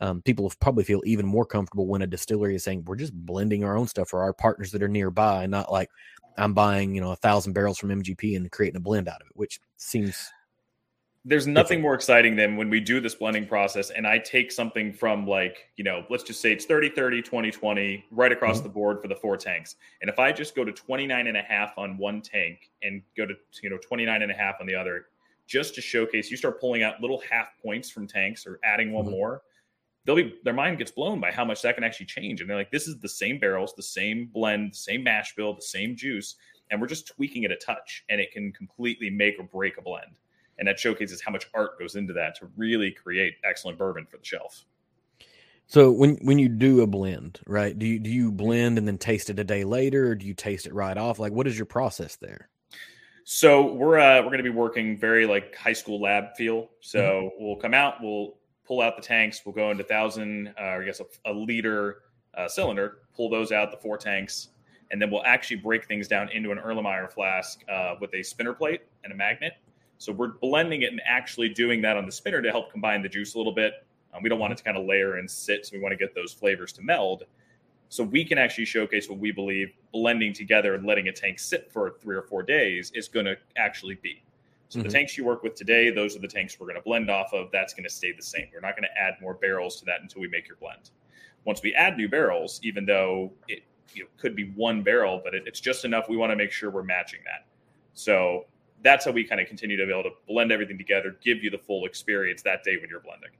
um, 0.00 0.22
people 0.22 0.44
will 0.44 0.52
probably 0.60 0.84
feel 0.84 1.02
even 1.04 1.26
more 1.26 1.44
comfortable 1.44 1.86
when 1.86 2.02
a 2.02 2.06
distillery 2.06 2.54
is 2.54 2.64
saying 2.64 2.84
we're 2.86 2.96
just 2.96 3.14
blending 3.14 3.64
our 3.64 3.76
own 3.76 3.88
stuff 3.88 4.08
for 4.08 4.22
our 4.22 4.32
partners 4.32 4.70
that 4.72 4.82
are 4.82 4.88
nearby, 4.88 5.42
and 5.42 5.50
not 5.50 5.72
like 5.72 5.90
I'm 6.36 6.54
buying 6.54 6.94
you 6.94 7.00
know 7.00 7.12
a 7.12 7.16
thousand 7.16 7.52
barrels 7.52 7.78
from 7.78 7.90
MGP 7.90 8.36
and 8.36 8.50
creating 8.50 8.76
a 8.76 8.80
blend 8.80 9.08
out 9.08 9.20
of 9.20 9.26
it, 9.26 9.36
which 9.36 9.60
seems. 9.76 10.30
There's 11.24 11.48
nothing 11.48 11.82
more 11.82 11.94
exciting 11.94 12.36
than 12.36 12.56
when 12.56 12.70
we 12.70 12.80
do 12.80 13.00
this 13.00 13.14
blending 13.14 13.44
process 13.44 13.90
and 13.90 14.06
I 14.06 14.18
take 14.18 14.50
something 14.50 14.94
from 14.94 15.26
like, 15.26 15.68
you 15.76 15.84
know, 15.84 16.06
let's 16.08 16.22
just 16.22 16.40
say 16.40 16.52
it's 16.52 16.64
30 16.64 16.90
30 16.90 17.20
20 17.20 17.50
20 17.50 18.06
right 18.12 18.32
across 18.32 18.58
mm-hmm. 18.58 18.62
the 18.62 18.68
board 18.70 19.02
for 19.02 19.08
the 19.08 19.16
four 19.16 19.36
tanks. 19.36 19.76
And 20.00 20.08
if 20.08 20.18
I 20.18 20.32
just 20.32 20.54
go 20.54 20.64
to 20.64 20.72
29 20.72 21.26
and 21.26 21.36
a 21.36 21.42
half 21.42 21.76
on 21.76 21.98
one 21.98 22.22
tank 22.22 22.70
and 22.82 23.02
go 23.14 23.26
to, 23.26 23.34
you 23.62 23.68
know, 23.68 23.76
29 23.76 24.22
and 24.22 24.30
a 24.30 24.34
half 24.34 24.54
on 24.60 24.66
the 24.66 24.74
other, 24.76 25.06
just 25.46 25.74
to 25.74 25.82
showcase, 25.82 26.30
you 26.30 26.36
start 26.38 26.60
pulling 26.60 26.82
out 26.82 27.00
little 27.02 27.20
half 27.28 27.48
points 27.62 27.90
from 27.90 28.06
tanks 28.06 28.46
or 28.46 28.58
adding 28.64 28.92
one 28.92 29.04
mm-hmm. 29.04 29.12
more 29.12 29.42
they'll 30.08 30.16
be 30.16 30.34
their 30.42 30.54
mind 30.54 30.78
gets 30.78 30.90
blown 30.90 31.20
by 31.20 31.30
how 31.30 31.44
much 31.44 31.60
that 31.60 31.74
can 31.74 31.84
actually 31.84 32.06
change. 32.06 32.40
And 32.40 32.48
they're 32.48 32.56
like, 32.56 32.70
this 32.70 32.88
is 32.88 32.98
the 32.98 33.08
same 33.08 33.38
barrels, 33.38 33.74
the 33.76 33.82
same 33.82 34.30
blend, 34.32 34.72
the 34.72 34.76
same 34.76 35.04
mash 35.04 35.34
bill, 35.36 35.52
the 35.52 35.60
same 35.60 35.94
juice, 35.94 36.36
and 36.70 36.80
we're 36.80 36.86
just 36.86 37.08
tweaking 37.08 37.42
it 37.42 37.52
a 37.52 37.56
touch, 37.56 38.04
and 38.08 38.18
it 38.18 38.32
can 38.32 38.50
completely 38.52 39.10
make 39.10 39.38
or 39.38 39.42
break 39.42 39.76
a 39.76 39.82
blend. 39.82 40.16
And 40.58 40.66
that 40.66 40.80
showcases 40.80 41.20
how 41.20 41.30
much 41.30 41.50
art 41.54 41.78
goes 41.78 41.94
into 41.94 42.14
that 42.14 42.36
to 42.36 42.48
really 42.56 42.90
create 42.90 43.34
excellent 43.44 43.76
bourbon 43.76 44.06
for 44.06 44.16
the 44.16 44.24
shelf. 44.24 44.64
So 45.66 45.90
when 45.90 46.16
when 46.22 46.38
you 46.38 46.48
do 46.48 46.80
a 46.80 46.86
blend, 46.86 47.40
right? 47.46 47.78
Do 47.78 47.84
you 47.84 47.98
do 47.98 48.08
you 48.08 48.32
blend 48.32 48.78
and 48.78 48.88
then 48.88 48.96
taste 48.96 49.28
it 49.28 49.38
a 49.38 49.44
day 49.44 49.64
later, 49.64 50.12
or 50.12 50.14
do 50.14 50.24
you 50.24 50.32
taste 50.32 50.66
it 50.66 50.72
right 50.72 50.96
off? 50.96 51.18
Like, 51.18 51.32
what 51.32 51.46
is 51.46 51.58
your 51.58 51.66
process 51.66 52.16
there? 52.16 52.48
So 53.24 53.74
we're 53.74 53.98
uh, 53.98 54.22
we're 54.22 54.30
going 54.30 54.38
to 54.38 54.42
be 54.42 54.48
working 54.48 54.96
very 54.96 55.26
like 55.26 55.54
high 55.54 55.74
school 55.74 56.00
lab 56.00 56.34
feel. 56.34 56.70
So 56.80 56.98
mm-hmm. 56.98 57.44
we'll 57.44 57.56
come 57.56 57.74
out, 57.74 57.96
we'll 58.00 58.37
pull 58.68 58.82
out 58.82 58.96
the 58.96 59.02
tanks. 59.02 59.40
We'll 59.44 59.54
go 59.54 59.70
into 59.70 59.82
thousand, 59.82 60.54
uh, 60.60 60.62
I 60.62 60.84
guess, 60.84 61.00
a, 61.00 61.30
a 61.30 61.32
liter 61.32 62.02
uh, 62.36 62.46
cylinder. 62.46 62.98
Pull 63.16 63.30
those 63.30 63.50
out, 63.50 63.70
the 63.70 63.78
four 63.78 63.96
tanks, 63.96 64.48
and 64.90 65.00
then 65.00 65.10
we'll 65.10 65.24
actually 65.24 65.56
break 65.56 65.86
things 65.86 66.06
down 66.06 66.28
into 66.28 66.52
an 66.52 66.58
Erlenmeyer 66.58 67.10
flask 67.10 67.64
uh, 67.72 67.94
with 67.98 68.14
a 68.14 68.22
spinner 68.22 68.52
plate 68.52 68.82
and 69.02 69.12
a 69.12 69.16
magnet. 69.16 69.54
So 69.96 70.12
we're 70.12 70.28
blending 70.28 70.82
it 70.82 70.92
and 70.92 71.00
actually 71.04 71.48
doing 71.48 71.80
that 71.82 71.96
on 71.96 72.06
the 72.06 72.12
spinner 72.12 72.42
to 72.42 72.50
help 72.50 72.70
combine 72.70 73.02
the 73.02 73.08
juice 73.08 73.34
a 73.34 73.38
little 73.38 73.54
bit. 73.54 73.72
Um, 74.14 74.22
we 74.22 74.28
don't 74.28 74.38
want 74.38 74.52
it 74.52 74.58
to 74.58 74.64
kind 74.64 74.76
of 74.76 74.86
layer 74.86 75.16
and 75.16 75.28
sit, 75.28 75.66
so 75.66 75.70
we 75.74 75.82
want 75.82 75.92
to 75.92 75.96
get 75.96 76.14
those 76.14 76.32
flavors 76.32 76.72
to 76.74 76.82
meld. 76.82 77.24
So 77.88 78.04
we 78.04 78.22
can 78.22 78.36
actually 78.36 78.66
showcase 78.66 79.08
what 79.08 79.18
we 79.18 79.32
believe 79.32 79.72
blending 79.92 80.34
together 80.34 80.74
and 80.74 80.86
letting 80.86 81.08
a 81.08 81.12
tank 81.12 81.38
sit 81.38 81.72
for 81.72 81.96
three 82.02 82.14
or 82.14 82.22
four 82.22 82.42
days 82.42 82.92
is 82.94 83.08
going 83.08 83.24
to 83.24 83.36
actually 83.56 83.98
be. 84.02 84.22
So 84.68 84.78
mm-hmm. 84.78 84.88
the 84.88 84.92
tanks 84.92 85.16
you 85.16 85.24
work 85.24 85.42
with 85.42 85.54
today, 85.54 85.90
those 85.90 86.14
are 86.16 86.18
the 86.18 86.28
tanks 86.28 86.58
we're 86.58 86.66
going 86.66 86.76
to 86.76 86.82
blend 86.82 87.10
off 87.10 87.32
of. 87.32 87.50
That's 87.52 87.72
going 87.72 87.84
to 87.84 87.90
stay 87.90 88.12
the 88.12 88.22
same. 88.22 88.48
We're 88.52 88.60
not 88.60 88.76
going 88.76 88.84
to 88.84 89.00
add 89.00 89.14
more 89.20 89.34
barrels 89.34 89.78
to 89.80 89.84
that 89.86 90.02
until 90.02 90.20
we 90.20 90.28
make 90.28 90.46
your 90.46 90.56
blend. 90.58 90.90
Once 91.44 91.62
we 91.62 91.74
add 91.74 91.96
new 91.96 92.08
barrels, 92.08 92.60
even 92.62 92.84
though 92.84 93.32
it 93.48 93.62
you 93.94 94.02
know, 94.02 94.08
could 94.18 94.36
be 94.36 94.50
one 94.54 94.82
barrel, 94.82 95.20
but 95.24 95.34
it, 95.34 95.44
it's 95.46 95.60
just 95.60 95.84
enough, 95.84 96.08
we 96.08 96.16
want 96.16 96.30
to 96.30 96.36
make 96.36 96.52
sure 96.52 96.70
we're 96.70 96.82
matching 96.82 97.20
that. 97.24 97.46
So 97.94 98.44
that's 98.82 99.04
how 99.04 99.10
we 99.10 99.24
kind 99.24 99.40
of 99.40 99.46
continue 99.46 99.76
to 99.76 99.86
be 99.86 99.92
able 99.92 100.04
to 100.04 100.16
blend 100.26 100.52
everything 100.52 100.78
together, 100.78 101.16
give 101.22 101.42
you 101.42 101.50
the 101.50 101.58
full 101.58 101.86
experience 101.86 102.42
that 102.42 102.62
day 102.62 102.76
when 102.76 102.90
you're 102.90 103.00
blending. 103.00 103.30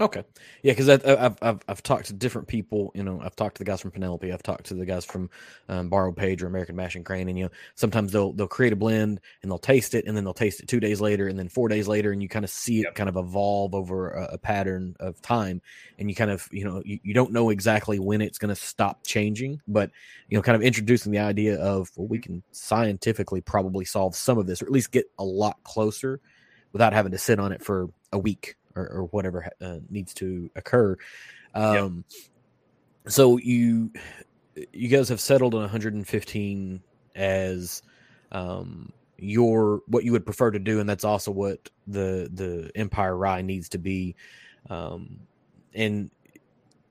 Okay, 0.00 0.24
yeah, 0.62 0.72
because 0.72 0.88
I've, 0.88 1.36
I've 1.42 1.60
I've 1.68 1.82
talked 1.82 2.06
to 2.06 2.14
different 2.14 2.48
people. 2.48 2.92
You 2.94 3.02
know, 3.02 3.20
I've 3.22 3.36
talked 3.36 3.56
to 3.56 3.58
the 3.58 3.66
guys 3.66 3.82
from 3.82 3.90
Penelope. 3.90 4.32
I've 4.32 4.42
talked 4.42 4.64
to 4.66 4.74
the 4.74 4.86
guys 4.86 5.04
from 5.04 5.28
um, 5.68 5.90
Borrowed 5.90 6.16
Page 6.16 6.42
or 6.42 6.46
American 6.46 6.76
Mash 6.76 6.94
and 6.94 7.04
Grain. 7.04 7.28
And 7.28 7.36
you 7.36 7.44
know, 7.44 7.50
sometimes 7.74 8.10
they'll 8.10 8.32
they'll 8.32 8.48
create 8.48 8.72
a 8.72 8.76
blend 8.76 9.20
and 9.42 9.50
they'll 9.50 9.58
taste 9.58 9.92
it, 9.94 10.06
and 10.06 10.16
then 10.16 10.24
they'll 10.24 10.32
taste 10.32 10.60
it 10.60 10.68
two 10.68 10.80
days 10.80 11.02
later, 11.02 11.28
and 11.28 11.38
then 11.38 11.50
four 11.50 11.68
days 11.68 11.88
later, 11.88 12.10
and 12.10 12.22
you 12.22 12.28
kind 12.30 12.42
of 12.42 12.50
see 12.50 12.78
it 12.78 12.84
yep. 12.84 12.94
kind 12.94 13.10
of 13.10 13.18
evolve 13.18 13.74
over 13.74 14.12
a, 14.12 14.24
a, 14.32 14.38
pattern 14.38 14.96
of 14.98 15.20
time, 15.20 15.60
and 15.98 16.08
you 16.08 16.14
kind 16.14 16.30
of 16.30 16.48
you 16.50 16.64
know 16.64 16.80
you, 16.86 16.98
you 17.02 17.12
don't 17.12 17.32
know 17.32 17.50
exactly 17.50 17.98
when 17.98 18.22
it's 18.22 18.38
going 18.38 18.48
to 18.48 18.56
stop 18.56 19.06
changing, 19.06 19.60
but 19.68 19.90
you 20.28 20.38
know, 20.38 20.42
kind 20.42 20.56
of 20.56 20.62
introducing 20.62 21.12
the 21.12 21.18
idea 21.18 21.60
of 21.60 21.90
well, 21.96 22.08
we 22.08 22.18
can 22.18 22.42
scientifically 22.50 23.42
probably 23.42 23.84
solve 23.84 24.16
some 24.16 24.38
of 24.38 24.46
this, 24.46 24.62
or 24.62 24.64
at 24.64 24.72
least 24.72 24.90
get 24.90 25.04
a 25.18 25.24
lot 25.24 25.62
closer 25.64 26.18
without 26.72 26.94
having 26.94 27.12
to 27.12 27.18
sit 27.18 27.38
on 27.38 27.52
it 27.52 27.62
for 27.62 27.90
a 28.10 28.18
week 28.18 28.56
or, 28.74 28.88
or 28.88 29.04
whatever 29.06 29.48
uh, 29.60 29.78
needs 29.90 30.14
to 30.14 30.50
occur. 30.56 30.96
Um, 31.54 32.04
yep. 32.08 33.12
So 33.12 33.36
you 33.38 33.90
you 34.72 34.88
guys 34.88 35.08
have 35.08 35.20
settled 35.20 35.54
on 35.54 35.60
115 35.60 36.82
as 37.14 37.82
um, 38.30 38.92
your 39.18 39.82
what 39.86 40.04
you 40.04 40.12
would 40.12 40.24
prefer 40.24 40.50
to 40.50 40.58
do, 40.58 40.80
and 40.80 40.88
that's 40.88 41.04
also 41.04 41.30
what 41.30 41.68
the 41.86 42.30
the 42.32 42.70
Empire 42.74 43.16
Rye 43.16 43.42
needs 43.42 43.68
to 43.70 43.78
be. 43.78 44.16
Um, 44.70 45.20
and 45.74 46.10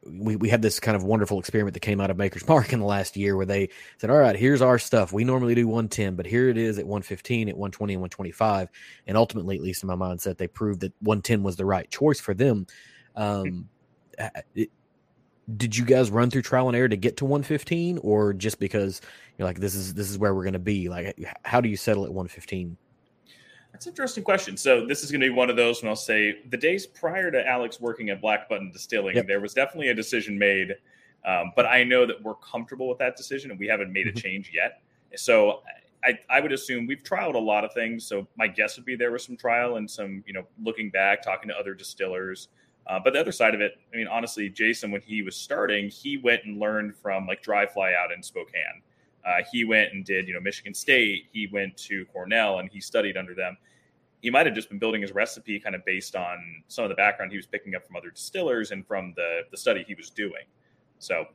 we, 0.04 0.36
we 0.36 0.50
had 0.50 0.62
this 0.62 0.80
kind 0.80 0.96
of 0.96 1.04
wonderful 1.04 1.40
experiment 1.40 1.74
that 1.76 1.82
came 1.82 2.02
out 2.02 2.10
of 2.10 2.18
Maker's 2.18 2.48
Mark 2.48 2.74
in 2.74 2.80
the 2.80 2.86
last 2.86 3.16
year 3.16 3.36
where 3.38 3.46
they 3.46 3.70
said, 3.98 4.10
All 4.10 4.18
right, 4.18 4.36
here's 4.36 4.62
our 4.62 4.80
stuff. 4.80 5.14
We 5.14 5.24
normally 5.24 5.56
do 5.56 5.68
110, 5.68 6.16
but 6.16 6.26
here 6.26 6.50
it 6.50 6.58
is 6.58 6.80
at 6.80 6.86
115, 6.86 7.50
at 7.50 7.56
120, 7.58 7.94
and 7.94 8.02
125. 8.02 8.70
And 9.08 9.18
ultimately, 9.18 9.56
at 9.56 9.62
least 9.62 9.84
in 9.84 9.88
my 9.88 9.96
mindset, 9.96 10.38
they 10.38 10.48
proved 10.48 10.82
that 10.82 10.94
110 11.02 11.44
was 11.44 11.56
the 11.56 11.66
right 11.66 11.90
choice 11.90 12.20
for 12.20 12.34
them. 12.34 12.66
Um, 13.16 13.70
it, 14.56 14.72
did 15.58 15.76
you 15.76 15.86
guys 15.86 16.10
run 16.10 16.30
through 16.30 16.44
trial 16.44 16.68
and 16.68 16.78
error 16.78 16.88
to 16.88 16.98
get 16.98 17.18
to 17.18 17.26
115 17.26 18.00
or 18.00 18.34
just 18.34 18.60
because 18.60 19.02
you're 19.38 19.48
like 19.48 19.60
this 19.60 19.76
is 19.76 19.94
this 19.94 20.10
is 20.10 20.18
where 20.18 20.34
we're 20.34 20.44
going 20.44 20.54
to 20.54 20.60
be 20.60 20.88
like 20.88 21.18
how 21.44 21.60
do 21.60 21.68
you 21.68 21.76
settle 21.76 22.06
at 22.06 22.12
115 22.12 22.78
that's 23.82 23.88
an 23.88 23.94
interesting 23.94 24.24
question. 24.24 24.56
So 24.58 24.86
this 24.86 25.04
is 25.04 25.10
going 25.10 25.22
to 25.22 25.26
be 25.26 25.34
one 25.34 25.50
of 25.50 25.56
those 25.56 25.82
when 25.82 25.90
I'll 25.90 25.96
say 25.96 26.36
the 26.52 26.58
days 26.58 26.86
prior 26.86 27.32
to 27.32 27.48
Alex 27.48 27.80
working 27.82 28.12
at 28.12 28.22
Black 28.22 28.48
Button 28.48 28.70
Distilling, 28.72 29.16
yep. 29.16 29.26
there 29.26 29.40
was 29.40 29.56
definitely 29.56 29.88
a 29.88 29.96
decision 29.96 30.38
made, 30.38 30.76
um, 31.26 31.52
but 31.56 31.66
I 31.66 31.84
know 31.84 32.06
that 32.06 32.22
we're 32.22 32.36
comfortable 32.36 32.88
with 32.88 33.00
that 33.00 33.18
decision 33.18 33.50
and 33.50 33.60
we 33.60 33.66
haven't 33.66 33.92
made 33.92 34.06
a 34.06 34.12
mm-hmm. 34.12 34.20
change 34.20 34.52
yet. 34.54 34.84
So 35.16 35.64
I, 36.04 36.20
I 36.30 36.42
would 36.42 36.52
assume 36.52 36.86
we've 36.86 37.02
trialed 37.02 37.34
a 37.34 37.40
lot 37.40 37.66
of 37.66 37.74
things. 37.74 38.06
So 38.06 38.28
my 38.36 38.46
guess 38.46 38.76
would 38.76 38.86
be 38.86 38.96
there 38.96 39.12
was 39.12 39.24
some 39.24 39.36
trial 39.36 39.78
and 39.78 39.90
some, 39.90 40.24
you 40.28 40.34
know, 40.34 40.46
looking 40.62 40.92
back, 40.92 41.24
talking 41.24 41.50
to 41.50 41.56
other 41.56 41.74
distillers. 41.74 42.50
Uh, 42.86 43.00
but 43.04 43.14
the 43.14 43.20
other 43.20 43.32
side 43.32 43.56
of 43.56 43.62
it, 43.62 43.80
I 43.92 43.98
mean, 43.98 44.08
honestly, 44.08 44.48
Jason, 44.48 44.92
when 44.92 45.02
he 45.02 45.24
was 45.24 45.36
starting, 45.36 45.90
he 45.90 46.18
went 46.18 46.44
and 46.46 46.60
learned 46.60 46.96
from 46.96 47.26
like 47.26 47.42
Dry 47.42 47.66
Fly 47.66 47.94
out 47.94 48.12
in 48.12 48.22
Spokane. 48.22 48.84
Uh, 49.26 49.38
he 49.52 49.64
went 49.64 49.92
and 49.92 50.06
did, 50.06 50.28
you 50.28 50.36
know, 50.36 50.40
Michigan 50.40 50.76
State. 50.76 51.30
He 51.34 51.48
went 51.48 51.76
to 51.78 52.06
Cornell 52.14 52.60
and 52.60 52.70
he 52.72 52.80
studied 52.80 53.18
under 53.18 53.34
them. 53.34 53.58
He 54.22 54.30
might 54.30 54.46
have 54.46 54.56
just 54.56 54.70
been 54.70 54.80
building 54.80 55.02
his 55.02 55.12
recipe 55.12 55.60
kind 55.60 55.76
of 55.76 55.84
based 55.86 56.16
on 56.16 56.64
some 56.68 56.86
of 56.86 56.90
the 56.90 56.96
background 56.96 57.32
he 57.32 57.38
was 57.38 57.48
picking 57.48 57.76
up 57.76 57.86
from 57.86 57.96
other 57.96 58.12
distillers 58.12 58.72
and 58.72 58.86
from 58.86 59.14
the 59.16 59.42
the 59.52 59.58
study 59.58 59.84
he 59.88 59.96
was 59.96 60.10
doing. 60.10 60.46
So 61.00 61.26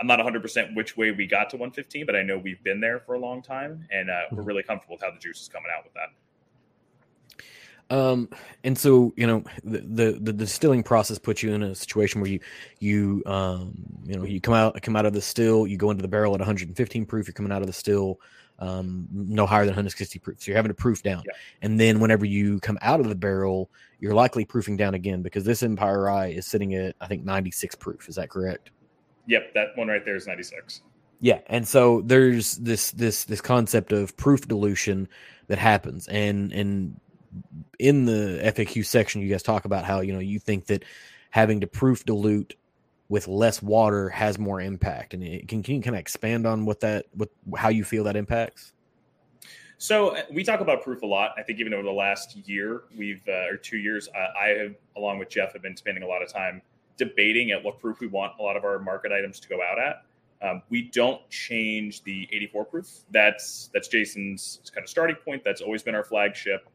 I'm 0.00 0.06
not 0.06 0.18
100% 0.18 0.74
which 0.74 0.96
way 0.96 1.12
we 1.12 1.26
got 1.26 1.50
to 1.50 1.56
115, 1.56 2.06
but 2.06 2.16
I 2.16 2.22
know 2.22 2.36
we've 2.36 2.62
been 2.64 2.80
there 2.80 2.98
for 2.98 3.14
a 3.14 3.20
long 3.20 3.40
time, 3.40 3.86
and 3.92 4.10
uh, 4.10 4.22
we're 4.30 4.38
mm-hmm. 4.38 4.48
really 4.48 4.62
comfortable 4.64 4.96
with 4.96 5.02
how 5.02 5.12
the 5.12 5.18
juice 5.18 5.42
is 5.42 5.48
coming 5.48 5.68
out 5.76 5.84
with 5.84 5.94
that. 5.94 6.08
Um, 7.90 8.30
and 8.64 8.76
so 8.76 9.12
you 9.16 9.26
know 9.26 9.44
the, 9.64 9.80
the, 9.80 10.18
the 10.18 10.32
distilling 10.32 10.82
process 10.82 11.18
puts 11.18 11.42
you 11.42 11.52
in 11.52 11.62
a 11.62 11.74
situation 11.74 12.22
where 12.22 12.30
you 12.30 12.40
you 12.78 13.22
um 13.26 13.74
you 14.06 14.16
know 14.16 14.24
you 14.24 14.40
come 14.40 14.54
out 14.54 14.80
come 14.80 14.96
out 14.96 15.04
of 15.04 15.12
the 15.12 15.20
still, 15.20 15.66
you 15.66 15.76
go 15.76 15.90
into 15.90 16.00
the 16.00 16.08
barrel 16.08 16.32
at 16.34 16.40
115 16.40 17.04
proof, 17.04 17.26
you're 17.26 17.34
coming 17.34 17.52
out 17.52 17.60
of 17.60 17.66
the 17.66 17.72
still 17.72 18.18
um 18.62 19.08
no 19.12 19.44
higher 19.44 19.62
than 19.62 19.70
160 19.70 20.18
proof, 20.20 20.40
so 20.40 20.50
you're 20.50 20.56
having 20.56 20.70
to 20.70 20.74
proof 20.74 21.02
down. 21.02 21.24
Yeah. 21.26 21.32
And 21.62 21.80
then 21.80 21.98
whenever 21.98 22.24
you 22.24 22.60
come 22.60 22.78
out 22.80 23.00
of 23.00 23.08
the 23.08 23.16
barrel, 23.16 23.70
you're 23.98 24.14
likely 24.14 24.44
proofing 24.44 24.76
down 24.76 24.94
again 24.94 25.20
because 25.20 25.44
this 25.44 25.62
Empire 25.64 26.02
Rye 26.02 26.28
is 26.28 26.46
sitting 26.46 26.74
at 26.74 26.94
I 27.00 27.08
think 27.08 27.24
96 27.24 27.74
proof. 27.74 28.08
Is 28.08 28.14
that 28.14 28.30
correct? 28.30 28.70
Yep, 29.26 29.54
that 29.54 29.76
one 29.76 29.88
right 29.88 30.04
there 30.04 30.16
is 30.16 30.26
96. 30.26 30.82
Yeah, 31.20 31.40
and 31.46 31.66
so 31.66 32.02
there's 32.02 32.56
this 32.58 32.92
this 32.92 33.24
this 33.24 33.40
concept 33.40 33.92
of 33.92 34.16
proof 34.16 34.46
dilution 34.46 35.08
that 35.48 35.58
happens, 35.58 36.06
and 36.08 36.52
and 36.52 37.00
in 37.78 38.04
the 38.04 38.40
FAQ 38.44 38.84
section, 38.84 39.22
you 39.22 39.28
guys 39.28 39.42
talk 39.42 39.64
about 39.64 39.84
how 39.84 40.00
you 40.00 40.12
know 40.12 40.20
you 40.20 40.38
think 40.38 40.66
that 40.66 40.84
having 41.30 41.60
to 41.60 41.66
proof 41.66 42.04
dilute 42.04 42.54
with 43.12 43.28
less 43.28 43.60
water 43.60 44.08
has 44.08 44.38
more 44.38 44.58
impact, 44.58 45.12
and 45.12 45.22
it, 45.22 45.46
can 45.46 45.62
can 45.62 45.74
you 45.74 45.82
kind 45.82 45.94
of 45.94 46.00
expand 46.00 46.46
on 46.46 46.64
what 46.64 46.80
that 46.80 47.04
what 47.12 47.28
how 47.54 47.68
you 47.68 47.84
feel 47.84 48.04
that 48.04 48.16
impacts? 48.16 48.72
So 49.76 50.16
uh, 50.16 50.22
we 50.32 50.42
talk 50.42 50.60
about 50.60 50.82
proof 50.82 51.02
a 51.02 51.06
lot. 51.06 51.32
I 51.36 51.42
think 51.42 51.60
even 51.60 51.74
over 51.74 51.82
the 51.82 51.92
last 51.92 52.34
year, 52.48 52.84
we've 52.96 53.20
uh, 53.28 53.50
or 53.50 53.58
two 53.58 53.76
years, 53.76 54.08
uh, 54.16 54.28
I 54.40 54.48
have, 54.58 54.74
along 54.96 55.18
with 55.18 55.28
Jeff, 55.28 55.52
have 55.52 55.60
been 55.60 55.76
spending 55.76 56.02
a 56.02 56.06
lot 56.06 56.22
of 56.22 56.32
time 56.32 56.62
debating 56.96 57.50
at 57.50 57.62
what 57.62 57.78
proof 57.78 58.00
we 58.00 58.06
want 58.06 58.32
a 58.40 58.42
lot 58.42 58.56
of 58.56 58.64
our 58.64 58.78
market 58.78 59.12
items 59.12 59.38
to 59.40 59.48
go 59.48 59.60
out 59.62 59.78
at. 59.78 60.04
Um, 60.40 60.62
we 60.70 60.80
don't 60.80 61.20
change 61.28 62.02
the 62.04 62.26
84 62.32 62.64
proof. 62.64 62.88
That's 63.10 63.68
that's 63.74 63.88
Jason's 63.88 64.62
kind 64.74 64.84
of 64.84 64.88
starting 64.88 65.16
point. 65.16 65.44
That's 65.44 65.60
always 65.60 65.82
been 65.82 65.94
our 65.94 66.04
flagship. 66.04 66.66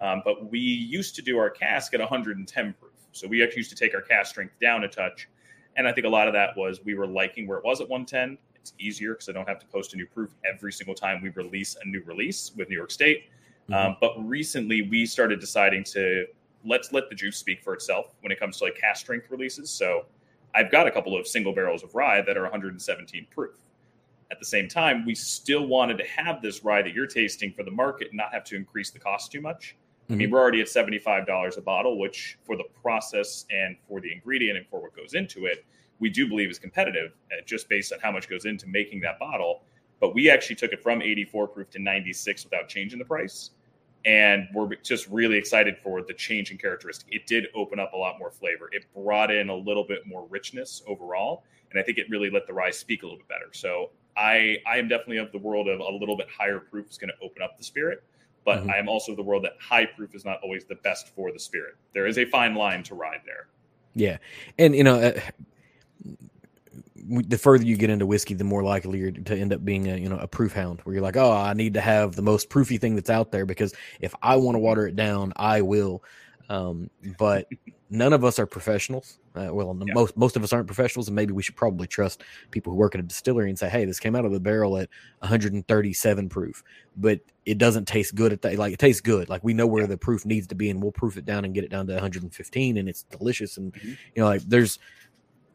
Um, 0.00 0.22
but 0.24 0.50
we 0.50 0.58
used 0.58 1.14
to 1.14 1.22
do 1.22 1.38
our 1.38 1.50
cask 1.50 1.94
at 1.94 2.00
110 2.00 2.74
proof. 2.80 2.90
So 3.12 3.28
we 3.28 3.44
actually 3.44 3.58
used 3.58 3.70
to 3.70 3.76
take 3.76 3.94
our 3.94 4.02
cask 4.02 4.30
strength 4.30 4.58
down 4.60 4.82
a 4.82 4.88
touch. 4.88 5.28
And 5.76 5.88
I 5.88 5.92
think 5.92 6.06
a 6.06 6.10
lot 6.10 6.28
of 6.28 6.34
that 6.34 6.56
was 6.56 6.84
we 6.84 6.94
were 6.94 7.06
liking 7.06 7.46
where 7.46 7.58
it 7.58 7.64
was 7.64 7.80
at 7.80 7.88
110. 7.88 8.38
It's 8.54 8.72
easier 8.78 9.12
because 9.12 9.28
I 9.28 9.32
don't 9.32 9.48
have 9.48 9.58
to 9.60 9.66
post 9.66 9.94
a 9.94 9.96
new 9.96 10.06
proof 10.06 10.30
every 10.50 10.72
single 10.72 10.94
time 10.94 11.22
we 11.22 11.30
release 11.30 11.76
a 11.82 11.88
new 11.88 12.02
release 12.04 12.52
with 12.56 12.68
New 12.68 12.76
York 12.76 12.90
State. 12.90 13.24
Mm-hmm. 13.68 13.74
Um, 13.74 13.96
but 14.00 14.14
recently 14.26 14.82
we 14.82 15.06
started 15.06 15.40
deciding 15.40 15.84
to 15.84 16.26
let's 16.64 16.92
let 16.92 17.08
the 17.08 17.14
juice 17.14 17.36
speak 17.36 17.62
for 17.62 17.74
itself 17.74 18.14
when 18.20 18.32
it 18.32 18.40
comes 18.40 18.58
to 18.58 18.64
like 18.64 18.78
cask 18.78 19.00
strength 19.00 19.30
releases. 19.30 19.70
So 19.70 20.06
I've 20.54 20.70
got 20.70 20.86
a 20.86 20.90
couple 20.90 21.18
of 21.18 21.26
single 21.26 21.52
barrels 21.52 21.82
of 21.82 21.94
rye 21.94 22.22
that 22.22 22.36
are 22.36 22.42
117 22.42 23.26
proof. 23.30 23.56
At 24.30 24.38
the 24.38 24.46
same 24.46 24.68
time, 24.68 25.04
we 25.04 25.14
still 25.14 25.66
wanted 25.66 25.98
to 25.98 26.04
have 26.04 26.40
this 26.40 26.64
rye 26.64 26.82
that 26.82 26.94
you're 26.94 27.06
tasting 27.06 27.52
for 27.52 27.62
the 27.62 27.70
market 27.70 28.08
and 28.08 28.16
not 28.16 28.32
have 28.32 28.44
to 28.44 28.56
increase 28.56 28.90
the 28.90 28.98
cost 28.98 29.30
too 29.30 29.40
much. 29.40 29.76
I 30.08 30.12
mean, 30.12 30.26
mm-hmm. 30.26 30.34
we're 30.34 30.40
already 30.40 30.60
at 30.60 30.66
$75 30.66 31.56
a 31.56 31.60
bottle, 31.62 31.98
which 31.98 32.38
for 32.44 32.56
the 32.56 32.64
process 32.82 33.46
and 33.50 33.76
for 33.88 34.00
the 34.00 34.12
ingredient 34.12 34.58
and 34.58 34.66
for 34.66 34.82
what 34.82 34.94
goes 34.94 35.14
into 35.14 35.46
it, 35.46 35.64
we 35.98 36.10
do 36.10 36.28
believe 36.28 36.50
is 36.50 36.58
competitive 36.58 37.12
uh, 37.32 37.36
just 37.46 37.68
based 37.68 37.92
on 37.92 38.00
how 38.00 38.12
much 38.12 38.28
goes 38.28 38.44
into 38.44 38.66
making 38.66 39.00
that 39.00 39.18
bottle. 39.18 39.62
But 40.00 40.14
we 40.14 40.28
actually 40.28 40.56
took 40.56 40.72
it 40.72 40.82
from 40.82 41.00
84 41.00 41.48
proof 41.48 41.70
to 41.70 41.78
96 41.78 42.44
without 42.44 42.68
changing 42.68 42.98
the 42.98 43.04
price. 43.04 43.50
And 44.04 44.46
we're 44.52 44.74
just 44.82 45.08
really 45.08 45.38
excited 45.38 45.78
for 45.82 46.02
the 46.02 46.12
change 46.12 46.50
in 46.50 46.58
characteristic. 46.58 47.08
It 47.10 47.26
did 47.26 47.46
open 47.54 47.78
up 47.78 47.94
a 47.94 47.96
lot 47.96 48.18
more 48.18 48.30
flavor. 48.30 48.68
It 48.72 48.84
brought 48.94 49.30
in 49.30 49.48
a 49.48 49.54
little 49.54 49.84
bit 49.84 50.06
more 50.06 50.26
richness 50.28 50.82
overall. 50.86 51.44
And 51.70 51.80
I 51.80 51.82
think 51.82 51.96
it 51.96 52.10
really 52.10 52.28
let 52.28 52.46
the 52.46 52.52
rye 52.52 52.70
speak 52.70 53.02
a 53.02 53.06
little 53.06 53.18
bit 53.18 53.28
better. 53.28 53.48
So 53.52 53.90
I, 54.16 54.58
I 54.66 54.76
am 54.76 54.88
definitely 54.88 55.18
of 55.18 55.32
the 55.32 55.38
world 55.38 55.68
of 55.68 55.80
a 55.80 55.90
little 55.90 56.18
bit 56.18 56.28
higher 56.28 56.58
proof 56.58 56.90
is 56.90 56.98
going 56.98 57.08
to 57.08 57.24
open 57.24 57.40
up 57.40 57.56
the 57.56 57.64
spirit 57.64 58.04
but 58.44 58.60
mm-hmm. 58.60 58.70
I 58.70 58.76
am 58.76 58.88
also 58.88 59.14
the 59.14 59.22
world 59.22 59.44
that 59.44 59.54
high 59.60 59.86
proof 59.86 60.14
is 60.14 60.24
not 60.24 60.38
always 60.42 60.64
the 60.64 60.76
best 60.76 61.08
for 61.14 61.32
the 61.32 61.38
spirit. 61.38 61.76
There 61.92 62.06
is 62.06 62.18
a 62.18 62.24
fine 62.26 62.54
line 62.54 62.82
to 62.84 62.94
ride 62.94 63.20
there. 63.24 63.48
Yeah, 63.94 64.18
and 64.58 64.74
you 64.74 64.84
know, 64.84 64.96
uh, 64.96 65.20
the 67.06 67.38
further 67.38 67.64
you 67.64 67.76
get 67.76 67.90
into 67.90 68.06
whiskey, 68.06 68.34
the 68.34 68.44
more 68.44 68.62
likely 68.62 68.98
you're 68.98 69.10
to 69.10 69.36
end 69.36 69.52
up 69.52 69.64
being 69.64 69.90
a 69.90 69.96
you 69.96 70.08
know 70.08 70.18
a 70.18 70.26
proof 70.26 70.52
hound, 70.52 70.80
where 70.82 70.94
you're 70.94 71.02
like, 71.02 71.16
oh, 71.16 71.32
I 71.32 71.54
need 71.54 71.74
to 71.74 71.80
have 71.80 72.16
the 72.16 72.22
most 72.22 72.48
proofy 72.48 72.78
thing 72.78 72.94
that's 72.94 73.10
out 73.10 73.30
there 73.30 73.46
because 73.46 73.74
if 74.00 74.14
I 74.22 74.36
want 74.36 74.56
to 74.56 74.60
water 74.60 74.86
it 74.86 74.96
down, 74.96 75.32
I 75.36 75.62
will. 75.62 76.02
Um, 76.48 76.90
but 77.18 77.48
none 77.90 78.12
of 78.12 78.24
us 78.24 78.38
are 78.38 78.46
professionals. 78.46 79.18
Uh, 79.34 79.48
well, 79.52 79.76
yeah. 79.84 79.94
most 79.94 80.16
most 80.16 80.36
of 80.36 80.44
us 80.44 80.52
aren't 80.52 80.66
professionals, 80.66 81.08
and 81.08 81.14
maybe 81.16 81.32
we 81.32 81.42
should 81.42 81.56
probably 81.56 81.86
trust 81.86 82.22
people 82.52 82.72
who 82.72 82.78
work 82.78 82.94
at 82.94 83.00
a 83.00 83.02
distillery 83.02 83.48
and 83.48 83.58
say, 83.58 83.68
"Hey, 83.68 83.84
this 83.84 83.98
came 83.98 84.14
out 84.14 84.24
of 84.24 84.32
the 84.32 84.38
barrel 84.38 84.76
at 84.78 84.88
137 85.20 86.28
proof, 86.28 86.62
but 86.96 87.20
it 87.44 87.58
doesn't 87.58 87.86
taste 87.86 88.14
good 88.14 88.32
at 88.32 88.42
that. 88.42 88.56
Like 88.56 88.72
it 88.72 88.78
tastes 88.78 89.00
good. 89.00 89.28
Like 89.28 89.42
we 89.42 89.52
know 89.52 89.66
where 89.66 89.82
yeah. 89.82 89.88
the 89.88 89.98
proof 89.98 90.24
needs 90.24 90.46
to 90.48 90.54
be, 90.54 90.70
and 90.70 90.80
we'll 90.80 90.92
proof 90.92 91.16
it 91.16 91.24
down 91.24 91.44
and 91.44 91.52
get 91.52 91.64
it 91.64 91.70
down 91.70 91.86
to 91.88 91.94
115, 91.94 92.76
and 92.76 92.88
it's 92.88 93.02
delicious. 93.04 93.56
And 93.56 93.72
mm-hmm. 93.72 93.88
you 93.88 94.22
know, 94.22 94.26
like 94.26 94.42
there's 94.42 94.78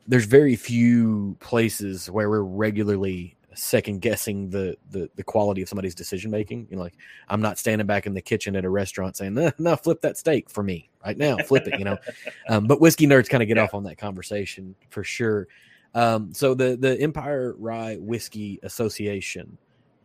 there's 0.08 0.26
very 0.26 0.56
few 0.56 1.38
places 1.39 2.10
where 2.10 2.30
we're 2.30 2.42
regularly 2.42 3.38
second 3.56 4.02
guessing 4.02 4.50
the, 4.50 4.78
the 4.92 5.10
the 5.16 5.24
quality 5.24 5.62
of 5.62 5.70
somebody's 5.70 5.96
decision 5.96 6.32
making. 6.32 6.68
You 6.70 6.78
know, 6.78 6.84
like 6.84 6.96
I'm 7.28 7.42
not 7.42 7.58
standing 7.58 7.88
back 7.88 8.06
in 8.06 8.14
the 8.14 8.22
kitchen 8.22 8.56
at 8.56 8.66
a 8.66 8.70
restaurant 8.70 9.18
saying, 9.18 9.34
"No, 9.34 9.52
no 9.58 9.76
flip 9.76 10.02
that 10.02 10.18
steak 10.18 10.50
for 10.50 10.64
me 10.64 10.90
right 11.06 11.18
now, 11.18 11.38
flip 11.38 11.68
it." 11.68 11.78
You 11.80 11.86
know, 11.86 11.98
um, 12.50 12.68
but 12.68 12.82
whiskey 12.82 13.08
nerds 13.08 13.30
kind 13.30 13.42
of 13.42 13.48
get 13.48 13.58
yeah. 13.58 13.64
off 13.64 13.74
on 13.74 13.84
that 13.84 13.98
conversation 13.98 14.76
for 14.90 15.04
sure. 15.04 15.48
Um, 15.96 16.34
so 16.34 16.54
the 16.54 16.76
the 16.78 17.00
Empire 17.00 17.56
Rye 17.58 17.98
Whiskey 18.00 18.60
Association 18.64 19.58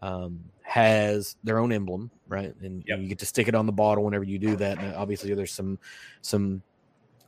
um, 0.03 0.41
has 0.63 1.37
their 1.45 1.59
own 1.59 1.73
emblem, 1.73 2.11
right? 2.29 2.55
And, 2.61 2.85
yep. 2.87 2.95
and, 2.95 3.03
you 3.03 3.09
get 3.09 3.19
to 3.21 3.27
stick 3.27 3.49
it 3.49 3.55
on 3.55 3.67
the 3.67 3.73
bottle 3.73 4.05
whenever 4.05 4.25
you 4.25 4.39
do 4.39 4.57
that. 4.57 4.79
And 4.79 4.95
obviously, 4.95 5.33
there's 5.35 5.53
some 5.53 5.79
some 6.23 6.63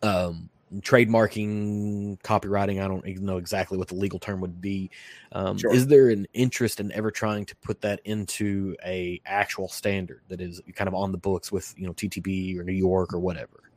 um, 0.03 0.49
trademarking, 0.75 2.21
copyrighting. 2.23 2.81
I 2.81 2.89
don't 2.89 3.07
even 3.07 3.25
know 3.25 3.37
exactly 3.37 3.79
what 3.79 3.89
the 3.89 3.95
legal 3.95 4.19
term 4.19 4.41
would 4.41 4.61
be. 4.61 4.91
Um, 5.33 5.59
Sure. 5.59 5.73
Is 5.73 5.87
there 5.87 6.11
an 6.11 6.27
interest 6.33 6.81
in 6.81 6.91
ever 6.93 7.11
trying 7.11 7.45
to 7.47 7.57
put 7.57 7.81
that 7.83 8.01
into 8.05 8.77
a 8.85 9.21
actual 9.27 9.69
standard 9.69 10.23
that 10.29 10.41
is 10.41 10.61
kind 10.75 10.89
of 10.89 10.95
on 10.95 11.13
the 11.13 11.19
books 11.19 11.53
with 11.53 11.75
you 11.77 11.87
know 11.87 11.93
TTB 11.93 12.59
or 12.59 12.65
New 12.65 12.73
York 12.73 13.13
or 13.13 13.21
whatever? 13.21 13.71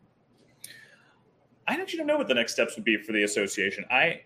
I 1.67 1.75
actually 1.75 1.99
don't 1.99 2.07
know 2.07 2.17
what 2.17 2.27
the 2.27 2.33
next 2.33 2.53
steps 2.53 2.75
would 2.75 2.85
be 2.85 2.97
for 2.97 3.11
the 3.11 3.23
association. 3.23 3.85
I, 3.91 4.21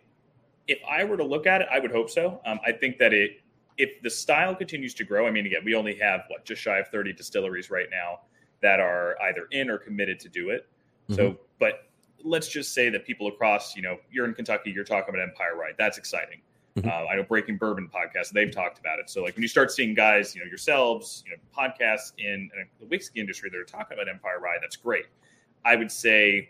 if 0.69 0.79
I 0.89 1.03
were 1.03 1.17
to 1.17 1.25
look 1.25 1.45
at 1.45 1.61
it, 1.61 1.67
I 1.69 1.79
would 1.79 1.91
hope 1.91 2.09
so. 2.09 2.39
Um, 2.45 2.57
I 2.65 2.71
think 2.71 2.97
that 2.99 3.13
it, 3.13 3.41
if 3.77 4.01
the 4.01 4.09
style 4.09 4.55
continues 4.55 4.93
to 4.93 5.03
grow, 5.03 5.27
I 5.27 5.31
mean, 5.31 5.45
again, 5.45 5.61
we 5.65 5.75
only 5.75 5.95
have 5.95 6.21
what 6.29 6.45
just 6.45 6.61
shy 6.61 6.77
of 6.79 6.87
thirty 6.87 7.11
distilleries 7.11 7.69
right 7.69 7.87
now 7.91 8.21
that 8.61 8.79
are 8.79 9.17
either 9.23 9.47
in 9.51 9.69
or 9.69 9.77
committed 9.77 10.21
to 10.21 10.29
do 10.29 10.51
it. 10.51 10.67
So, 11.09 11.37
but 11.59 11.89
let's 12.23 12.47
just 12.47 12.73
say 12.73 12.89
that 12.89 13.05
people 13.05 13.27
across, 13.27 13.75
you 13.75 13.81
know, 13.81 13.97
you're 14.11 14.25
in 14.25 14.33
Kentucky, 14.33 14.71
you're 14.71 14.83
talking 14.83 15.13
about 15.13 15.21
Empire 15.21 15.55
Rye. 15.55 15.71
That's 15.77 15.97
exciting. 15.97 16.41
Mhm. 16.77 16.87
Uh, 16.87 17.07
I 17.07 17.15
know 17.15 17.23
Breaking 17.23 17.57
Bourbon 17.57 17.87
podcast, 17.93 18.29
they've 18.31 18.49
talked 18.49 18.79
about 18.79 18.97
it. 18.99 19.09
So, 19.09 19.21
like 19.21 19.35
when 19.35 19.43
you 19.43 19.47
start 19.47 19.71
seeing 19.71 19.93
guys, 19.93 20.33
you 20.33 20.41
know, 20.41 20.47
yourselves, 20.47 21.23
you 21.27 21.31
know, 21.31 21.37
podcasts 21.55 22.13
in, 22.17 22.49
in 22.55 22.67
the 22.79 22.85
whiskey 22.87 23.19
industry 23.19 23.49
that 23.51 23.57
are 23.57 23.63
talking 23.63 23.95
about 23.95 24.09
Empire 24.09 24.39
Rye, 24.39 24.57
that's 24.59 24.75
great. 24.75 25.05
I 25.65 25.75
would 25.75 25.91
say 25.91 26.49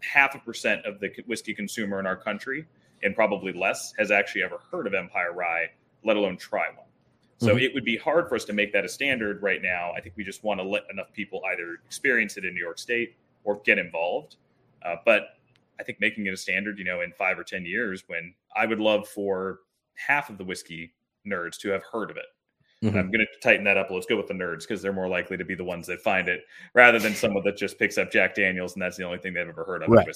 half 0.00 0.34
a 0.34 0.38
percent 0.38 0.84
of 0.84 1.00
the 1.00 1.10
whiskey 1.26 1.54
consumer 1.54 1.98
in 1.98 2.06
our 2.06 2.16
country, 2.16 2.66
and 3.02 3.14
probably 3.14 3.52
less, 3.52 3.94
has 3.98 4.10
actually 4.10 4.42
ever 4.42 4.58
heard 4.70 4.86
of 4.86 4.92
Empire 4.94 5.32
Rye, 5.32 5.70
let 6.04 6.16
alone 6.16 6.36
try 6.36 6.68
one. 6.68 6.86
So 7.38 7.54
Mhm. 7.56 7.62
it 7.62 7.74
would 7.74 7.84
be 7.84 7.96
hard 7.96 8.28
for 8.28 8.34
us 8.34 8.44
to 8.46 8.52
make 8.52 8.72
that 8.72 8.84
a 8.84 8.88
standard 8.88 9.42
right 9.42 9.62
now. 9.62 9.92
I 9.92 10.00
think 10.00 10.14
we 10.16 10.24
just 10.24 10.44
want 10.44 10.60
to 10.60 10.64
let 10.64 10.84
enough 10.90 11.12
people 11.12 11.42
either 11.46 11.78
experience 11.86 12.36
it 12.36 12.44
in 12.44 12.54
New 12.54 12.60
York 12.60 12.78
State 12.78 13.16
or 13.44 13.60
get 13.62 13.78
involved. 13.78 14.36
Uh, 14.84 14.96
but 15.04 15.28
I 15.80 15.82
think 15.82 15.98
making 16.00 16.26
it 16.26 16.34
a 16.34 16.36
standard, 16.36 16.78
you 16.78 16.84
know, 16.84 17.00
in 17.00 17.12
five 17.12 17.38
or 17.38 17.44
10 17.44 17.64
years, 17.64 18.04
when 18.06 18.34
I 18.54 18.66
would 18.66 18.80
love 18.80 19.08
for 19.08 19.60
half 19.94 20.30
of 20.30 20.38
the 20.38 20.44
whiskey 20.44 20.92
nerds 21.26 21.58
to 21.60 21.70
have 21.70 21.82
heard 21.90 22.10
of 22.10 22.16
it. 22.16 22.26
Mhm. 22.82 22.96
I'm 22.98 23.10
going 23.10 23.20
to 23.20 23.26
tighten 23.42 23.64
that 23.64 23.76
up. 23.78 23.90
Let's 23.90 24.06
go 24.06 24.16
with 24.16 24.26
the 24.28 24.34
nerds 24.34 24.60
because 24.60 24.82
they're 24.82 24.92
more 24.92 25.08
likely 25.08 25.36
to 25.38 25.44
be 25.44 25.54
the 25.54 25.64
ones 25.64 25.86
that 25.86 26.02
find 26.02 26.28
it 26.28 26.42
rather 26.74 26.98
than 26.98 27.14
someone 27.14 27.42
that 27.44 27.56
just 27.56 27.78
picks 27.78 27.96
up 27.96 28.12
Jack 28.12 28.34
Daniels 28.34 28.74
and 28.74 28.82
that's 28.82 28.96
the 28.96 29.04
only 29.04 29.18
thing 29.18 29.32
they've 29.32 29.48
ever 29.48 29.64
heard 29.64 29.82
of. 29.82 29.88
Right. 29.88 30.06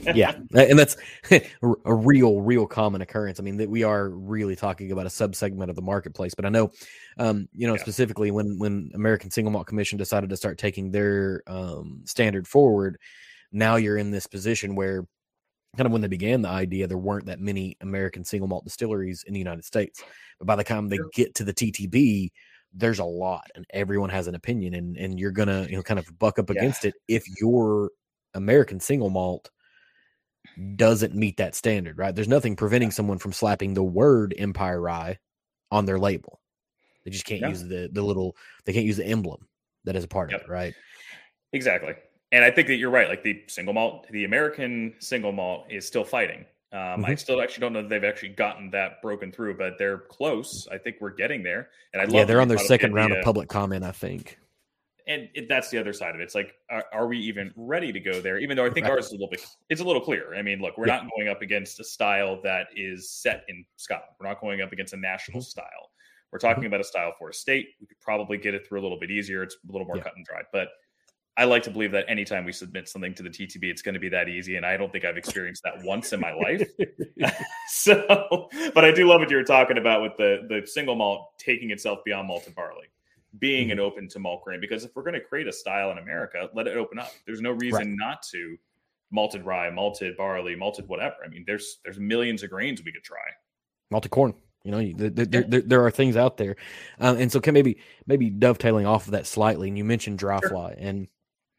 yeah, 0.14 0.34
and 0.54 0.78
that's 0.78 0.96
a 1.30 1.94
real, 1.94 2.40
real 2.40 2.66
common 2.66 3.02
occurrence. 3.02 3.38
I 3.38 3.42
mean, 3.42 3.58
that 3.58 3.68
we 3.68 3.82
are 3.82 4.08
really 4.08 4.56
talking 4.56 4.92
about 4.92 5.04
a 5.04 5.10
subsegment 5.10 5.68
of 5.68 5.76
the 5.76 5.82
marketplace. 5.82 6.34
But 6.34 6.46
I 6.46 6.48
know, 6.48 6.72
um, 7.18 7.48
you 7.54 7.66
know, 7.66 7.74
Yeah. 7.74 7.82
specifically 7.82 8.30
when 8.30 8.58
when 8.58 8.90
American 8.94 9.30
Single 9.30 9.52
Malt 9.52 9.66
Commission 9.66 9.98
decided 9.98 10.30
to 10.30 10.38
start 10.38 10.56
taking 10.56 10.90
their 10.90 11.42
um, 11.46 12.00
standard 12.06 12.48
forward, 12.48 12.98
now 13.52 13.76
you're 13.76 13.98
in 13.98 14.10
this 14.10 14.26
position 14.26 14.74
where, 14.74 15.06
kind 15.76 15.86
of 15.86 15.92
when 15.92 16.02
they 16.02 16.08
began 16.08 16.42
the 16.42 16.48
idea, 16.50 16.86
there 16.88 16.98
weren't 16.98 17.26
that 17.26 17.40
many 17.40 17.76
American 17.82 18.24
single 18.24 18.48
malt 18.48 18.64
distilleries 18.64 19.24
in 19.24 19.32
the 19.34 19.40
United 19.40 19.64
States. 19.64 20.04
But 20.38 20.46
by 20.46 20.56
the 20.56 20.64
time 20.64 20.88
they 20.88 21.00
get 21.00 21.34
to 21.36 21.44
the 21.44 21.54
TTB, 21.54 22.30
there's 22.72 22.98
a 23.00 23.04
lot, 23.04 23.46
and 23.54 23.66
everyone 23.72 24.10
has 24.10 24.28
an 24.28 24.34
opinion, 24.36 24.74
and 24.74 24.96
and 24.98 25.18
you're 25.20 25.32
gonna 25.32 25.66
you 25.70 25.76
know 25.76 25.82
kind 25.82 26.00
of 26.00 26.18
buck 26.18 26.38
up 26.38 26.50
Yeah. 26.50 26.62
against 26.62 26.84
it 26.84 26.96
if 27.08 27.24
your 27.40 27.92
American 28.34 28.80
single 28.80 29.10
malt 29.10 29.50
doesn't 30.76 31.14
meet 31.14 31.36
that 31.36 31.54
standard, 31.54 31.98
right? 31.98 32.14
There's 32.14 32.28
nothing 32.28 32.56
preventing 32.56 32.90
someone 32.90 33.18
from 33.18 33.32
slapping 33.32 33.74
the 33.74 33.82
word 33.82 34.34
Empire 34.38 34.80
Rye 34.80 35.18
on 35.70 35.86
their 35.86 35.98
label. 35.98 36.40
They 37.04 37.10
just 37.12 37.26
can't 37.26 37.42
No. 37.42 37.48
use 37.48 37.62
the 37.64 37.90
the 37.92 38.02
little 38.02 38.36
they 38.66 38.72
can't 38.74 38.86
use 38.86 38.98
the 38.98 39.06
emblem 39.06 39.48
that 39.84 39.96
is 39.96 40.04
a 40.04 40.08
part 40.08 40.30
Yep. 40.30 40.40
of 40.40 40.42
it, 40.42 40.48
right? 40.48 40.76
Exactly. 41.52 41.96
And 42.32 42.44
I 42.44 42.50
think 42.50 42.68
that 42.68 42.76
you're 42.76 42.90
right. 42.90 43.08
Like 43.08 43.22
the 43.22 43.42
single 43.46 43.74
malt, 43.74 44.06
the 44.10 44.24
American 44.24 44.94
single 44.98 45.32
malt 45.32 45.66
is 45.70 45.86
still 45.86 46.04
fighting. 46.04 46.44
Um, 46.72 47.02
I 47.04 47.12
Mhm. 47.14 47.18
still 47.18 47.40
actually 47.40 47.62
don't 47.62 47.72
know 47.72 47.80
that 47.82 47.88
they've 47.88 48.04
actually 48.04 48.28
gotten 48.30 48.70
that 48.72 49.00
broken 49.00 49.32
through, 49.32 49.56
but 49.56 49.78
they're 49.78 49.98
close. 49.98 50.68
I 50.70 50.76
think 50.76 50.96
we're 51.00 51.14
getting 51.14 51.42
there. 51.42 51.70
And 51.94 52.02
I 52.02 52.04
love 52.04 52.14
Yeah, 52.14 52.24
they're 52.24 52.40
on 52.42 52.48
their 52.48 52.58
second 52.58 52.92
round 52.92 53.12
of 53.14 53.24
public 53.24 53.48
comment, 53.48 53.82
I 53.84 53.92
think. 53.92 54.38
and 55.06 55.30
it, 55.32 55.48
that's 55.48 55.70
the 55.70 55.78
other 55.78 55.94
side 55.94 56.14
of 56.14 56.20
it. 56.20 56.24
It's 56.24 56.34
like, 56.34 56.54
are, 56.68 56.84
are 56.92 57.06
we 57.06 57.16
even 57.20 57.50
ready 57.56 57.90
to 57.94 58.00
go 58.00 58.20
there? 58.20 58.36
Even 58.38 58.58
though 58.58 58.66
I 58.66 58.70
think 58.70 58.84
Right. 58.84 58.92
ours 58.92 59.06
is 59.06 59.12
a 59.12 59.14
little 59.14 59.30
bit, 59.30 59.42
it's 59.70 59.80
a 59.80 59.84
little 59.84 60.02
clearer. 60.02 60.34
I 60.36 60.42
mean, 60.42 60.60
look, 60.60 60.76
we're 60.76 60.86
Yeah. 60.86 60.96
not 60.96 61.08
going 61.16 61.28
up 61.28 61.40
against 61.40 61.80
a 61.80 61.84
style 61.84 62.42
that 62.42 62.66
is 62.76 63.10
set 63.10 63.44
in 63.48 63.64
Scotland. 63.76 64.12
We're 64.20 64.28
not 64.28 64.38
going 64.38 64.60
up 64.60 64.70
against 64.70 64.92
a 64.92 64.98
national 64.98 65.40
Mhm. 65.40 65.44
style. 65.44 65.90
We're 66.30 66.38
talking 66.40 66.66
about 66.66 66.80
a 66.80 66.84
style 66.84 67.14
for 67.18 67.30
a 67.30 67.32
state. 67.32 67.68
We 67.80 67.86
could 67.86 67.98
probably 68.00 68.36
get 68.36 68.52
it 68.52 68.66
through 68.66 68.80
a 68.80 68.82
little 68.82 68.98
bit 68.98 69.10
easier. 69.10 69.42
It's 69.42 69.56
a 69.66 69.72
little 69.72 69.86
more 69.86 69.96
Yeah. 69.96 70.02
cut 70.02 70.16
and 70.16 70.26
dry. 70.26 70.42
But 70.52 70.68
I 71.38 71.44
like 71.44 71.62
to 71.62 71.70
believe 71.70 71.92
that 71.92 72.04
anytime 72.08 72.44
we 72.44 72.50
submit 72.50 72.88
something 72.88 73.14
to 73.14 73.22
the 73.22 73.30
TTB, 73.30 73.62
it's 73.62 73.80
going 73.80 73.94
to 73.94 74.00
be 74.00 74.08
that 74.08 74.28
easy. 74.28 74.56
And 74.56 74.66
I 74.66 74.76
don't 74.76 74.90
think 74.90 75.04
I've 75.04 75.16
experienced 75.16 75.62
that 75.62 75.84
once 75.84 76.12
in 76.12 76.18
my 76.18 76.32
life. 76.32 76.68
so, 77.68 78.48
but 78.74 78.84
I 78.84 78.90
do 78.90 79.06
love 79.06 79.20
what 79.20 79.30
you 79.30 79.36
were 79.36 79.44
talking 79.44 79.78
about 79.78 80.02
with 80.02 80.16
the 80.16 80.46
the 80.48 80.66
single 80.66 80.96
malt 80.96 81.38
taking 81.38 81.70
itself 81.70 82.00
beyond 82.04 82.26
malted 82.26 82.56
barley, 82.56 82.88
being 83.38 83.70
an 83.70 83.78
open 83.78 84.08
to 84.08 84.18
malt 84.18 84.42
grain. 84.42 84.60
Because 84.60 84.84
if 84.84 84.96
we're 84.96 85.04
going 85.04 85.14
to 85.14 85.20
create 85.20 85.46
a 85.46 85.52
style 85.52 85.92
in 85.92 85.98
America, 85.98 86.50
let 86.54 86.66
it 86.66 86.76
open 86.76 86.98
up. 86.98 87.12
There's 87.24 87.40
no 87.40 87.52
reason 87.52 87.96
not 87.96 88.22
to 88.32 88.56
malted 89.12 89.46
rye, 89.46 89.70
malted 89.70 90.16
barley, 90.16 90.56
malted 90.56 90.88
whatever. 90.88 91.16
I 91.24 91.28
mean, 91.28 91.44
there's 91.46 91.78
there's 91.84 92.00
millions 92.00 92.42
of 92.42 92.50
grains 92.50 92.82
we 92.84 92.90
could 92.90 93.04
try. 93.04 93.16
Malted 93.90 94.10
corn. 94.10 94.34
You 94.64 94.72
know, 94.72 94.92
there, 94.96 95.24
there, 95.24 95.44
there, 95.44 95.60
there 95.62 95.86
are 95.86 95.90
things 95.90 96.16
out 96.16 96.36
there, 96.36 96.56
um, 96.98 97.16
and 97.16 97.30
so 97.30 97.40
can 97.40 97.54
maybe 97.54 97.78
maybe 98.06 98.28
dovetailing 98.28 98.86
off 98.86 99.06
of 99.06 99.12
that 99.12 99.24
slightly. 99.24 99.68
And 99.68 99.78
you 99.78 99.84
mentioned 99.84 100.18
dry 100.18 100.40
Sure. 100.40 100.50
fly, 100.50 100.74
and 100.76 101.06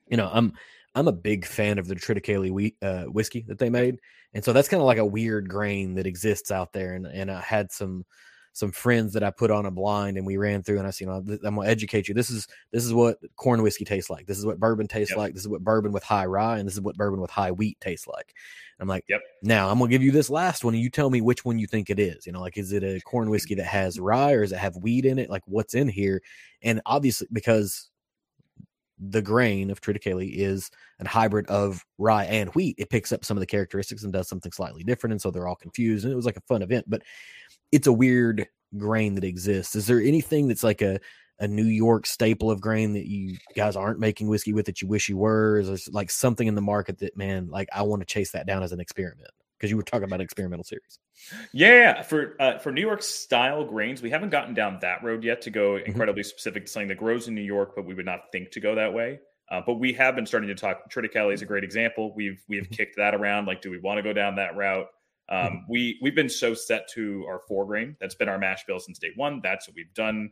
you 0.10 0.18
know, 0.18 0.30
I'm 0.34 0.54
I'm 0.96 1.08
a 1.08 1.12
big 1.14 1.46
fan 1.46 1.78
of 1.78 1.88
the 1.88 1.96
Triticale 1.96 2.52
wheat 2.52 2.76
uh, 2.82 3.06
whiskey 3.06 3.46
that 3.48 3.60
they 3.60 3.70
made, 3.70 4.00
and 4.34 4.44
so 4.44 4.54
that's 4.54 4.68
kind 4.68 4.82
of 4.82 4.88
like 4.88 4.98
a 4.98 5.06
weird 5.06 5.50
grain 5.50 5.96
that 5.96 6.08
exists 6.08 6.52
out 6.52 6.74
there. 6.74 6.94
And 6.94 7.06
and 7.06 7.32
I 7.32 7.42
had 7.42 7.72
some 7.72 8.06
some 8.54 8.72
friends 8.72 9.14
that 9.14 9.24
I 9.24 9.30
put 9.30 9.52
on 9.52 9.66
a 9.68 9.72
blind, 9.72 10.18
and 10.18 10.26
we 10.26 10.38
ran 10.38 10.64
through, 10.64 10.80
and 10.80 10.88
I 10.88 10.90
said, 10.90 11.06
you 11.06 11.12
know, 11.12 11.38
I'm 11.46 11.56
gonna 11.56 11.68
educate 11.68 12.08
you. 12.08 12.14
This 12.16 12.30
is 12.32 12.48
this 12.72 12.84
is 12.84 12.94
what 12.94 13.20
corn 13.36 13.62
whiskey 13.62 13.86
tastes 13.86 14.10
like. 14.10 14.26
This 14.26 14.38
is 14.40 14.46
what 14.46 14.60
bourbon 14.60 14.88
tastes 14.88 15.12
Yep. 15.12 15.18
like. 15.18 15.34
This 15.34 15.44
is 15.44 15.48
what 15.48 15.64
bourbon 15.64 15.92
with 15.92 16.04
high 16.04 16.26
rye, 16.26 16.58
and 16.58 16.68
this 16.68 16.74
is 16.74 16.82
what 16.82 16.98
bourbon 16.98 17.22
with 17.22 17.30
high 17.32 17.52
wheat 17.52 17.80
tastes 17.80 18.08
like. 18.08 18.34
I'm 18.80 18.88
like, 18.88 19.06
Yep. 19.08 19.22
now 19.44 19.70
I'm 19.70 19.78
gonna 19.78 19.92
give 19.92 20.04
you 20.04 20.12
this 20.12 20.30
last 20.30 20.64
one, 20.66 20.74
and 20.74 20.82
you 20.84 20.90
tell 20.90 21.10
me 21.10 21.22
which 21.22 21.46
one 21.46 21.60
you 21.60 21.68
think 21.68 21.90
it 21.90 22.00
is. 22.00 22.26
You 22.26 22.32
know, 22.32 22.42
like 22.42 22.58
is 22.58 22.72
it 22.74 22.84
a 22.84 23.00
corn 23.02 23.30
whiskey 23.30 23.56
that 23.56 23.66
has 23.66 24.00
rye, 24.00 24.32
or 24.34 24.42
does 24.42 24.52
it 24.52 24.58
have 24.60 24.76
wheat 24.78 25.06
in 25.06 25.20
it? 25.20 25.30
Like 25.30 25.44
what's 25.46 25.76
in 25.76 25.88
here? 25.88 26.22
And 26.64 26.82
obviously, 26.86 27.28
because 27.32 27.89
the 29.00 29.22
grain 29.22 29.72
of 29.72 29.82
triticale 29.82 30.30
is 30.32 30.70
a 31.00 31.08
hybrid 31.08 31.48
of 31.48 31.86
rye 31.98 32.26
and 32.26 32.50
wheat, 32.52 32.76
it 32.78 32.90
picks 32.90 33.12
up 33.12 33.24
some 33.24 33.38
of 33.38 33.42
the 33.42 33.48
characteristics 33.48 34.04
and 34.04 34.14
does 34.14 34.28
something 34.28 34.52
slightly 34.52 34.84
different, 34.84 35.14
and 35.14 35.22
so 35.22 35.32
they're 35.32 35.48
all 35.48 35.56
confused. 35.56 36.06
And 36.06 36.12
it 36.12 36.18
was 36.18 36.26
like 36.26 36.38
a 36.38 36.42
fun 36.42 36.62
event, 36.62 36.86
but 36.88 37.02
it's 37.72 37.88
a 37.88 37.94
weird 37.94 38.48
grain 38.78 39.16
that 39.16 39.24
exists. 39.24 39.76
Is 39.76 39.88
there 39.88 40.02
anything 40.02 40.48
that's 40.48 40.64
like 40.64 40.82
a 40.82 41.00
a 41.40 41.48
New 41.48 41.66
York 41.66 42.06
staple 42.06 42.52
of 42.52 42.60
grain 42.60 42.94
that 42.94 43.08
you 43.08 43.38
guys 43.56 43.76
aren't 43.76 44.00
making 44.00 44.28
whiskey 44.28 44.54
with 44.54 44.66
that 44.66 44.82
you 44.82 44.88
wish 44.88 45.08
you 45.08 45.18
were? 45.18 45.60
Is 45.60 45.68
there 45.68 45.94
like 45.94 46.12
something 46.12 46.48
in 46.48 46.56
the 46.56 46.62
market 46.62 47.00
that 47.00 47.16
man, 47.16 47.48
like 47.50 47.70
I 47.74 47.82
want 47.84 48.02
to 48.02 48.06
chase 48.06 48.32
that 48.32 48.46
down 48.46 48.62
as 48.62 48.74
an 48.74 48.82
experiment? 48.82 49.32
Because 49.60 49.70
you 49.70 49.76
were 49.78 49.84
talking 49.84 50.06
about 50.06 50.22
experimental 50.22 50.64
series. 50.64 51.00
Yeah, 51.52 52.02
for 52.02 52.36
uh, 52.42 52.60
for 52.60 52.72
New 52.72 52.80
York 52.82 53.02
style 53.04 53.66
grains, 53.66 54.02
we 54.02 54.10
haven't 54.10 54.30
gotten 54.30 54.54
down 54.54 54.80
that 54.80 55.04
road 55.04 55.22
yet 55.24 55.42
to 55.44 55.50
go 55.50 55.72
Mm-hmm. 55.74 55.92
incredibly 55.92 56.24
specific 56.24 56.66
to 56.66 56.72
something 56.72 56.88
that 56.88 56.98
grows 56.98 57.28
in 57.28 57.36
New 57.36 57.42
York, 57.42 57.74
but 57.76 57.86
we 57.86 57.94
would 57.94 58.06
not 58.06 58.32
think 58.32 58.52
to 58.52 58.60
go 58.62 58.74
that 58.76 58.94
way. 58.94 59.20
Uh, 59.52 59.62
but 59.66 59.74
we 59.76 59.92
have 59.94 60.16
been 60.16 60.26
starting 60.26 60.48
to 60.48 60.56
talk. 60.56 60.90
Triticale 60.90 61.34
is 61.34 61.42
a 61.42 61.46
great 61.46 61.64
example. 61.66 62.14
We've 62.16 62.42
we 62.48 62.56
have 62.56 62.68
Mhm. 62.70 62.78
kicked 62.78 62.96
that 62.98 63.14
around. 63.16 63.48
Like, 63.48 63.62
do 63.62 63.70
we 63.70 63.80
want 63.80 63.98
to 63.98 64.02
go 64.04 64.14
down 64.14 64.36
that 64.36 64.56
route? 64.56 64.88
Um, 65.28 65.38
Mhm. 65.50 65.64
We 65.68 66.00
we've 66.02 66.16
been 66.16 66.30
so 66.30 66.54
set 66.54 66.88
to 66.90 67.26
our 67.28 67.42
four 67.48 67.66
grain. 67.66 67.98
That's 68.00 68.16
been 68.16 68.30
our 68.30 68.38
mash 68.40 68.66
bill 68.66 68.80
since 68.80 68.98
day 68.98 69.12
one. 69.18 69.42
That's 69.44 69.68
what 69.68 69.76
we've 69.76 69.94
done. 69.94 70.32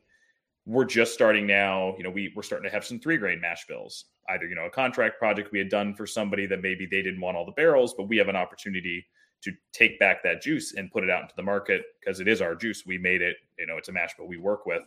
We're 0.67 0.85
just 0.85 1.13
starting 1.13 1.47
now. 1.47 1.95
You 1.97 2.03
know, 2.03 2.09
we 2.09 2.33
we're 2.35 2.43
starting 2.43 2.69
to 2.69 2.75
have 2.75 2.85
some 2.85 2.99
three 2.99 3.17
grain 3.17 3.39
mash 3.39 3.65
bills. 3.67 4.05
Either 4.29 4.45
you 4.45 4.55
know 4.55 4.65
a 4.65 4.69
contract 4.69 5.17
project 5.17 5.51
we 5.51 5.59
had 5.59 5.69
done 5.69 5.95
for 5.95 6.05
somebody 6.05 6.45
that 6.45 6.61
maybe 6.61 6.85
they 6.85 7.01
didn't 7.01 7.21
want 7.21 7.37
all 7.37 7.45
the 7.45 7.53
barrels, 7.53 7.93
but 7.93 8.09
we 8.09 8.17
have 8.17 8.27
an 8.27 8.35
opportunity 8.35 9.05
to 9.43 9.51
take 9.71 9.97
back 9.99 10.21
that 10.23 10.41
juice 10.41 10.73
and 10.73 10.91
put 10.91 11.03
it 11.03 11.09
out 11.09 11.21
into 11.21 11.35
the 11.37 11.43
market 11.43 11.83
because 11.99 12.19
it 12.19 12.27
is 12.27 12.41
our 12.41 12.53
juice. 12.53 12.83
We 12.85 12.97
made 12.97 13.21
it. 13.21 13.37
You 13.57 13.67
know, 13.67 13.77
it's 13.77 13.89
a 13.89 13.93
mash 13.93 14.15
bill 14.17 14.27
we 14.27 14.37
work 14.37 14.65
with. 14.65 14.83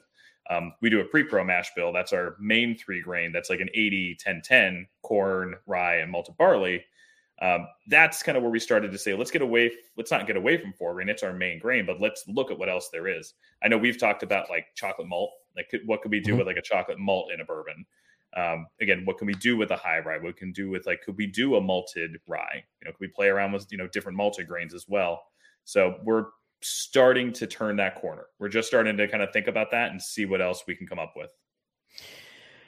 Um, 0.51 0.75
we 0.83 0.91
do 0.91 1.01
a 1.01 1.05
pre-pro 1.05 1.45
mash 1.45 1.71
bill. 1.77 1.93
That's 1.93 2.13
our 2.13 2.37
main 2.41 2.77
three 2.77 3.01
grain. 3.01 3.33
That's 3.33 3.49
like 3.49 3.61
an 3.61 3.71
80, 3.73 4.17
10, 4.21 4.43
10 4.45 4.87
corn, 5.03 5.55
rye, 5.67 5.97
and 5.97 6.11
malted 6.11 6.37
barley. 6.37 6.85
Um, 7.41 7.69
that's 7.87 8.23
kind 8.23 8.37
of 8.37 8.43
where 8.43 8.53
we 8.53 8.59
started 8.59 8.93
to 8.93 8.99
say, 8.99 9.15
let's 9.15 9.31
get 9.31 9.43
away. 9.43 9.71
Let's 9.97 10.11
not 10.11 10.27
get 10.27 10.37
away 10.37 10.59
from 10.59 10.73
four 10.73 10.93
grain. 10.95 11.09
It's 11.09 11.23
our 11.23 11.33
main 11.33 11.59
grain, 11.59 11.87
but 11.87 12.01
let's 12.01 12.25
look 12.29 12.51
at 12.51 12.59
what 12.59 12.69
else 12.69 12.91
there 12.93 13.09
is. 13.09 13.35
I 13.63 13.69
know 13.69 13.79
we've 13.79 13.99
talked 13.99 14.23
about 14.23 14.51
like 14.51 14.67
chocolate 14.75 15.09
malt. 15.09 15.31
Like, 15.57 15.69
could- 15.71 15.87
what 15.87 16.03
could 16.03 16.11
we 16.11 16.21
do 16.21 16.35
Mhm. 16.35 16.39
with 16.39 16.47
like 16.47 16.57
a 16.57 16.63
chocolate 16.63 16.99
malt 16.99 17.33
in 17.33 17.41
a 17.41 17.45
bourbon? 17.45 17.87
Um, 18.37 18.67
again, 18.81 19.05
what 19.05 19.19
can 19.19 19.27
we 19.27 19.35
do 19.35 19.57
with 19.57 19.71
a 19.71 19.77
high 19.77 19.99
rye? 19.99 20.19
What 20.19 20.37
can 20.37 20.53
do 20.53 20.71
with 20.71 20.87
like, 20.87 21.03
could 21.03 21.17
we 21.17 21.27
do 21.27 21.57
a 21.57 21.61
malted 21.61 22.21
rye? 22.27 22.65
You 22.81 22.87
know, 22.87 22.93
could 22.93 23.01
we 23.01 23.09
play 23.09 23.29
around 23.29 23.53
with 23.53 23.67
you 23.71 23.79
know 23.79 23.89
different 23.89 24.17
malted 24.17 24.47
grains 24.47 24.75
as 24.75 24.87
well? 24.89 25.23
So 25.65 25.99
we're 26.05 26.27
starting 26.63 27.33
to 27.35 27.47
turn 27.47 27.77
that 27.77 27.97
corner. 27.97 28.27
We're 28.39 28.49
just 28.49 28.69
starting 28.69 28.97
to 28.97 29.09
kind 29.09 29.23
of 29.23 29.33
think 29.33 29.47
about 29.49 29.71
that 29.73 29.91
and 29.91 30.01
see 30.01 30.27
what 30.27 30.41
else 30.41 30.65
we 30.67 30.77
can 30.77 30.87
come 30.87 30.99
up 30.99 31.15
with. 31.17 31.31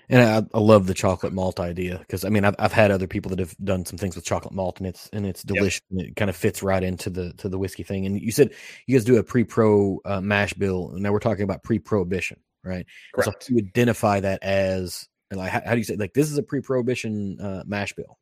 And 0.08 0.20
I, 0.20 0.56
I 0.56 0.60
love 0.60 0.86
the 0.86 0.94
chocolate 0.94 1.32
malt 1.32 1.60
idea 1.60 1.98
because 1.98 2.24
I 2.24 2.28
mean 2.28 2.44
I've 2.44 2.56
I've 2.58 2.72
had 2.72 2.90
other 2.90 3.06
people 3.06 3.30
that 3.30 3.38
have 3.38 3.54
done 3.62 3.86
some 3.86 3.98
things 3.98 4.16
with 4.16 4.24
chocolate 4.24 4.52
malt 4.52 4.78
and 4.78 4.86
it's 4.86 5.08
and 5.12 5.24
it's 5.24 5.42
delicious 5.42 5.80
yep. 5.90 6.00
and 6.00 6.10
it 6.10 6.16
kind 6.16 6.28
of 6.28 6.36
fits 6.36 6.62
right 6.62 6.82
into 6.82 7.08
the 7.08 7.32
to 7.34 7.48
the 7.48 7.58
whiskey 7.58 7.82
thing. 7.82 8.04
And 8.04 8.20
you 8.20 8.32
said 8.32 8.50
you 8.86 8.96
guys 8.96 9.04
do 9.04 9.16
a 9.16 9.22
pre 9.22 9.44
pro 9.44 10.00
uh, 10.04 10.20
mash 10.20 10.54
bill. 10.54 10.90
And 10.90 11.02
now 11.02 11.12
we're 11.12 11.20
talking 11.20 11.44
about 11.44 11.62
pre 11.62 11.78
prohibition, 11.78 12.40
right? 12.64 12.86
Correct. 13.14 13.44
So 13.44 13.54
you 13.54 13.58
identify 13.58 14.20
that 14.20 14.42
as 14.42 15.08
like 15.30 15.50
how, 15.50 15.62
how, 15.64 15.72
do 15.72 15.78
you 15.78 15.84
say 15.84 15.96
like 15.96 16.14
this 16.14 16.30
is 16.30 16.38
a 16.38 16.42
pre 16.42 16.60
prohibition 16.60 17.40
uh, 17.40 17.62
mash 17.66 17.92
bill? 17.92 18.18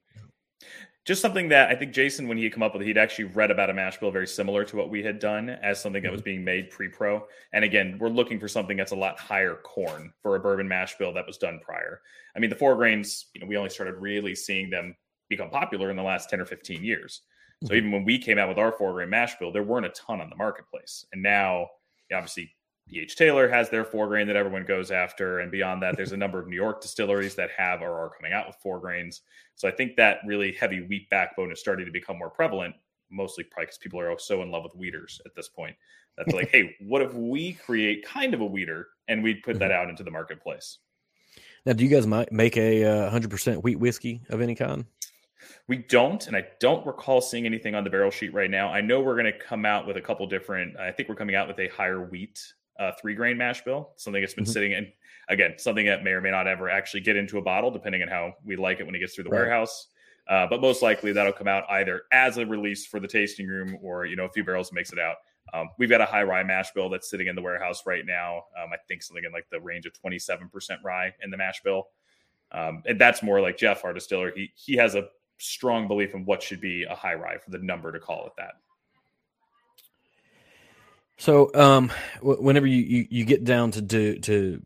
just 1.07 1.23
something 1.23 1.49
that 1.49 1.71
I 1.71 1.75
think 1.75 1.93
Jason, 1.93 2.29
when 2.29 2.37
he 2.37 2.49
come 2.51 2.63
up 2.63 2.75
with 2.75 2.83
it, 2.83 2.85
he'd 2.85 2.99
actually 2.99 3.25
read 3.25 3.51
about 3.51 3.71
a 3.71 3.75
mash 3.75 3.99
bill 3.99 4.11
very 4.11 4.27
similar 4.27 4.65
to 4.65 4.77
what 4.77 4.91
we 4.91 5.03
had 5.03 5.19
done 5.19 5.49
as 5.49 5.81
something 5.81 6.03
that 6.03 6.13
was 6.13 6.21
mm-hmm. 6.21 6.27
being 6.27 6.45
made 6.45 6.71
pre-pro. 6.71 7.27
And 7.53 7.65
again, 7.65 7.97
we're 7.99 8.11
looking 8.11 8.39
for 8.39 8.49
something 8.49 8.77
that's 8.77 8.93
a 8.93 8.97
lot 8.97 9.19
higher 9.19 9.57
corn 9.57 10.13
for 10.23 10.37
a 10.37 10.41
bourbon 10.41 10.69
mash 10.69 10.99
bill 10.99 11.13
that 11.15 11.27
was 11.27 11.39
done 11.39 11.59
prior. 11.65 12.01
I 12.37 12.39
mean, 12.39 12.51
the 12.51 12.57
four 12.57 12.77
grains, 12.77 13.27
you 13.35 13.41
know, 13.41 13.47
we 13.47 13.57
only 13.57 13.71
started 13.71 13.95
really 13.95 14.35
seeing 14.35 14.69
them 14.69 14.95
become 15.29 15.49
popular 15.49 15.91
in 15.91 15.97
the 15.97 16.03
last 16.03 16.29
10 16.29 16.41
or 16.41 16.47
15 16.47 16.85
years. 16.85 17.23
So 17.63 17.69
mm-hmm. 17.69 17.77
even 17.77 17.93
when 17.93 18.05
we 18.05 18.19
came 18.19 18.39
out 18.39 18.49
with 18.49 18.59
our 18.59 18.73
four 18.73 18.93
grain 18.93 19.11
mash 19.11 19.39
bill, 19.39 19.53
there 19.53 19.65
weren't 19.65 19.87
a 19.87 19.91
ton 19.91 20.21
on 20.21 20.29
the 20.29 20.37
marketplace. 20.37 21.07
And 21.13 21.23
now, 21.23 21.69
obviously, 22.13 22.55
PH 22.91 23.17
Taylor 23.17 23.49
has 23.49 23.71
their 23.71 23.85
four 23.85 24.09
grain 24.09 24.27
that 24.27 24.37
everyone 24.37 24.65
goes 24.65 24.91
after. 24.91 25.39
And 25.39 25.51
beyond 25.51 25.83
that, 25.83 25.97
there's 25.97 26.13
a 26.13 26.17
number 26.17 26.41
of 26.41 26.49
New 26.49 26.57
York 26.57 26.81
distilleries 26.81 27.37
that 27.37 27.51
have 27.57 27.83
or 27.83 27.93
are 27.93 28.11
coming 28.11 28.33
out 28.33 28.47
with 28.49 28.57
four 28.57 28.81
grains. 28.81 29.23
So 29.55 29.69
I 29.69 29.71
think 29.71 29.97
that 29.97 30.19
really 30.27 30.53
heavy 30.53 30.81
wheat 30.83 31.09
backbone 31.09 31.53
is 31.53 31.61
starting 31.61 31.87
to 31.87 31.93
become 31.93 32.19
more 32.19 32.31
prevalent, 32.31 32.75
mostly 33.11 33.45
probably 33.45 33.67
because 33.67 33.79
people 33.79 34.01
are 34.01 34.19
so 34.19 34.43
in 34.43 34.51
love 34.51 34.65
with 34.65 34.75
wheaters 34.75 35.21
at 35.25 35.35
this 35.37 35.49
point 35.49 35.77
that 36.17 36.27
they're 36.27 36.41
like, 36.41 36.51
hey, 36.51 36.77
what 36.81 37.03
if 37.03 37.15
we 37.15 37.53
create 37.53 38.05
kind 38.05 38.35
of 38.35 38.41
a 38.41 38.47
wheater 38.47 38.89
and 39.07 39.23
we 39.23 39.35
put 39.35 39.59
that 39.61 39.71
mm-hmm. 39.71 39.83
out 39.83 39.89
into 39.89 40.03
the 40.03 40.11
marketplace? 40.11 40.79
Now, 41.65 41.75
do 41.75 41.85
you 41.85 41.91
guys 41.91 42.07
make 42.33 42.57
a 42.57 42.85
uh, 42.85 43.11
100% 43.11 43.63
wheat 43.63 43.77
whiskey 43.77 44.23
of 44.31 44.41
any 44.41 44.55
kind? 44.55 44.85
We 45.69 45.79
don't, 45.79 46.27
and 46.27 46.37
I 46.37 46.47
don't 46.59 46.85
recall 46.87 47.21
seeing 47.21 47.47
anything 47.47 47.75
on 47.75 47.85
the 47.85 47.91
barrel 47.91 48.11
sheet 48.11 48.35
right 48.35 48.51
now. 48.51 48.69
I 48.69 48.81
know 48.81 49.01
we're 49.01 49.15
going 49.15 49.33
to 49.33 49.39
come 49.39 49.65
out 49.65 49.87
with 49.87 49.97
a 49.97 50.01
couple 50.01 50.27
different. 50.27 50.77
I 50.77 50.91
think 50.91 51.09
we're 51.09 51.15
coming 51.15 51.37
out 51.37 51.49
with 51.49 51.59
a 51.59 51.69
higher 51.69 52.03
wheat 52.03 52.41
uh, 52.81 52.93
three 53.01 53.15
grain 53.15 53.37
mash 53.37 53.63
bill, 53.63 53.93
something 53.97 54.21
that's 54.21 54.35
been 54.35 54.45
mm-hmm. 54.45 54.53
sitting 54.53 54.73
in 54.73 54.91
again, 55.29 55.55
something 55.59 55.87
that 55.87 56.03
may 56.03 56.11
or 56.11 56.21
may 56.21 56.31
not 56.31 56.47
ever 56.49 56.69
actually 56.69 57.01
get 57.01 57.17
into 57.17 57.39
a 57.39 57.43
bottle, 57.43 57.71
depending 57.71 58.03
on 58.03 58.09
how 58.09 58.33
we 58.45 58.57
like 58.57 58.81
it 58.81 58.87
when 58.87 58.95
it 58.95 58.99
gets 58.99 59.15
through 59.15 59.25
the 59.25 59.31
right. 59.31 59.41
warehouse. 59.41 59.89
Uh, 60.29 60.47
but 60.49 60.61
most 60.61 60.83
likely 60.83 61.13
that'll 61.13 61.33
come 61.33 61.49
out 61.49 61.65
either 61.71 62.03
as 62.13 62.39
a 62.39 62.47
release 62.47 62.87
for 62.87 63.01
the 63.01 63.09
tasting 63.09 63.47
room 63.47 63.77
or 63.83 64.07
you 64.07 64.17
know 64.17 64.25
a 64.25 64.31
few 64.31 64.45
barrels 64.45 64.73
makes 64.73 64.93
it 64.93 64.99
out. 64.99 65.17
Um, 65.53 65.69
we've 65.79 65.91
got 65.91 66.01
a 66.01 66.07
high 66.07 66.23
rye 66.23 66.45
mash 66.45 66.71
bill 66.73 66.89
that's 66.89 67.11
sitting 67.11 67.27
in 67.27 67.35
the 67.35 67.43
warehouse 67.43 67.83
right 67.87 68.05
now. 68.07 68.45
Um, 68.61 68.71
I 68.73 68.77
think 68.89 69.03
something 69.03 69.25
in 69.25 69.33
like 69.33 69.47
the 69.51 69.61
range 69.61 69.87
of 69.87 69.93
27% 69.93 70.49
rye 70.85 71.13
in 71.23 71.31
the 71.31 71.37
mash 71.37 71.61
bill. 71.63 71.89
Um, 72.53 72.83
and 72.87 73.01
that's 73.01 73.23
more 73.23 73.41
like 73.41 73.57
Jeff, 73.57 73.85
our 73.85 73.93
distiller. 73.93 74.33
He 74.35 74.51
he 74.55 74.77
has 74.77 74.95
a 74.95 75.09
strong 75.39 75.89
belief 75.89 76.15
in 76.15 76.25
what 76.25 76.43
should 76.43 76.61
be 76.61 76.85
a 76.85 76.95
high 76.95 77.15
rye 77.15 77.39
for 77.39 77.51
the 77.51 77.59
number 77.59 77.93
to 77.93 77.99
call 77.99 78.27
it 78.27 78.33
that. 78.37 78.55
So, 81.21 81.51
um, 81.55 81.93
whenever 82.23 82.67
you, 82.67 82.83
you, 82.83 83.07
you 83.11 83.25
get 83.27 83.45
down 83.45 83.73
to 83.73 83.83
do 83.83 84.19
to, 84.21 84.63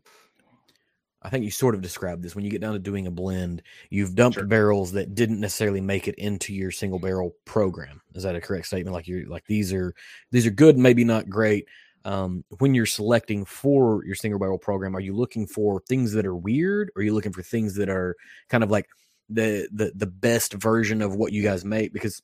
I 1.21 1.27
think 1.27 1.43
you 1.43 1.51
sort 1.51 1.75
of 1.75 1.81
described 1.81 2.23
this 2.23 2.33
when 2.33 2.45
you 2.45 2.49
get 2.49 2.61
down 2.61 2.71
to 2.71 2.79
doing 2.79 3.07
a 3.07 3.11
blend, 3.11 3.61
you've 3.89 4.15
dumped 4.15 4.35
sure. 4.35 4.45
barrels 4.45 4.93
that 4.93 5.15
didn't 5.15 5.41
necessarily 5.41 5.81
make 5.81 6.07
it 6.07 6.15
into 6.15 6.53
your 6.53 6.71
single 6.71 6.97
barrel 6.97 7.35
program. 7.43 7.99
Is 8.13 8.23
that 8.23 8.37
a 8.37 8.41
correct 8.41 8.67
statement? 8.67 8.93
Like 8.93 9.05
you're 9.05 9.27
like 9.27 9.45
these 9.47 9.73
are 9.73 9.93
these 10.31 10.47
are 10.47 10.51
good, 10.51 10.77
maybe 10.77 11.03
not 11.03 11.27
great. 11.27 11.67
Um, 12.05 12.45
when 12.59 12.73
you're 12.73 12.85
selecting 12.85 13.43
for 13.43 14.05
your 14.05 14.15
single 14.15 14.39
barrel 14.39 14.57
program, 14.57 14.95
are 14.95 15.01
you 15.01 15.13
looking 15.13 15.47
for 15.47 15.81
things 15.89 16.13
that 16.13 16.25
are 16.25 16.37
weird, 16.37 16.89
or 16.95 17.01
are 17.01 17.03
you 17.03 17.13
looking 17.13 17.33
for 17.33 17.43
things 17.43 17.75
that 17.75 17.89
are 17.89 18.15
kind 18.47 18.63
of 18.63 18.71
like 18.71 18.87
the 19.27 19.67
the 19.73 19.91
the 19.93 20.07
best 20.07 20.53
version 20.53 21.01
of 21.01 21.17
what 21.17 21.33
you 21.33 21.43
guys 21.43 21.65
make? 21.65 21.91
Because 21.91 22.21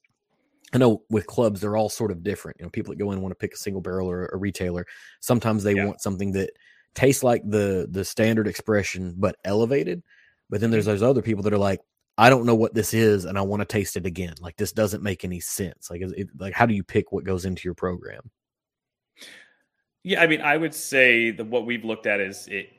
I 0.74 0.78
know 0.78 1.04
with 1.10 1.28
clubs, 1.28 1.60
they're 1.60 1.76
all 1.76 1.90
sort 1.90 2.12
of 2.12 2.24
different. 2.24 2.58
You 2.60 2.66
know, 2.66 2.70
people 2.70 2.94
that 2.94 3.00
go 3.00 3.12
in 3.12 3.22
want 3.22 3.32
to 3.32 3.38
pick 3.38 3.54
a 3.54 3.58
single 3.58 3.82
barrel 3.82 4.10
or 4.10 4.28
a 4.28 4.38
retailer. 4.38 4.86
Sometimes 5.20 5.64
they 5.64 5.76
yeah. 5.76 5.86
want 5.86 6.02
something 6.02 6.32
that 6.34 6.52
tastes 6.96 7.24
like 7.24 7.42
the 7.46 7.88
the 7.90 8.06
standard 8.06 8.48
expression 8.48 9.16
but 9.18 9.36
elevated. 9.44 10.02
But 10.50 10.62
then 10.62 10.72
there's 10.72 10.86
mm-hmm. 10.86 10.92
those 10.92 11.04
other 11.04 11.22
people 11.22 11.44
that 11.44 11.54
are 11.54 11.58
like, 11.58 11.82
I 12.18 12.30
don't 12.30 12.46
know 12.46 12.56
what 12.56 12.74
this 12.74 12.94
is, 12.94 13.26
and 13.26 13.38
I 13.38 13.42
want 13.42 13.62
to 13.62 13.66
taste 13.66 13.98
it 13.98 14.06
again. 14.06 14.36
Like 14.40 14.58
this 14.58 14.72
doesn't 14.72 15.04
make 15.04 15.24
any 15.24 15.40
sense. 15.40 15.90
Like, 15.90 16.02
it, 16.02 16.28
like 16.38 16.54
how 16.54 16.66
do 16.66 16.74
you 16.74 16.84
pick 16.84 17.12
what 17.12 17.24
goes 17.24 17.46
into 17.46 17.64
your 17.66 17.74
program? 17.74 18.30
Yeah, 20.04 20.22
I 20.22 20.28
mean, 20.28 20.42
I 20.42 20.58
would 20.58 20.74
say 20.74 21.32
that 21.32 21.46
what 21.46 21.66
we've 21.66 21.86
looked 21.86 22.08
at 22.08 22.20
is 22.20 22.48
it. 22.48 22.70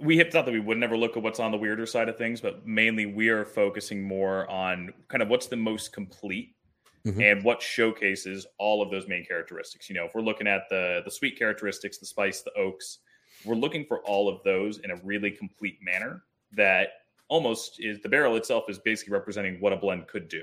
We 0.00 0.16
have 0.18 0.30
thought 0.30 0.46
that 0.46 0.52
we 0.52 0.60
would 0.60 0.78
never 0.78 0.96
look 0.96 1.18
at 1.18 1.22
what's 1.22 1.38
on 1.38 1.50
the 1.50 1.58
weirder 1.58 1.84
side 1.84 2.08
of 2.08 2.16
things, 2.16 2.40
but 2.40 2.66
mainly 2.66 3.04
we 3.04 3.28
are 3.28 3.44
focusing 3.44 4.02
more 4.02 4.50
on 4.50 4.94
kind 5.08 5.22
of 5.22 5.28
what's 5.28 5.48
the 5.48 5.56
most 5.56 5.92
complete 5.92 6.55
mm-hmm. 7.06 7.20
and 7.20 7.44
what 7.44 7.62
showcases 7.62 8.46
all 8.58 8.82
of 8.82 8.90
those 8.90 9.06
main 9.06 9.24
characteristics. 9.24 9.88
You 9.88 9.94
know, 9.94 10.04
if 10.04 10.14
we're 10.14 10.22
looking 10.22 10.46
at 10.46 10.62
the 10.68 11.02
the 11.04 11.10
sweet 11.10 11.38
characteristics, 11.38 11.98
the 11.98 12.06
spice, 12.06 12.42
the 12.42 12.52
oaks, 12.54 12.98
we're 13.44 13.54
looking 13.54 13.84
for 13.84 14.00
all 14.00 14.28
of 14.28 14.42
those 14.42 14.78
in 14.78 14.90
a 14.90 14.96
really 14.96 15.30
complete 15.30 15.78
manner 15.82 16.22
that 16.52 16.88
almost 17.28 17.80
is 17.80 18.00
the 18.00 18.08
barrel 18.08 18.36
itself 18.36 18.64
is 18.68 18.78
basically 18.78 19.12
representing 19.12 19.60
what 19.60 19.72
a 19.72 19.76
blend 19.76 20.06
could 20.06 20.28
do. 20.28 20.42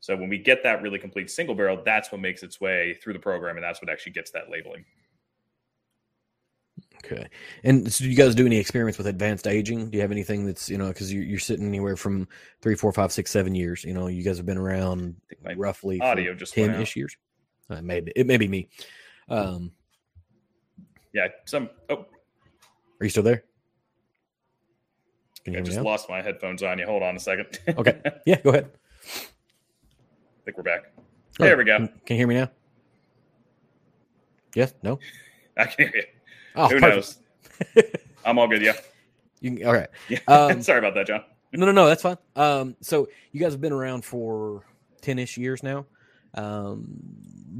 So 0.00 0.16
when 0.16 0.28
we 0.28 0.38
get 0.38 0.62
that 0.62 0.82
really 0.82 0.98
complete 0.98 1.30
single 1.30 1.54
barrel, 1.54 1.82
that's 1.84 2.12
what 2.12 2.20
makes 2.20 2.42
its 2.42 2.60
way 2.60 2.98
through 3.02 3.14
the 3.14 3.18
program, 3.18 3.56
and 3.56 3.64
that's 3.64 3.80
what 3.80 3.90
actually 3.90 4.12
gets 4.12 4.30
that 4.32 4.50
labeling. 4.50 4.84
Okay. 7.04 7.28
And 7.64 7.92
so, 7.92 8.04
do 8.04 8.10
you 8.10 8.16
guys 8.16 8.34
do 8.34 8.46
any 8.46 8.56
experiments 8.56 8.98
with 8.98 9.06
advanced 9.06 9.46
aging? 9.46 9.90
Do 9.90 9.96
you 9.96 10.02
have 10.02 10.10
anything 10.10 10.44
that's 10.44 10.68
you 10.68 10.78
know 10.78 10.88
because 10.88 11.12
you're, 11.12 11.22
you're 11.22 11.38
sitting 11.38 11.66
anywhere 11.66 11.96
from 11.96 12.26
three, 12.62 12.74
four, 12.74 12.92
five, 12.92 13.12
six, 13.12 13.30
seven 13.30 13.54
years? 13.54 13.84
You 13.84 13.94
know, 13.94 14.08
you 14.08 14.22
guys 14.22 14.36
have 14.36 14.46
been 14.46 14.58
around 14.58 15.16
roughly 15.56 16.00
audio 16.00 16.34
just 16.34 16.54
ten 16.54 16.80
ish 16.80 16.96
years. 16.96 17.16
Uh, 17.70 17.82
maybe 17.82 18.12
it 18.16 18.26
may 18.26 18.36
be 18.36 18.48
me. 18.48 18.68
Um, 19.28 19.72
yeah. 21.12 21.28
Some. 21.44 21.70
Oh, 21.88 22.06
are 23.00 23.04
you 23.04 23.10
still 23.10 23.22
there? 23.22 23.44
I 25.46 25.60
just 25.60 25.80
lost 25.80 26.08
my 26.08 26.22
headphones 26.22 26.62
on 26.62 26.78
you. 26.78 26.86
Hold 26.86 27.02
on 27.02 27.16
a 27.16 27.20
second. 27.20 27.58
okay. 27.68 28.00
Yeah. 28.26 28.40
Go 28.40 28.50
ahead. 28.50 28.70
I 29.04 30.44
think 30.44 30.56
we're 30.56 30.64
back. 30.64 30.92
Oh, 31.38 31.44
there 31.44 31.56
we 31.56 31.64
go. 31.64 31.76
Can, 31.76 31.86
can 32.04 32.16
you 32.16 32.16
hear 32.16 32.26
me 32.26 32.34
now? 32.34 32.50
Yes. 34.54 34.74
No. 34.82 34.98
I 35.56 35.64
can 35.64 35.88
hear 35.88 35.96
you. 35.96 36.02
Oh, 36.56 36.68
Who 36.68 36.80
perfect. 36.80 37.18
knows? 37.76 37.84
I'm 38.24 38.38
all 38.38 38.48
good. 38.48 38.62
Yeah. 38.62 38.72
You, 39.42 39.54
can, 39.54 39.66
all 39.66 39.74
right. 39.74 39.88
Yeah. 40.08 40.18
Um, 40.28 40.62
Sorry 40.62 40.78
about 40.78 40.94
that, 40.94 41.06
John. 41.06 41.22
no, 41.52 41.66
no, 41.66 41.72
no. 41.72 41.86
That's 41.86 42.02
fine. 42.02 42.16
Um, 42.36 42.74
so 42.80 43.06
you 43.32 43.38
guys 43.38 43.52
have 43.52 43.60
been 43.60 43.72
around 43.72 44.02
for 44.02 44.64
10 45.02 45.18
ish 45.18 45.36
years 45.36 45.62
now. 45.62 45.84
Um, 46.32 46.86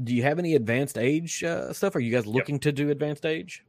do 0.03 0.15
you 0.15 0.23
have 0.23 0.39
any 0.39 0.55
advanced 0.55 0.97
age 0.97 1.43
uh, 1.43 1.71
stuff? 1.73 1.95
Are 1.95 1.99
you 1.99 2.11
guys 2.11 2.25
looking 2.25 2.55
yep. 2.55 2.61
to 2.63 2.71
do 2.71 2.89
advanced 2.89 3.27
age? 3.27 3.63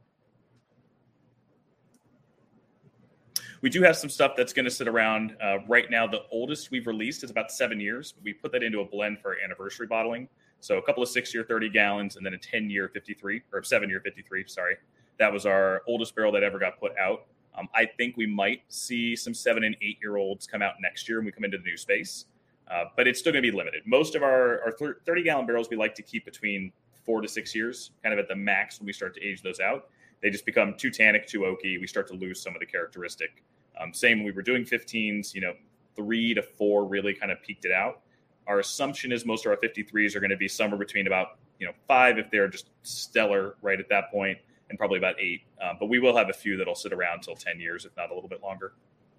We 3.61 3.69
do 3.69 3.83
have 3.83 3.95
some 3.95 4.09
stuff 4.09 4.33
that's 4.35 4.53
going 4.53 4.65
to 4.65 4.71
sit 4.71 4.87
around 4.87 5.35
uh, 5.41 5.59
right 5.67 5.89
now. 5.89 6.07
The 6.07 6.23
oldest 6.31 6.71
we've 6.71 6.87
released 6.87 7.23
is 7.23 7.29
about 7.29 7.51
seven 7.51 7.79
years. 7.79 8.15
We 8.23 8.33
put 8.33 8.51
that 8.53 8.63
into 8.63 8.79
a 8.79 8.85
blend 8.85 9.19
for 9.19 9.35
anniversary 9.43 9.85
bottling. 9.85 10.29
So 10.61 10.77
a 10.77 10.81
couple 10.81 11.03
of 11.03 11.09
six 11.09 11.33
year 11.33 11.43
30 11.43 11.69
gallons 11.69 12.15
and 12.15 12.25
then 12.25 12.33
a 12.33 12.37
10 12.37 12.69
year 12.69 12.89
53 12.89 13.41
or 13.53 13.63
seven 13.63 13.89
year 13.89 14.01
53, 14.01 14.45
sorry. 14.47 14.75
That 15.19 15.31
was 15.31 15.45
our 15.45 15.83
oldest 15.87 16.15
barrel 16.15 16.31
that 16.31 16.43
ever 16.43 16.57
got 16.57 16.79
put 16.79 16.97
out. 16.97 17.25
Um, 17.57 17.67
I 17.75 17.85
think 17.85 18.15
we 18.15 18.25
might 18.25 18.61
see 18.69 19.15
some 19.15 19.33
seven 19.33 19.63
and 19.63 19.75
eight 19.81 19.97
year 20.01 20.17
olds 20.17 20.47
come 20.47 20.61
out 20.61 20.75
next 20.81 21.09
year 21.09 21.19
when 21.19 21.25
we 21.25 21.31
come 21.31 21.43
into 21.43 21.57
the 21.57 21.63
new 21.63 21.77
space, 21.77 22.25
uh, 22.71 22.85
but 22.95 23.07
it's 23.07 23.19
still 23.19 23.33
going 23.33 23.43
to 23.43 23.51
be 23.51 23.55
limited. 23.55 23.83
Most 23.85 24.15
of 24.15 24.23
our, 24.23 24.61
our 24.63 24.93
30 25.05 25.23
gallon 25.23 25.45
barrels 25.45 25.69
we 25.69 25.75
like 25.77 25.93
to 25.95 26.01
keep 26.01 26.25
between 26.25 26.71
four 27.05 27.21
to 27.21 27.27
six 27.27 27.53
years, 27.53 27.91
kind 28.03 28.13
of 28.13 28.19
at 28.19 28.27
the 28.27 28.35
max 28.35 28.79
when 28.79 28.85
we 28.85 28.93
start 28.93 29.13
to 29.15 29.21
age 29.21 29.41
those 29.41 29.59
out. 29.59 29.89
They 30.21 30.29
just 30.29 30.45
become 30.45 30.75
too 30.77 30.91
tannic, 30.91 31.27
too 31.27 31.39
oaky. 31.39 31.79
We 31.79 31.87
start 31.87 32.07
to 32.09 32.13
lose 32.13 32.41
some 32.41 32.53
of 32.53 32.59
the 32.59 32.65
characteristic. 32.65 33.43
Um, 33.79 33.93
same 33.93 34.19
when 34.19 34.25
we 34.25 34.31
were 34.31 34.41
doing 34.41 34.63
15s, 34.63 35.33
you 35.33 35.41
know, 35.41 35.53
three 35.95 36.33
to 36.33 36.41
four 36.41 36.85
really 36.85 37.13
kind 37.13 37.31
of 37.31 37.41
peaked 37.41 37.65
it 37.65 37.71
out. 37.71 38.01
Our 38.47 38.59
assumption 38.59 39.11
is 39.11 39.25
most 39.25 39.45
of 39.45 39.51
our 39.51 39.57
53s 39.57 40.15
are 40.15 40.19
going 40.19 40.29
to 40.29 40.37
be 40.37 40.47
somewhere 40.47 40.77
between 40.77 41.07
about, 41.07 41.39
you 41.59 41.67
know, 41.67 41.73
five 41.87 42.17
if 42.17 42.29
they're 42.31 42.47
just 42.47 42.69
stellar 42.83 43.55
right 43.61 43.79
at 43.79 43.89
that 43.89 44.11
point, 44.11 44.37
and 44.69 44.77
probably 44.77 44.97
about 44.97 45.15
eight. 45.19 45.41
Um, 45.61 45.77
but 45.79 45.87
we 45.87 45.99
will 45.99 46.15
have 46.15 46.29
a 46.29 46.33
few 46.33 46.57
that'll 46.57 46.75
sit 46.75 46.93
around 46.93 47.19
until 47.19 47.35
10 47.35 47.59
years, 47.59 47.85
if 47.85 47.95
not 47.97 48.11
a 48.11 48.13
little 48.13 48.29
bit 48.29 48.41
longer. 48.41 48.73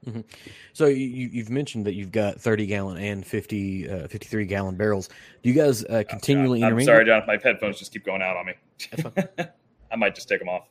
Mm-hmm. 0.07 0.21
So 0.73 0.87
you, 0.87 1.43
have 1.43 1.51
mentioned 1.51 1.85
that 1.87 1.95
you've 1.95 2.13
got 2.13 2.41
30 2.41 2.67
gallon 2.67 2.97
and 2.97 3.27
50, 3.27 3.91
uh, 3.91 4.09
53 4.09 4.47
gallon 4.47 4.77
barrels. 4.77 5.09
Do 5.43 5.51
you 5.51 5.55
guys 5.55 5.85
uh, 5.85 6.05
continually? 6.09 6.63
Oh, 6.63 6.69
I'm 6.69 6.81
sorry, 6.83 7.05
John. 7.05 7.23
My 7.27 7.39
headphones 7.43 7.79
just 7.79 7.93
keep 7.93 8.05
going 8.05 8.23
out 8.23 8.37
on 8.37 8.47
me. 8.47 8.55
I 9.93 9.97
might 9.97 10.15
just 10.15 10.29
take 10.29 10.39
them 10.39 10.49
off. 10.49 10.69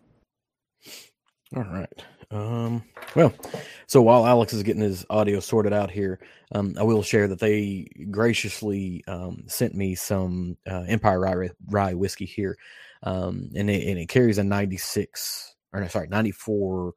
All 1.56 1.64
right. 1.64 2.04
Um, 2.32 2.84
well, 3.16 3.34
so 3.88 4.02
while 4.02 4.26
Alex 4.26 4.54
is 4.54 4.64
getting 4.64 4.82
his 4.82 5.06
audio 5.10 5.40
sorted 5.40 5.74
out 5.74 5.90
here, 5.90 6.20
um, 6.54 6.76
I 6.80 6.84
will 6.84 7.04
share 7.04 7.28
that 7.28 7.40
they 7.40 7.88
graciously 8.12 9.04
um, 9.08 9.44
sent 9.48 9.76
me 9.76 9.96
some 9.96 10.58
uh, 10.70 10.86
Empire 10.88 11.20
Rye, 11.20 11.50
Rye 11.68 11.94
whiskey 11.96 12.26
here 12.26 12.56
um, 13.04 13.50
and 13.56 13.70
it, 13.70 13.88
and 13.88 13.98
it 13.98 14.08
carries 14.08 14.38
a 14.38 14.44
96 14.44 15.56
or 15.74 15.82
no, 15.82 15.88
sorry 15.88 16.08
94 16.08 16.94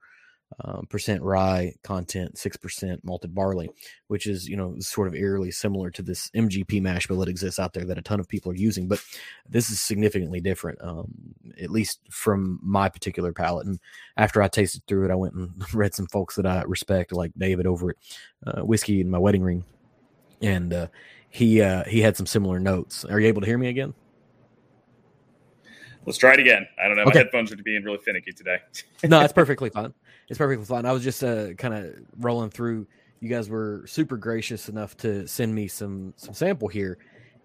um, 0.60 0.86
percent 0.86 1.22
rye 1.22 1.74
content, 1.82 2.36
six 2.38 2.56
percent 2.56 3.02
malted 3.04 3.34
barley, 3.34 3.70
which 4.08 4.26
is 4.26 4.48
you 4.48 4.56
know 4.56 4.74
sort 4.78 5.08
of 5.08 5.14
eerily 5.14 5.50
similar 5.50 5.90
to 5.90 6.02
this 6.02 6.30
MGP 6.30 6.80
mash 6.82 7.06
bill 7.06 7.18
that 7.18 7.28
exists 7.28 7.58
out 7.58 7.72
there 7.72 7.84
that 7.84 7.98
a 7.98 8.02
ton 8.02 8.20
of 8.20 8.28
people 8.28 8.52
are 8.52 8.56
using. 8.56 8.88
But 8.88 9.02
this 9.48 9.70
is 9.70 9.80
significantly 9.80 10.40
different, 10.40 10.78
um, 10.82 11.10
at 11.60 11.70
least 11.70 12.00
from 12.10 12.58
my 12.62 12.88
particular 12.88 13.32
palate. 13.32 13.66
And 13.66 13.78
after 14.16 14.42
I 14.42 14.48
tasted 14.48 14.82
through 14.86 15.06
it, 15.06 15.10
I 15.10 15.16
went 15.16 15.34
and 15.34 15.52
read 15.74 15.94
some 15.94 16.06
folks 16.06 16.36
that 16.36 16.46
I 16.46 16.62
respect, 16.62 17.12
like 17.12 17.32
David 17.36 17.66
over 17.66 17.90
at 17.90 17.96
uh, 18.46 18.64
Whiskey 18.64 19.00
in 19.00 19.10
My 19.10 19.18
Wedding 19.18 19.42
Ring, 19.42 19.64
and 20.40 20.72
uh, 20.72 20.86
he 21.30 21.62
uh, 21.62 21.84
he 21.84 22.00
had 22.02 22.16
some 22.16 22.26
similar 22.26 22.58
notes. 22.58 23.04
Are 23.04 23.18
you 23.20 23.28
able 23.28 23.40
to 23.40 23.46
hear 23.46 23.58
me 23.58 23.68
again? 23.68 23.94
Let's 26.04 26.18
try 26.18 26.34
it 26.34 26.40
again. 26.40 26.66
I 26.82 26.88
don't 26.88 26.96
know. 26.96 27.02
Okay. 27.04 27.18
My 27.18 27.18
headphones 27.18 27.52
are 27.52 27.56
being 27.56 27.84
really 27.84 27.98
finicky 27.98 28.32
today. 28.32 28.58
no, 29.04 29.20
it's 29.20 29.32
perfectly 29.32 29.70
fine. 29.70 29.94
It's 30.28 30.38
perfectly 30.38 30.64
fine. 30.64 30.86
I 30.86 30.92
was 30.92 31.04
just 31.04 31.22
uh, 31.22 31.54
kind 31.54 31.74
of 31.74 31.94
rolling 32.18 32.50
through. 32.50 32.86
You 33.20 33.28
guys 33.28 33.48
were 33.48 33.84
super 33.86 34.16
gracious 34.16 34.68
enough 34.68 34.96
to 34.98 35.26
send 35.28 35.54
me 35.54 35.68
some 35.68 36.12
some 36.16 36.34
sample 36.34 36.68
here, 36.68 36.98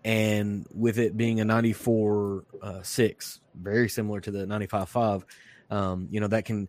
and 0.04 0.66
with 0.74 0.98
it 0.98 1.16
being 1.16 1.40
a 1.40 1.46
94 1.46 2.46
uh, 2.62 2.82
six, 2.82 3.42
very 3.56 3.90
similar 3.90 4.20
to 4.22 4.32
the 4.32 4.48
95 4.48 4.90
five, 4.90 5.26
um, 5.70 6.08
you 6.10 6.20
know 6.20 6.28
that 6.28 6.46
can 6.46 6.68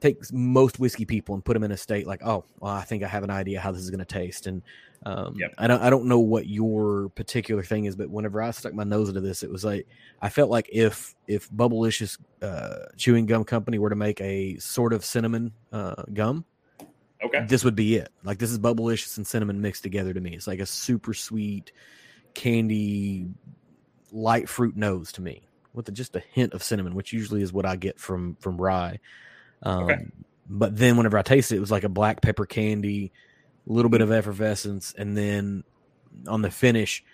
take 0.00 0.32
most 0.32 0.78
whiskey 0.78 1.04
people 1.04 1.34
and 1.34 1.44
put 1.44 1.54
them 1.54 1.64
in 1.64 1.72
a 1.72 1.76
state 1.76 2.06
like, 2.06 2.22
oh, 2.24 2.44
well, 2.60 2.72
I 2.72 2.82
think 2.82 3.02
I 3.02 3.08
have 3.08 3.24
an 3.24 3.30
idea 3.30 3.58
how 3.58 3.72
this 3.72 3.80
is 3.80 3.90
going 3.90 3.98
to 3.98 4.04
taste, 4.04 4.46
and 4.46 4.62
um, 5.06 5.36
yep. 5.38 5.54
I 5.56 5.68
don't 5.68 5.80
I 5.80 5.88
don't 5.88 6.06
know 6.06 6.18
what 6.18 6.48
your 6.48 7.10
particular 7.10 7.62
thing 7.62 7.84
is, 7.84 7.94
but 7.94 8.10
whenever 8.10 8.42
I 8.42 8.50
stuck 8.50 8.74
my 8.74 8.82
nose 8.82 9.08
into 9.08 9.20
this, 9.20 9.44
it 9.44 9.50
was 9.50 9.64
like 9.64 9.86
I 10.20 10.28
felt 10.30 10.50
like 10.50 10.68
if 10.72 11.14
if 11.28 11.48
Bubblicious 11.48 12.18
uh, 12.42 12.86
chewing 12.96 13.26
gum 13.26 13.44
company 13.44 13.78
were 13.78 13.90
to 13.90 13.94
make 13.94 14.20
a 14.20 14.58
sort 14.58 14.92
of 14.92 15.04
cinnamon 15.04 15.52
uh, 15.72 16.02
gum, 16.12 16.44
okay, 17.22 17.46
this 17.46 17.62
would 17.62 17.76
be 17.76 17.94
it. 17.94 18.08
Like 18.24 18.38
this 18.38 18.50
is 18.50 18.58
Bubblicious 18.58 19.16
and 19.16 19.24
cinnamon 19.24 19.60
mixed 19.60 19.84
together 19.84 20.12
to 20.12 20.20
me. 20.20 20.34
It's 20.34 20.48
like 20.48 20.58
a 20.58 20.66
super 20.66 21.14
sweet 21.14 21.70
candy, 22.34 23.28
light 24.10 24.48
fruit 24.48 24.76
nose 24.76 25.12
to 25.12 25.22
me 25.22 25.46
with 25.72 25.88
a, 25.88 25.92
just 25.92 26.16
a 26.16 26.20
hint 26.32 26.52
of 26.52 26.64
cinnamon, 26.64 26.96
which 26.96 27.12
usually 27.12 27.42
is 27.42 27.52
what 27.52 27.64
I 27.64 27.76
get 27.76 28.00
from 28.00 28.34
from 28.40 28.60
rye. 28.60 28.98
Um, 29.62 29.84
okay. 29.84 30.04
But 30.50 30.76
then 30.76 30.96
whenever 30.96 31.16
I 31.16 31.22
tasted 31.22 31.54
it, 31.54 31.58
it 31.58 31.60
was 31.60 31.70
like 31.70 31.84
a 31.84 31.88
black 31.88 32.22
pepper 32.22 32.44
candy 32.44 33.12
a 33.68 33.72
little 33.72 33.90
bit 33.90 34.00
of 34.00 34.10
effervescence, 34.12 34.94
and 34.96 35.16
then 35.16 35.64
on 36.26 36.42
the 36.42 36.50
finish, 36.50 37.04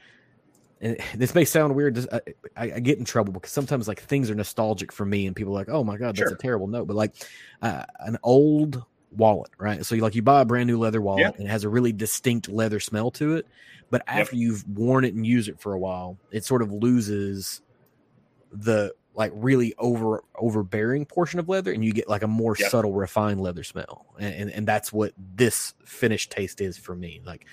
and 0.80 0.96
this 1.14 1.34
may 1.34 1.44
sound 1.44 1.74
weird. 1.74 2.06
I, 2.12 2.20
I, 2.56 2.72
I, 2.74 2.80
get 2.80 2.98
in 2.98 3.04
trouble 3.04 3.32
because 3.32 3.52
sometimes 3.52 3.88
like 3.88 4.02
things 4.02 4.30
are 4.30 4.34
nostalgic 4.34 4.92
for 4.92 5.06
me, 5.06 5.26
and 5.26 5.34
people 5.34 5.52
are 5.52 5.60
like, 5.60 5.68
"Oh 5.68 5.84
my 5.84 5.96
god, 5.96 6.16
that's 6.16 6.28
sure. 6.28 6.36
a 6.36 6.38
terrible 6.38 6.66
note." 6.66 6.86
But 6.86 6.96
like 6.96 7.14
uh, 7.62 7.84
an 8.00 8.18
old 8.22 8.84
wallet, 9.16 9.50
right? 9.58 9.84
So 9.84 9.94
you 9.94 10.02
like 10.02 10.14
you 10.14 10.22
buy 10.22 10.42
a 10.42 10.44
brand 10.44 10.66
new 10.66 10.78
leather 10.78 11.00
wallet, 11.00 11.34
and 11.36 11.46
it 11.46 11.50
has 11.50 11.64
a 11.64 11.68
really 11.68 11.92
distinct 11.92 12.48
leather 12.48 12.80
smell 12.80 13.10
to 13.12 13.36
it. 13.36 13.46
But 13.90 14.02
after 14.06 14.36
yep. 14.36 14.42
you've 14.42 14.68
worn 14.68 15.04
it 15.04 15.14
and 15.14 15.26
used 15.26 15.48
it 15.48 15.60
for 15.60 15.74
a 15.74 15.78
while, 15.78 16.18
it 16.30 16.44
sort 16.44 16.62
of 16.62 16.72
loses 16.72 17.60
the 18.50 18.94
like 19.14 19.32
really 19.34 19.74
over 19.78 20.22
overbearing 20.36 21.04
portion 21.04 21.38
of 21.38 21.48
leather 21.48 21.72
and 21.72 21.84
you 21.84 21.92
get 21.92 22.08
like 22.08 22.22
a 22.22 22.26
more 22.26 22.56
yep. 22.58 22.70
subtle 22.70 22.92
refined 22.92 23.40
leather 23.40 23.62
smell 23.62 24.06
and, 24.18 24.34
and, 24.34 24.50
and 24.50 24.68
that's 24.68 24.92
what 24.92 25.12
this 25.34 25.74
finished 25.84 26.30
taste 26.30 26.60
is 26.60 26.78
for 26.78 26.94
me 26.94 27.20
like 27.24 27.46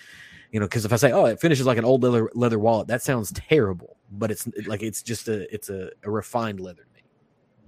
you 0.52 0.60
know 0.60 0.66
because 0.66 0.86
if 0.86 0.94
i 0.94 0.96
say 0.96 1.12
oh 1.12 1.26
it 1.26 1.40
finishes 1.40 1.66
like 1.66 1.78
an 1.78 1.86
old 1.86 2.04
leather 2.04 2.30
leather 2.34 2.60
wallet 2.60 2.88
that 2.88 3.02
sounds 3.02 3.32
terrible 3.34 3.98
but 4.12 4.32
it's 4.32 4.48
like 4.66 4.82
it's 4.82 5.04
just 5.04 5.28
a 5.28 5.54
it's 5.54 5.70
a, 5.70 5.90
a 6.04 6.10
refined 6.10 6.60
leather 6.60 6.84
to 6.84 6.96
me 6.96 7.04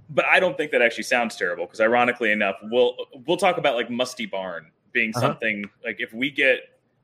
but 0.10 0.26
i 0.26 0.40
don't 0.40 0.58
think 0.58 0.72
that 0.72 0.82
actually 0.82 1.04
sounds 1.04 1.36
terrible 1.36 1.66
because 1.66 1.82
ironically 1.82 2.32
enough 2.32 2.56
we'll 2.64 2.96
we'll 3.28 3.38
talk 3.38 3.58
about 3.58 3.76
like 3.76 3.90
musty 3.90 4.26
barn 4.26 4.72
being 4.94 5.12
uh-huh. 5.16 5.28
something 5.28 5.70
like 5.84 5.98
if 6.00 6.14
we 6.14 6.32
get 6.32 6.62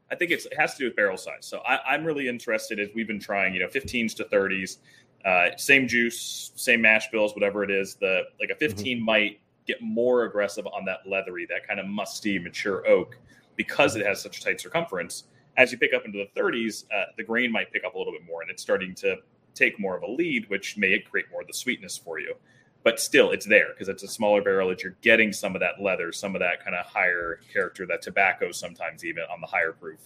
I 0.10 0.16
think 0.16 0.32
it 0.32 0.46
has 0.58 0.74
to 0.74 0.80
do 0.80 0.86
with 0.86 0.96
barrel 0.96 1.18
size. 1.18 1.46
So 1.46 1.60
I, 1.60 1.94
am 1.94 2.06
really 2.06 2.28
interested 2.28 2.80
as 2.80 2.90
we've 2.96 3.08
been 3.08 3.20
trying, 3.20 3.54
you 3.54 3.60
know, 3.60 3.68
15s 3.68 4.16
to 4.16 4.24
30s. 4.26 4.78
Uh, 5.26 5.50
same 5.58 5.88
juice, 5.88 6.52
same 6.56 6.82
mash 6.82 7.10
bills, 7.12 7.34
whatever 7.34 7.64
it 7.64 7.72
is. 7.72 7.96
The 7.96 8.24
like 8.40 8.50
a 8.50 8.54
mm-hmm. 8.54 8.60
15 8.60 8.98
mm-hmm. 8.98 9.06
might 9.06 9.40
get 9.68 9.82
more 9.82 10.24
aggressive 10.24 10.66
on 10.68 10.86
that 10.86 11.00
leathery, 11.06 11.46
that 11.50 11.68
kind 11.68 11.80
of 11.80 11.86
musty, 11.86 12.40
mature 12.40 12.88
oak 12.88 13.18
because 13.58 13.96
it 13.96 14.06
has 14.06 14.22
such 14.22 14.40
a 14.40 14.44
tight 14.44 14.62
circumference. 14.62 15.26
As 15.58 15.72
you 15.72 15.78
pick 15.78 15.94
up 15.94 16.06
into 16.06 16.20
the 16.20 16.40
30s, 16.40 16.86
uh, 16.96 17.06
the 17.18 17.24
grain 17.24 17.52
might 17.52 17.74
pick 17.74 17.84
up 17.84 17.96
a 17.96 17.98
little 17.98 18.14
bit 18.14 18.24
more, 18.26 18.44
and 18.44 18.50
it's 18.50 18.62
starting 18.62 18.94
to 18.96 19.18
take 19.56 19.80
more 19.80 19.98
of 19.98 20.04
a 20.04 20.10
lead, 20.10 20.48
which 20.50 20.78
may 20.78 21.00
create 21.00 21.26
more 21.32 21.42
of 21.42 21.48
the 21.48 21.54
sweetness 21.54 21.98
for 21.98 22.20
you. 22.20 22.36
But 22.84 23.00
still, 23.00 23.32
it's 23.32 23.46
there 23.46 23.70
because 23.74 23.90
it's 23.90 24.04
a 24.04 24.08
smaller 24.08 24.42
barrel 24.42 24.70
that 24.70 24.84
you're 24.84 24.96
getting 25.02 25.34
some 25.34 25.56
of 25.56 25.62
that 25.62 25.82
leather, 25.82 26.12
some 26.12 26.36
of 26.36 26.40
that 26.40 26.64
kind 26.64 26.76
of 26.76 26.86
higher 26.86 27.42
character, 27.52 27.86
that 27.88 28.04
tobacco 28.04 28.52
sometimes 28.52 29.04
even 29.04 29.24
on 29.34 29.42
the 29.42 29.48
higher 29.48 29.74
proof. 29.74 30.00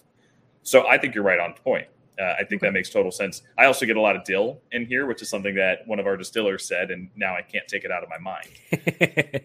So 0.64 0.88
I 0.88 0.98
think 0.98 1.14
you're 1.14 1.24
right 1.24 1.40
on 1.40 1.54
point. 1.54 1.88
Uh, 2.20 2.36
I 2.40 2.44
think 2.44 2.62
that 2.62 2.74
makes 2.74 2.90
total 2.90 3.12
sense. 3.12 3.42
I 3.58 3.66
also 3.66 3.86
get 3.86 3.96
a 3.96 4.02
lot 4.02 4.16
of 4.16 4.24
dill 4.24 4.62
in 4.72 4.86
here, 4.86 5.06
which 5.06 5.22
is 5.22 5.30
something 5.30 5.56
that 5.56 5.88
one 5.88 6.00
of 6.00 6.06
our 6.06 6.18
distillers 6.18 6.68
said, 6.68 6.92
and 6.92 7.10
now 7.16 7.36
I 7.36 7.42
can't 7.42 7.68
take 7.68 7.84
it 7.84 7.92
out 7.92 8.04
of 8.04 8.10
my 8.10 8.18
mind. 8.18 9.42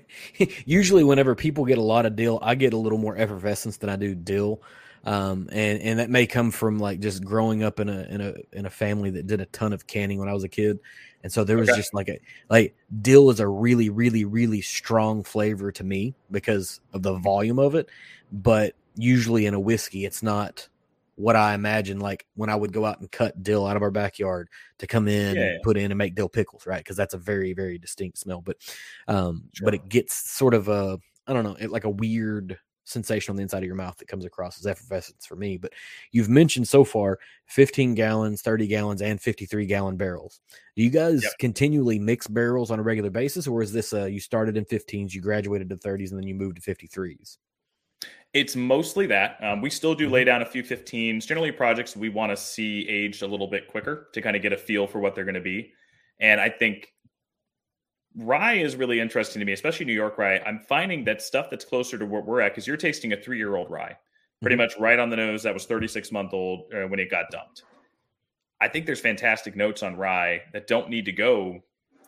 Usually, 0.66 1.04
whenever 1.04 1.34
people 1.34 1.64
get 1.64 1.78
a 1.78 1.82
lot 1.82 2.06
of 2.06 2.16
dill, 2.16 2.38
I 2.42 2.54
get 2.54 2.72
a 2.72 2.76
little 2.76 2.98
more 2.98 3.16
effervescence 3.16 3.76
than 3.78 3.88
I 3.88 3.96
do 3.96 4.14
dill, 4.14 4.62
um, 5.04 5.48
and 5.52 5.80
and 5.80 5.98
that 6.00 6.10
may 6.10 6.26
come 6.26 6.50
from 6.50 6.78
like 6.78 7.00
just 7.00 7.24
growing 7.24 7.62
up 7.62 7.80
in 7.80 7.88
a 7.88 8.02
in 8.02 8.20
a 8.20 8.34
in 8.52 8.66
a 8.66 8.70
family 8.70 9.10
that 9.10 9.26
did 9.26 9.40
a 9.40 9.46
ton 9.46 9.72
of 9.72 9.86
canning 9.86 10.18
when 10.18 10.28
I 10.28 10.34
was 10.34 10.44
a 10.44 10.48
kid, 10.48 10.78
and 11.22 11.32
so 11.32 11.44
there 11.44 11.56
was 11.56 11.70
okay. 11.70 11.78
just 11.78 11.94
like 11.94 12.08
a 12.08 12.18
like 12.50 12.74
dill 13.00 13.30
is 13.30 13.40
a 13.40 13.48
really 13.48 13.90
really 13.90 14.24
really 14.24 14.60
strong 14.60 15.22
flavor 15.22 15.70
to 15.72 15.84
me 15.84 16.14
because 16.30 16.80
of 16.92 17.02
the 17.02 17.14
volume 17.14 17.58
of 17.58 17.74
it, 17.74 17.88
but 18.32 18.74
usually 18.96 19.46
in 19.46 19.54
a 19.54 19.60
whiskey, 19.60 20.04
it's 20.04 20.22
not 20.22 20.68
what 21.16 21.34
I 21.34 21.54
imagine 21.54 21.98
like 21.98 22.26
when 22.34 22.50
I 22.50 22.54
would 22.54 22.72
go 22.72 22.84
out 22.84 23.00
and 23.00 23.10
cut 23.10 23.42
dill 23.42 23.66
out 23.66 23.76
of 23.76 23.82
our 23.82 23.90
backyard 23.90 24.48
to 24.78 24.86
come 24.86 25.08
in 25.08 25.36
yeah. 25.36 25.42
and 25.42 25.62
put 25.62 25.76
in 25.76 25.90
and 25.90 25.98
make 25.98 26.14
dill 26.14 26.28
pickles, 26.28 26.66
right? 26.66 26.78
Because 26.78 26.96
that's 26.96 27.14
a 27.14 27.18
very 27.18 27.52
very 27.52 27.78
distinct 27.78 28.18
smell. 28.18 28.42
But 28.42 28.56
um, 29.08 29.48
sure. 29.52 29.64
but 29.64 29.74
it 29.74 29.88
gets 29.88 30.30
sort 30.30 30.54
of 30.54 30.68
a 30.68 30.98
I 31.26 31.32
don't 31.32 31.44
know, 31.44 31.56
it, 31.58 31.70
like 31.70 31.84
a 31.84 31.90
weird 31.90 32.58
sensation 32.86 33.32
on 33.32 33.36
the 33.36 33.42
inside 33.42 33.58
of 33.58 33.64
your 33.64 33.74
mouth 33.74 33.96
that 33.98 34.08
comes 34.08 34.24
across 34.24 34.58
as 34.58 34.66
effervescence 34.66 35.26
for 35.26 35.36
me. 35.36 35.56
But 35.56 35.72
you've 36.12 36.28
mentioned 36.28 36.68
so 36.68 36.84
far 36.84 37.18
15 37.46 37.94
gallons, 37.94 38.42
30 38.42 38.66
gallons, 38.68 39.02
and 39.02 39.20
53 39.20 39.66
gallon 39.66 39.96
barrels. 39.96 40.40
Do 40.76 40.82
you 40.82 40.90
guys 40.90 41.22
yep. 41.24 41.32
continually 41.38 41.98
mix 41.98 42.28
barrels 42.28 42.70
on 42.70 42.78
a 42.78 42.82
regular 42.82 43.10
basis, 43.10 43.46
or 43.46 43.62
is 43.62 43.72
this 43.72 43.92
uh, 43.92 44.04
you 44.04 44.20
started 44.20 44.56
in 44.56 44.64
15s, 44.64 45.12
you 45.12 45.20
graduated 45.20 45.68
to 45.70 45.76
30s, 45.76 46.10
and 46.10 46.18
then 46.18 46.28
you 46.28 46.34
moved 46.34 46.62
to 46.62 46.74
53s? 46.74 47.38
It's 48.36 48.54
mostly 48.54 49.06
that. 49.06 49.42
Um, 49.42 49.62
we 49.62 49.70
still 49.70 49.94
do 49.94 50.04
mm-hmm. 50.04 50.12
lay 50.12 50.24
down 50.24 50.42
a 50.42 50.44
few 50.44 50.62
15s, 50.62 51.26
generally 51.26 51.50
projects 51.50 51.96
we 51.96 52.10
want 52.10 52.32
to 52.32 52.36
see 52.36 52.86
aged 52.86 53.22
a 53.22 53.26
little 53.26 53.46
bit 53.46 53.66
quicker 53.66 54.08
to 54.12 54.20
kind 54.20 54.36
of 54.36 54.42
get 54.42 54.52
a 54.52 54.58
feel 54.58 54.86
for 54.86 55.00
what 55.00 55.14
they're 55.14 55.24
going 55.24 55.36
to 55.36 55.40
be. 55.40 55.72
And 56.20 56.38
I 56.38 56.50
think 56.50 56.92
rye 58.14 58.56
is 58.56 58.76
really 58.76 59.00
interesting 59.00 59.40
to 59.40 59.46
me, 59.46 59.54
especially 59.54 59.86
New 59.86 59.94
York 59.94 60.18
rye. 60.18 60.38
I'm 60.44 60.58
finding 60.58 61.02
that 61.04 61.22
stuff 61.22 61.48
that's 61.48 61.64
closer 61.64 61.96
to 61.96 62.04
where 62.04 62.20
we're 62.20 62.42
at, 62.42 62.52
because 62.52 62.66
you're 62.66 62.76
tasting 62.76 63.14
a 63.14 63.16
three 63.16 63.38
year 63.38 63.56
old 63.56 63.70
rye, 63.70 63.96
pretty 64.42 64.56
mm-hmm. 64.56 64.64
much 64.64 64.78
right 64.78 64.98
on 64.98 65.08
the 65.08 65.16
nose. 65.16 65.42
That 65.42 65.54
was 65.54 65.64
36 65.64 66.12
month 66.12 66.34
old 66.34 66.70
uh, 66.74 66.86
when 66.88 67.00
it 67.00 67.10
got 67.10 67.30
dumped. 67.30 67.62
I 68.60 68.68
think 68.68 68.84
there's 68.84 69.00
fantastic 69.00 69.56
notes 69.56 69.82
on 69.82 69.96
rye 69.96 70.42
that 70.52 70.66
don't 70.66 70.90
need 70.90 71.06
to 71.06 71.12
go 71.12 71.60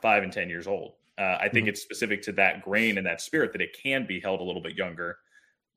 five 0.03 0.23
and 0.23 0.33
10 0.33 0.51
years 0.51 0.67
old. 0.67 0.93
Uh, 1.17 1.39
I 1.41 1.49
think 1.49 1.65
mm-hmm. 1.65 1.69
it's 1.71 1.81
specific 1.81 2.21
to 2.25 2.33
that 2.33 2.63
grain 2.63 2.99
and 2.99 3.07
that 3.07 3.23
spirit 3.23 3.53
that 3.53 3.63
it 3.63 3.75
can 3.83 4.07
be 4.07 4.21
held 4.21 4.41
a 4.41 4.45
little 4.45 4.63
bit 4.63 4.77
younger. 4.77 5.17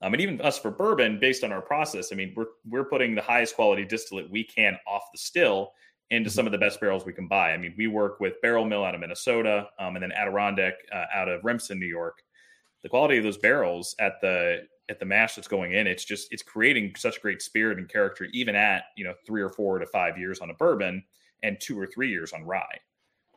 Um, 0.01 0.13
and 0.13 0.21
even 0.21 0.41
us 0.41 0.57
for 0.57 0.71
bourbon, 0.71 1.19
based 1.19 1.43
on 1.43 1.51
our 1.51 1.61
process, 1.61 2.11
I 2.11 2.15
mean, 2.15 2.33
we're 2.35 2.47
we're 2.67 2.85
putting 2.85 3.15
the 3.15 3.21
highest 3.21 3.55
quality 3.55 3.85
distillate 3.85 4.29
we 4.29 4.43
can 4.43 4.77
off 4.87 5.03
the 5.11 5.17
still 5.17 5.73
into 6.09 6.29
mm-hmm. 6.29 6.35
some 6.35 6.45
of 6.45 6.51
the 6.51 6.57
best 6.57 6.79
barrels 6.79 7.05
we 7.05 7.13
can 7.13 7.27
buy. 7.27 7.53
I 7.53 7.57
mean, 7.57 7.73
we 7.77 7.87
work 7.87 8.19
with 8.19 8.41
Barrel 8.41 8.65
Mill 8.65 8.83
out 8.83 8.95
of 8.95 9.01
Minnesota, 9.01 9.67
um, 9.79 9.95
and 9.95 10.03
then 10.03 10.11
Adirondack 10.11 10.73
uh, 10.93 11.05
out 11.13 11.29
of 11.29 11.43
Remsen, 11.43 11.79
New 11.79 11.87
York. 11.87 12.21
The 12.83 12.89
quality 12.89 13.17
of 13.17 13.23
those 13.23 13.37
barrels 13.37 13.95
at 13.99 14.19
the 14.21 14.63
at 14.89 14.99
the 14.99 15.05
mash 15.05 15.35
that's 15.35 15.47
going 15.47 15.73
in, 15.73 15.87
it's 15.87 16.03
just 16.03 16.27
it's 16.31 16.43
creating 16.43 16.93
such 16.97 17.21
great 17.21 17.41
spirit 17.41 17.77
and 17.77 17.87
character, 17.87 18.27
even 18.33 18.55
at 18.55 18.85
you 18.97 19.03
know 19.03 19.13
three 19.25 19.41
or 19.41 19.49
four 19.49 19.79
to 19.79 19.85
five 19.85 20.17
years 20.17 20.39
on 20.39 20.49
a 20.49 20.55
bourbon 20.55 21.03
and 21.43 21.59
two 21.59 21.79
or 21.79 21.87
three 21.87 22.09
years 22.09 22.33
on 22.33 22.43
rye. 22.43 22.79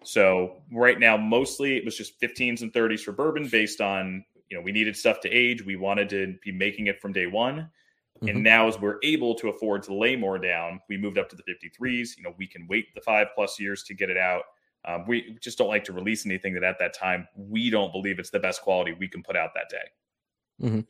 So 0.02 0.62
right 0.70 0.98
now, 0.98 1.16
mostly 1.16 1.76
it 1.76 1.84
was 1.84 1.96
just 1.96 2.20
15s 2.20 2.60
and 2.60 2.72
30s 2.72 3.00
for 3.00 3.12
bourbon 3.12 3.48
based 3.48 3.80
on 3.80 4.24
you 4.48 4.56
know, 4.56 4.62
we 4.62 4.72
needed 4.72 4.96
stuff 4.96 5.20
to 5.20 5.28
age. 5.30 5.64
We 5.64 5.76
wanted 5.76 6.08
to 6.10 6.36
be 6.44 6.52
making 6.52 6.86
it 6.86 7.00
from 7.00 7.12
day 7.12 7.26
one. 7.26 7.70
Mm-hmm. 8.18 8.28
And 8.28 8.44
now, 8.44 8.68
as 8.68 8.78
we're 8.78 8.98
able 9.02 9.34
to 9.36 9.48
afford 9.48 9.82
to 9.84 9.94
lay 9.94 10.14
more 10.14 10.38
down, 10.38 10.80
we 10.88 10.96
moved 10.96 11.18
up 11.18 11.28
to 11.30 11.36
the 11.36 11.42
53s. 11.42 12.16
You 12.16 12.22
know, 12.22 12.34
we 12.38 12.46
can 12.46 12.66
wait 12.68 12.94
the 12.94 13.00
five 13.00 13.28
plus 13.34 13.58
years 13.58 13.82
to 13.84 13.94
get 13.94 14.10
it 14.10 14.16
out. 14.16 14.42
Um, 14.86 15.04
we 15.06 15.36
just 15.40 15.58
don't 15.58 15.68
like 15.68 15.84
to 15.84 15.92
release 15.92 16.26
anything 16.26 16.52
that 16.54 16.62
at 16.62 16.78
that 16.78 16.94
time 16.94 17.26
we 17.34 17.70
don't 17.70 17.90
believe 17.90 18.18
it's 18.18 18.30
the 18.30 18.38
best 18.38 18.60
quality 18.62 18.92
we 18.92 19.08
can 19.08 19.22
put 19.22 19.34
out 19.34 19.50
that 19.54 19.68
day. 19.70 20.66
Mm-hmm. 20.66 20.80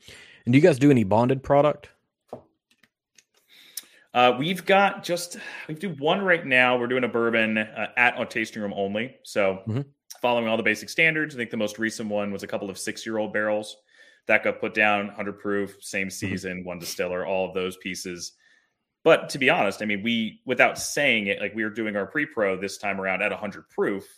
And 0.45 0.53
do 0.53 0.59
you 0.59 0.61
guys 0.61 0.79
do 0.79 0.91
any 0.91 1.05
bonded 1.05 1.43
product? 1.43 1.89
Uh, 4.13 4.37
we've 4.39 4.65
got 4.65 5.03
just 5.03 5.39
we 5.67 5.75
do 5.75 5.91
one 5.91 6.21
right 6.23 6.45
now. 6.45 6.77
We're 6.77 6.89
doing 6.89 7.05
a 7.05 7.09
bourbon 7.09 7.59
uh, 7.59 7.89
at 7.97 8.21
a 8.21 8.27
tasting 8.27 8.63
room 8.63 8.73
only. 8.75 9.17
So 9.23 9.63
mm-hmm 9.67 9.81
following 10.25 10.49
all 10.49 10.57
the 10.57 10.63
basic 10.63 10.89
standards. 10.89 11.35
I 11.35 11.37
think 11.37 11.51
the 11.51 11.59
most 11.59 11.79
recent 11.79 12.09
one 12.09 12.33
was 12.33 12.43
a 12.43 12.47
couple 12.47 12.71
of 12.71 12.79
six 12.79 13.05
year 13.05 13.19
old 13.19 13.35
barrels. 13.35 13.77
that 14.27 14.43
got 14.43 14.59
put 14.59 14.73
down 14.73 15.09
100 15.09 15.39
proof, 15.39 15.77
same 15.81 16.07
mm-hmm. 16.07 16.13
season, 16.13 16.65
one 16.65 16.79
distiller, 16.79 17.27
all 17.27 17.47
of 17.47 17.53
those 17.53 17.77
pieces. 17.77 18.33
But 19.03 19.29
to 19.29 19.39
be 19.39 19.51
honest, 19.51 19.83
I 19.83 19.85
mean, 19.85 20.03
we 20.03 20.41
without 20.47 20.79
saying 20.79 21.27
it, 21.27 21.43
like 21.43 21.55
we 21.55 21.63
were 21.63 21.69
doing 21.69 21.95
our 21.95 22.07
pre-pro 22.07 22.57
this 22.57 22.79
time 22.79 23.03
around 23.03 23.21
at 23.21 23.33
100 23.33 23.69
proof, 23.69 24.09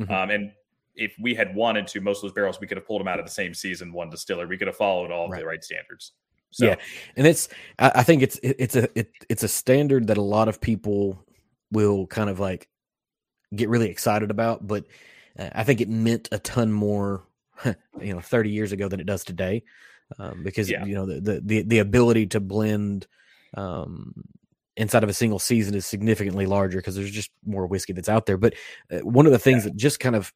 mm-hmm. 0.00 0.12
um, 0.12 0.30
and 0.30 0.52
if 0.94 1.16
we 1.20 1.34
had 1.34 1.52
wanted 1.52 1.88
to, 1.88 2.00
most 2.00 2.18
of 2.18 2.22
those 2.22 2.32
barrels 2.32 2.60
we 2.60 2.68
could 2.68 2.76
have 2.76 2.86
pulled 2.86 3.00
them 3.00 3.08
out 3.08 3.18
of 3.18 3.26
the 3.26 3.32
same 3.32 3.52
season, 3.52 3.92
one 3.92 4.08
distiller. 4.08 4.46
We 4.46 4.56
could 4.56 4.68
have 4.68 4.76
followed 4.76 5.10
all 5.10 5.28
right. 5.28 5.40
the 5.40 5.46
right 5.46 5.64
standards. 5.64 6.12
So. 6.52 6.66
Yeah, 6.66 6.76
and 7.16 7.26
it's 7.26 7.48
I 7.80 8.04
think 8.04 8.22
it's 8.22 8.38
it's 8.40 8.76
a 8.76 8.88
it, 8.96 9.10
it's 9.28 9.42
a 9.42 9.48
standard 9.48 10.06
that 10.06 10.16
a 10.16 10.22
lot 10.22 10.46
of 10.46 10.60
people 10.60 11.26
will 11.72 12.06
kind 12.06 12.30
of 12.30 12.38
like 12.38 12.68
get 13.52 13.68
really 13.68 13.90
excited 13.90 14.30
about, 14.30 14.64
but 14.64 14.84
uh, 15.38 15.50
I 15.54 15.64
think 15.64 15.80
it 15.80 15.88
meant 15.88 16.28
a 16.32 16.38
ton 16.38 16.72
more, 16.72 17.24
you 17.64 18.14
know, 18.14 18.20
30 18.20 18.50
years 18.50 18.72
ago 18.72 18.88
than 18.88 19.00
it 19.00 19.06
does 19.06 19.24
today, 19.24 19.62
um, 20.18 20.42
because 20.42 20.70
yeah. 20.70 20.84
you 20.84 20.94
know 20.94 21.06
the, 21.06 21.40
the 21.40 21.62
the 21.62 21.78
ability 21.78 22.26
to 22.28 22.40
blend 22.40 23.06
um, 23.54 24.14
inside 24.76 25.02
of 25.02 25.08
a 25.08 25.14
single 25.14 25.38
season 25.38 25.74
is 25.74 25.86
significantly 25.86 26.46
larger 26.46 26.78
because 26.78 26.94
there's 26.94 27.10
just 27.10 27.30
more 27.44 27.66
whiskey 27.66 27.92
that's 27.92 28.08
out 28.08 28.26
there. 28.26 28.36
But 28.36 28.54
uh, 28.90 28.98
one 28.98 29.26
of 29.26 29.32
the 29.32 29.38
things 29.38 29.64
yeah. 29.64 29.70
that 29.70 29.76
just 29.76 30.00
kind 30.00 30.14
of 30.14 30.32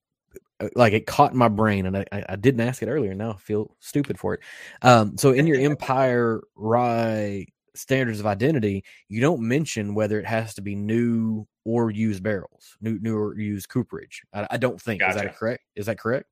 uh, 0.61 0.69
like 0.75 0.93
it 0.93 1.07
caught 1.07 1.35
my 1.35 1.49
brain, 1.49 1.87
and 1.87 1.97
I, 1.97 2.05
I 2.13 2.37
didn't 2.37 2.61
ask 2.61 2.83
it 2.83 2.89
earlier. 2.89 3.15
Now 3.15 3.33
I 3.33 3.37
feel 3.37 3.77
stupid 3.81 4.19
for 4.19 4.35
it. 4.35 4.41
Um, 4.83 5.17
so 5.17 5.31
in 5.31 5.47
your 5.49 5.61
Empire 5.61 6.43
Rye 6.57 7.47
standards 7.75 8.21
of 8.21 8.27
identity, 8.27 8.85
you 9.09 9.21
don't 9.21 9.41
mention 9.41 9.95
whether 9.95 10.19
it 10.19 10.27
has 10.27 10.55
to 10.55 10.63
be 10.63 10.75
new 10.75 11.47
or 11.65 11.91
used 11.91 12.23
barrels, 12.23 12.77
new 12.81 12.99
new 13.01 13.17
or 13.17 13.39
used 13.39 13.69
cooperage. 13.69 14.23
I, 14.33 14.47
I 14.53 14.57
don't 14.57 14.81
think 14.81 15.01
gotcha. 15.01 15.17
is 15.17 15.23
that 15.23 15.37
correct? 15.37 15.65
Is 15.77 15.87
that 15.87 15.99
correct? 15.99 16.27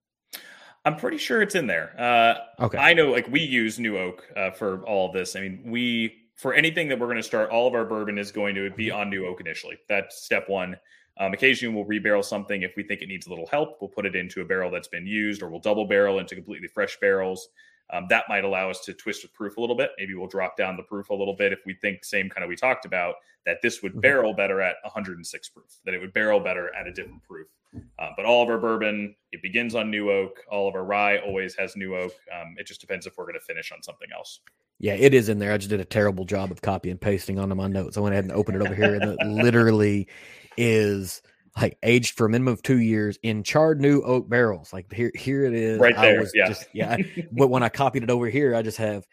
I'm 0.84 0.96
pretty 0.96 1.18
sure 1.18 1.42
it's 1.42 1.54
in 1.54 1.66
there. 1.66 1.94
Uh, 1.98 2.64
okay. 2.64 2.78
I 2.78 2.94
know, 2.94 3.10
like 3.10 3.28
we 3.28 3.40
use 3.40 3.78
New 3.78 3.98
Oak 3.98 4.26
uh, 4.36 4.52
for 4.52 4.82
all 4.84 5.08
of 5.08 5.12
this. 5.12 5.36
I 5.36 5.40
mean, 5.40 5.62
we 5.66 6.14
for 6.34 6.54
anything 6.54 6.88
that 6.88 6.98
we're 6.98 7.06
going 7.06 7.16
to 7.16 7.22
start, 7.22 7.50
all 7.50 7.66
of 7.66 7.74
our 7.74 7.84
bourbon 7.84 8.16
is 8.16 8.30
going 8.30 8.54
to 8.54 8.70
be 8.70 8.86
mm-hmm. 8.86 8.98
on 8.98 9.10
New 9.10 9.26
Oak 9.26 9.40
initially. 9.40 9.76
That's 9.88 10.24
step 10.24 10.48
one. 10.48 10.76
Um, 11.20 11.32
occasionally, 11.32 11.74
we'll 11.74 11.84
rebarrel 11.84 12.24
something 12.24 12.62
if 12.62 12.76
we 12.76 12.84
think 12.84 13.02
it 13.02 13.08
needs 13.08 13.26
a 13.26 13.30
little 13.30 13.46
help. 13.48 13.78
We'll 13.80 13.88
put 13.88 14.06
it 14.06 14.14
into 14.14 14.40
a 14.40 14.44
barrel 14.44 14.70
that's 14.70 14.86
been 14.86 15.06
used, 15.06 15.42
or 15.42 15.48
we'll 15.48 15.60
double 15.60 15.84
barrel 15.84 16.20
into 16.20 16.36
completely 16.36 16.68
fresh 16.68 16.98
barrels. 17.00 17.48
Um, 17.90 18.06
that 18.10 18.24
might 18.28 18.44
allow 18.44 18.70
us 18.70 18.80
to 18.80 18.92
twist 18.92 19.22
the 19.22 19.28
proof 19.28 19.56
a 19.56 19.60
little 19.60 19.76
bit. 19.76 19.90
Maybe 19.98 20.14
we'll 20.14 20.28
drop 20.28 20.56
down 20.56 20.76
the 20.76 20.82
proof 20.82 21.10
a 21.10 21.14
little 21.14 21.34
bit 21.34 21.52
if 21.52 21.60
we 21.64 21.74
think 21.74 22.04
same 22.04 22.28
kind 22.28 22.44
of 22.44 22.48
we 22.48 22.56
talked 22.56 22.84
about 22.84 23.14
that 23.46 23.62
this 23.62 23.82
would 23.82 23.92
mm-hmm. 23.92 24.00
barrel 24.00 24.34
better 24.34 24.60
at 24.60 24.76
106 24.82 25.48
proof, 25.48 25.78
that 25.84 25.94
it 25.94 26.00
would 26.00 26.12
barrel 26.12 26.40
better 26.40 26.74
at 26.74 26.86
a 26.86 26.92
different 26.92 27.22
proof. 27.22 27.48
Uh, 27.98 28.10
but 28.16 28.24
all 28.24 28.42
of 28.42 28.48
our 28.48 28.58
bourbon, 28.58 29.14
it 29.32 29.42
begins 29.42 29.74
on 29.74 29.90
new 29.90 30.10
oak. 30.10 30.38
All 30.50 30.68
of 30.68 30.74
our 30.74 30.84
rye 30.84 31.18
always 31.18 31.54
has 31.56 31.76
new 31.76 31.94
oak. 31.96 32.12
Um, 32.34 32.54
it 32.58 32.66
just 32.66 32.80
depends 32.80 33.06
if 33.06 33.16
we're 33.16 33.24
going 33.24 33.34
to 33.34 33.40
finish 33.40 33.72
on 33.72 33.82
something 33.82 34.08
else. 34.14 34.40
Yeah, 34.78 34.94
it 34.94 35.12
is 35.12 35.28
in 35.28 35.38
there. 35.38 35.52
I 35.52 35.58
just 35.58 35.70
did 35.70 35.80
a 35.80 35.84
terrible 35.84 36.24
job 36.24 36.50
of 36.50 36.62
copy 36.62 36.90
and 36.90 37.00
pasting 37.00 37.38
onto 37.38 37.54
my 37.54 37.66
notes. 37.66 37.96
I 37.96 38.00
went 38.00 38.14
ahead 38.14 38.24
and 38.24 38.32
opened 38.32 38.56
it 38.56 38.62
over 38.62 38.74
here, 38.74 38.94
and 38.94 39.04
it 39.04 39.18
literally 39.26 40.08
is 40.56 41.20
like 41.60 41.78
aged 41.82 42.16
for 42.16 42.26
a 42.26 42.28
minimum 42.28 42.52
of 42.52 42.62
two 42.62 42.78
years 42.78 43.18
in 43.22 43.42
charred 43.42 43.80
new 43.80 44.00
oak 44.02 44.28
barrels. 44.28 44.72
Like 44.72 44.92
here, 44.92 45.12
here 45.14 45.44
it 45.44 45.54
is. 45.54 45.78
Right 45.78 45.96
there. 45.96 46.24
yeah. 46.34 46.48
Just, 46.48 46.68
yeah. 46.72 46.96
but 47.32 47.48
when 47.48 47.62
I 47.62 47.68
copied 47.68 48.02
it 48.02 48.10
over 48.10 48.28
here, 48.28 48.54
I 48.54 48.62
just 48.62 48.78
have 48.78 49.06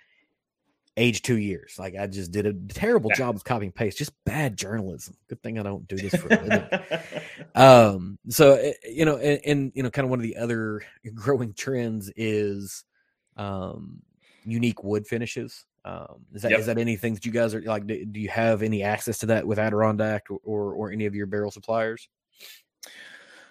aged 0.98 1.26
two 1.26 1.38
years. 1.38 1.76
Like 1.78 1.96
I 2.00 2.08
just 2.08 2.32
did 2.32 2.46
a 2.46 2.54
terrible 2.54 3.10
yeah. 3.12 3.18
job 3.18 3.36
of 3.36 3.44
copying 3.44 3.72
paste. 3.72 3.98
Just 3.98 4.14
bad 4.26 4.58
journalism. 4.58 5.16
Good 5.28 5.42
thing 5.42 5.60
I 5.60 5.64
don't 5.64 5.88
do 5.88 5.96
this 5.98 6.16
for 6.16 6.28
a 6.28 6.42
living. 6.42 6.70
um. 7.56 8.20
So 8.30 8.54
eh, 8.54 8.74
you 8.84 9.06
know, 9.06 9.18
and, 9.18 9.42
and 9.46 9.72
you 9.76 9.84
know, 9.84 9.90
kind 9.90 10.06
of 10.06 10.10
one 10.10 10.20
of 10.20 10.24
the 10.24 10.38
other 10.38 10.82
growing 11.14 11.54
trends 11.54 12.12
is, 12.16 12.84
um, 13.38 14.02
unique 14.46 14.84
wood 14.84 15.08
finishes. 15.08 15.66
Um, 15.84 16.26
is 16.34 16.42
that 16.42 16.52
yep. 16.52 16.60
is 16.62 16.66
that 16.66 16.80
anything 16.80 17.14
that 17.14 17.26
you 17.26 17.32
guys 17.32 17.54
are 17.54 17.62
like? 17.62 17.86
Do, 17.86 18.06
do, 18.06 18.20
you 18.20 18.30
have 18.30 18.64
any 18.64 18.82
access 18.82 19.20
to 19.20 19.28
that 19.28 19.46
with 19.46 19.60
Adirondack 19.60 20.32
or, 20.32 20.40
or, 20.44 20.74
or 20.74 20.92
any 20.92 21.06
of 21.06 21.14
your 21.14 21.28
barrel 21.28 21.52
suppliers? 21.52 22.10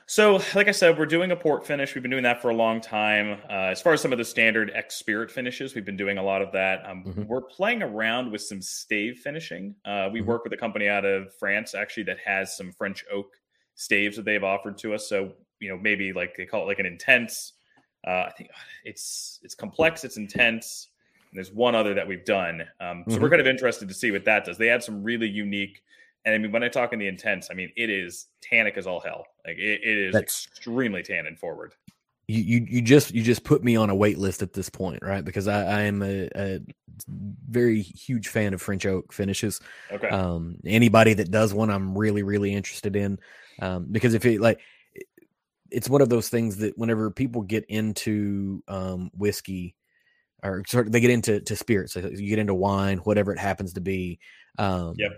So, 0.06 0.38
like 0.54 0.68
I 0.68 0.72
said, 0.72 0.98
we're 0.98 1.06
doing 1.06 1.30
a 1.30 1.36
port 1.36 1.66
finish. 1.66 1.94
We've 1.94 2.02
been 2.02 2.10
doing 2.10 2.24
that 2.24 2.42
for 2.42 2.50
a 2.50 2.54
long 2.54 2.80
time. 2.82 3.40
Uh, 3.48 3.70
as 3.70 3.80
far 3.80 3.94
as 3.94 4.02
some 4.02 4.12
of 4.12 4.18
the 4.18 4.24
standard 4.24 4.70
X 4.74 4.96
Spirit 4.96 5.30
finishes, 5.30 5.74
we've 5.74 5.84
been 5.84 5.96
doing 5.96 6.18
a 6.18 6.22
lot 6.22 6.42
of 6.42 6.52
that. 6.52 6.84
Um, 6.86 7.04
mm-hmm. 7.04 7.22
We're 7.24 7.40
playing 7.40 7.82
around 7.82 8.30
with 8.30 8.42
some 8.42 8.60
stave 8.60 9.20
finishing. 9.20 9.74
Uh, 9.86 10.10
we 10.12 10.20
mm-hmm. 10.20 10.28
work 10.28 10.44
with 10.44 10.52
a 10.52 10.58
company 10.58 10.88
out 10.88 11.06
of 11.06 11.34
France, 11.34 11.74
actually, 11.74 12.02
that 12.04 12.18
has 12.22 12.54
some 12.54 12.70
French 12.72 13.02
oak 13.10 13.28
staves 13.76 14.16
that 14.16 14.26
they've 14.26 14.44
offered 14.44 14.76
to 14.78 14.92
us. 14.92 15.08
So, 15.08 15.32
you 15.58 15.70
know, 15.70 15.78
maybe 15.78 16.12
like 16.12 16.36
they 16.36 16.44
call 16.44 16.64
it 16.64 16.66
like 16.66 16.80
an 16.80 16.86
intense. 16.86 17.54
Uh, 18.06 18.24
I 18.28 18.32
think 18.36 18.50
it's 18.84 19.40
it's 19.42 19.54
complex, 19.54 20.04
it's 20.04 20.18
intense. 20.18 20.88
And 21.30 21.38
there's 21.38 21.50
one 21.50 21.74
other 21.74 21.94
that 21.94 22.06
we've 22.06 22.26
done. 22.26 22.62
Um, 22.78 23.04
so 23.08 23.14
mm-hmm. 23.14 23.22
we're 23.22 23.30
kind 23.30 23.40
of 23.40 23.46
interested 23.46 23.88
to 23.88 23.94
see 23.94 24.10
what 24.10 24.26
that 24.26 24.44
does. 24.44 24.58
They 24.58 24.66
had 24.66 24.82
some 24.82 25.02
really 25.02 25.28
unique 25.28 25.82
and 26.24 26.34
I 26.34 26.38
mean, 26.38 26.52
when 26.52 26.62
I 26.62 26.68
talk 26.68 26.92
in 26.92 26.98
the 26.98 27.08
intense, 27.08 27.48
I 27.50 27.54
mean 27.54 27.70
it 27.76 27.90
is 27.90 28.26
tannic 28.42 28.76
as 28.76 28.86
all 28.86 29.00
hell. 29.00 29.26
Like 29.46 29.58
it, 29.58 29.80
it 29.82 29.98
is 29.98 30.12
That's, 30.12 30.46
extremely 30.46 31.02
tannin 31.02 31.36
forward. 31.36 31.74
You, 32.26 32.42
you 32.42 32.66
you 32.68 32.82
just 32.82 33.12
you 33.12 33.22
just 33.22 33.44
put 33.44 33.62
me 33.62 33.76
on 33.76 33.90
a 33.90 33.94
wait 33.94 34.18
list 34.18 34.40
at 34.40 34.54
this 34.54 34.70
point, 34.70 35.00
right? 35.02 35.24
Because 35.24 35.46
I, 35.46 35.64
I 35.64 35.82
am 35.82 36.02
a, 36.02 36.28
a 36.34 36.60
very 37.48 37.82
huge 37.82 38.28
fan 38.28 38.54
of 38.54 38.62
French 38.62 38.86
oak 38.86 39.12
finishes. 39.12 39.60
Okay. 39.92 40.08
Um, 40.08 40.56
anybody 40.64 41.12
that 41.14 41.30
does 41.30 41.52
one, 41.52 41.68
I'm 41.68 41.96
really 41.96 42.22
really 42.22 42.54
interested 42.54 42.96
in. 42.96 43.18
Um, 43.60 43.86
because 43.90 44.14
if 44.14 44.24
it 44.24 44.40
like 44.40 44.60
it's 45.70 45.90
one 45.90 46.00
of 46.00 46.08
those 46.08 46.30
things 46.30 46.56
that 46.58 46.78
whenever 46.78 47.10
people 47.10 47.42
get 47.42 47.66
into 47.66 48.62
um, 48.68 49.10
whiskey 49.14 49.74
or 50.42 50.62
sort 50.66 50.86
of 50.86 50.92
they 50.92 51.00
get 51.00 51.10
into 51.10 51.40
to 51.40 51.56
spirits, 51.56 51.92
so 51.92 52.00
you 52.00 52.30
get 52.30 52.38
into 52.38 52.54
wine, 52.54 52.98
whatever 52.98 53.34
it 53.34 53.38
happens 53.38 53.74
to 53.74 53.82
be. 53.82 54.18
Um, 54.56 54.94
yep 54.96 55.12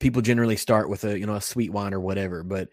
people 0.00 0.22
generally 0.22 0.56
start 0.56 0.88
with 0.88 1.04
a 1.04 1.18
you 1.18 1.26
know 1.26 1.34
a 1.34 1.40
sweet 1.40 1.70
wine 1.70 1.94
or 1.94 2.00
whatever 2.00 2.42
but 2.42 2.68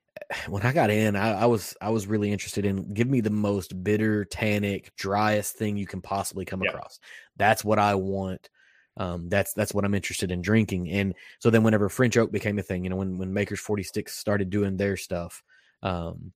when 0.48 0.62
i 0.62 0.72
got 0.72 0.90
in 0.90 1.16
I, 1.16 1.42
I, 1.42 1.46
was 1.46 1.76
i 1.80 1.90
was 1.90 2.06
really 2.06 2.32
interested 2.32 2.64
in 2.64 2.92
give 2.92 3.08
me 3.08 3.20
the 3.20 3.30
most 3.30 3.82
bitter 3.82 4.24
tannic 4.24 4.94
driest 4.96 5.56
thing 5.56 5.76
you 5.76 5.86
can 5.86 6.00
possibly 6.00 6.44
come 6.44 6.62
yep. 6.62 6.74
across 6.74 6.98
that's 7.36 7.64
what 7.64 7.78
i 7.78 7.94
want 7.94 8.48
um, 8.96 9.28
that's 9.28 9.54
that's 9.54 9.72
what 9.72 9.84
i'm 9.84 9.94
interested 9.94 10.30
in 10.30 10.42
drinking 10.42 10.90
and 10.90 11.14
so 11.38 11.48
then 11.48 11.62
whenever 11.62 11.88
french 11.88 12.16
oak 12.16 12.32
became 12.32 12.58
a 12.58 12.62
thing 12.62 12.84
you 12.84 12.90
know 12.90 12.96
when 12.96 13.18
when 13.18 13.32
makers 13.32 13.60
46 13.60 14.14
started 14.14 14.50
doing 14.50 14.76
their 14.76 14.96
stuff 14.96 15.42
um, 15.82 16.32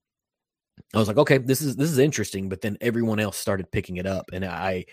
i 0.95 0.99
was 0.99 1.09
like 1.09 1.18
okay 1.18 1.38
this 1.38 1.61
is 1.61 1.76
this 1.76 1.90
is 1.90 1.99
interesting 1.99 2.49
but 2.49 2.61
then 2.61 2.78
everyone 2.80 3.20
else 3.20 3.36
started 3.36 3.70
picking 3.70 3.97
it 3.97 4.07
up 4.07 4.26
and 4.32 4.45
i 4.45 4.84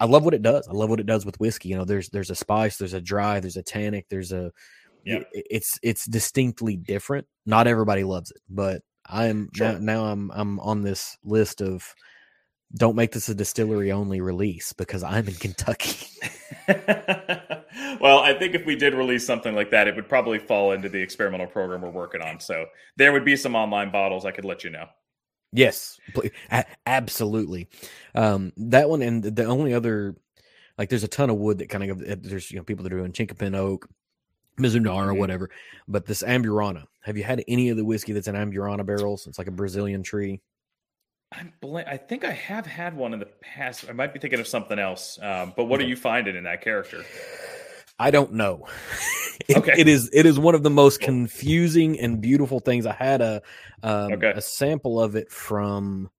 I 0.00 0.06
love 0.06 0.24
what 0.24 0.34
it 0.34 0.42
does. 0.42 0.66
I 0.68 0.72
love 0.72 0.90
what 0.90 1.00
it 1.00 1.06
does 1.06 1.24
with 1.24 1.38
whiskey. 1.38 1.68
You 1.68 1.76
know, 1.76 1.84
there's 1.84 2.08
there's 2.08 2.30
a 2.30 2.34
spice, 2.34 2.76
there's 2.76 2.94
a 2.94 3.00
dry, 3.00 3.40
there's 3.40 3.56
a 3.56 3.62
tannic, 3.62 4.06
there's 4.08 4.32
a 4.32 4.50
yeah. 5.04 5.20
it's 5.32 5.78
it's 5.82 6.06
distinctly 6.06 6.76
different. 6.76 7.26
Not 7.46 7.66
everybody 7.66 8.04
loves 8.04 8.30
it, 8.30 8.42
but 8.48 8.82
I 9.06 9.26
am 9.26 9.50
sure. 9.54 9.72
now, 9.72 9.78
now 9.78 10.04
I'm 10.06 10.30
I'm 10.32 10.60
on 10.60 10.82
this 10.82 11.16
list 11.24 11.60
of 11.60 11.94
don't 12.76 12.96
make 12.96 13.12
this 13.12 13.28
a 13.28 13.34
distillery 13.34 13.92
only 13.92 14.20
release 14.20 14.72
because 14.72 15.02
I'm 15.02 15.28
in 15.28 15.34
Kentucky. 15.34 16.06
well, 18.00 18.18
I 18.18 18.34
think 18.38 18.54
if 18.54 18.66
we 18.66 18.74
did 18.76 18.94
release 18.94 19.26
something 19.26 19.54
like 19.54 19.70
that, 19.70 19.86
it 19.86 19.94
would 19.96 20.08
probably 20.08 20.38
fall 20.38 20.72
into 20.72 20.88
the 20.88 21.00
experimental 21.00 21.46
program 21.46 21.82
we're 21.82 21.90
working 21.90 22.22
on. 22.22 22.40
So 22.40 22.66
there 22.96 23.12
would 23.12 23.24
be 23.24 23.36
some 23.36 23.54
online 23.54 23.90
bottles 23.90 24.24
I 24.24 24.30
could 24.30 24.44
let 24.44 24.64
you 24.64 24.70
know. 24.70 24.86
Yes, 25.52 26.00
absolutely. 26.86 27.68
Um, 28.14 28.52
that 28.56 28.88
one 28.88 29.02
and 29.02 29.22
the 29.22 29.44
only 29.44 29.72
other, 29.72 30.16
like, 30.76 30.88
there's 30.88 31.04
a 31.04 31.08
ton 31.08 31.30
of 31.30 31.36
wood 31.36 31.58
that 31.58 31.68
kind 31.68 31.90
of 31.90 32.22
there's 32.22 32.50
you 32.50 32.56
know 32.56 32.64
people 32.64 32.82
that 32.82 32.92
are 32.92 32.98
doing 32.98 33.12
chinkapin 33.12 33.54
oak, 33.54 33.88
Mizunara, 34.58 35.08
mm-hmm. 35.08 35.18
whatever. 35.18 35.50
But 35.88 36.06
this 36.06 36.22
Amburana, 36.22 36.84
have 37.02 37.16
you 37.16 37.24
had 37.24 37.44
any 37.48 37.68
of 37.68 37.76
the 37.76 37.84
whiskey 37.84 38.12
that's 38.12 38.28
in 38.28 38.34
Amburana 38.34 38.84
barrels? 38.84 39.26
It's 39.26 39.38
like 39.38 39.48
a 39.48 39.52
Brazilian 39.52 40.02
tree. 40.02 40.40
I'm 41.32 41.52
bl- 41.60 41.78
I 41.78 41.96
think 41.96 42.24
I 42.24 42.32
have 42.32 42.66
had 42.66 42.96
one 42.96 43.12
in 43.12 43.18
the 43.18 43.28
past. 43.40 43.86
I 43.88 43.92
might 43.92 44.12
be 44.12 44.20
thinking 44.20 44.40
of 44.40 44.46
something 44.46 44.78
else. 44.78 45.18
Um, 45.20 45.52
but 45.56 45.64
what 45.64 45.80
okay. 45.80 45.86
are 45.86 45.88
you 45.88 45.96
finding 45.96 46.36
in 46.36 46.44
that 46.44 46.62
character? 46.62 47.04
I 47.98 48.10
don't 48.10 48.34
know. 48.34 48.66
it, 49.48 49.56
okay. 49.56 49.74
it 49.76 49.88
is 49.88 50.10
it 50.12 50.26
is 50.26 50.38
one 50.38 50.54
of 50.54 50.62
the 50.62 50.70
most 50.70 51.00
confusing 51.00 51.98
and 51.98 52.20
beautiful 52.20 52.60
things. 52.60 52.86
I 52.86 52.92
had 52.92 53.20
a 53.20 53.42
um, 53.82 54.12
okay. 54.12 54.32
a 54.34 54.40
sample 54.40 55.00
of 55.00 55.16
it 55.16 55.30
from 55.30 56.10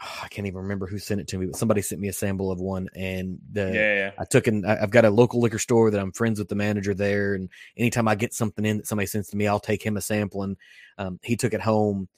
I 0.00 0.28
can't 0.28 0.46
even 0.46 0.62
remember 0.62 0.86
who 0.86 0.98
sent 0.98 1.20
it 1.20 1.28
to 1.28 1.38
me, 1.38 1.46
but 1.46 1.56
somebody 1.56 1.82
sent 1.82 2.00
me 2.00 2.08
a 2.08 2.12
sample 2.12 2.50
of 2.50 2.58
one, 2.58 2.88
and 2.94 3.38
the, 3.52 3.70
yeah, 3.72 3.94
yeah. 3.94 4.10
I 4.18 4.24
took 4.24 4.46
and 4.46 4.64
I've 4.66 4.90
got 4.90 5.04
a 5.04 5.10
local 5.10 5.40
liquor 5.40 5.58
store 5.58 5.90
that 5.90 6.00
I'm 6.00 6.12
friends 6.12 6.38
with 6.38 6.48
the 6.48 6.54
manager 6.54 6.94
there, 6.94 7.34
and 7.34 7.50
anytime 7.76 8.08
I 8.08 8.14
get 8.14 8.32
something 8.32 8.64
in 8.64 8.78
that 8.78 8.86
somebody 8.86 9.06
sends 9.06 9.28
to 9.28 9.36
me, 9.36 9.46
I'll 9.46 9.60
take 9.60 9.82
him 9.82 9.98
a 9.98 10.00
sample, 10.00 10.42
and 10.42 10.56
um, 10.96 11.20
he 11.22 11.36
took 11.36 11.52
it 11.52 11.60
home 11.60 12.08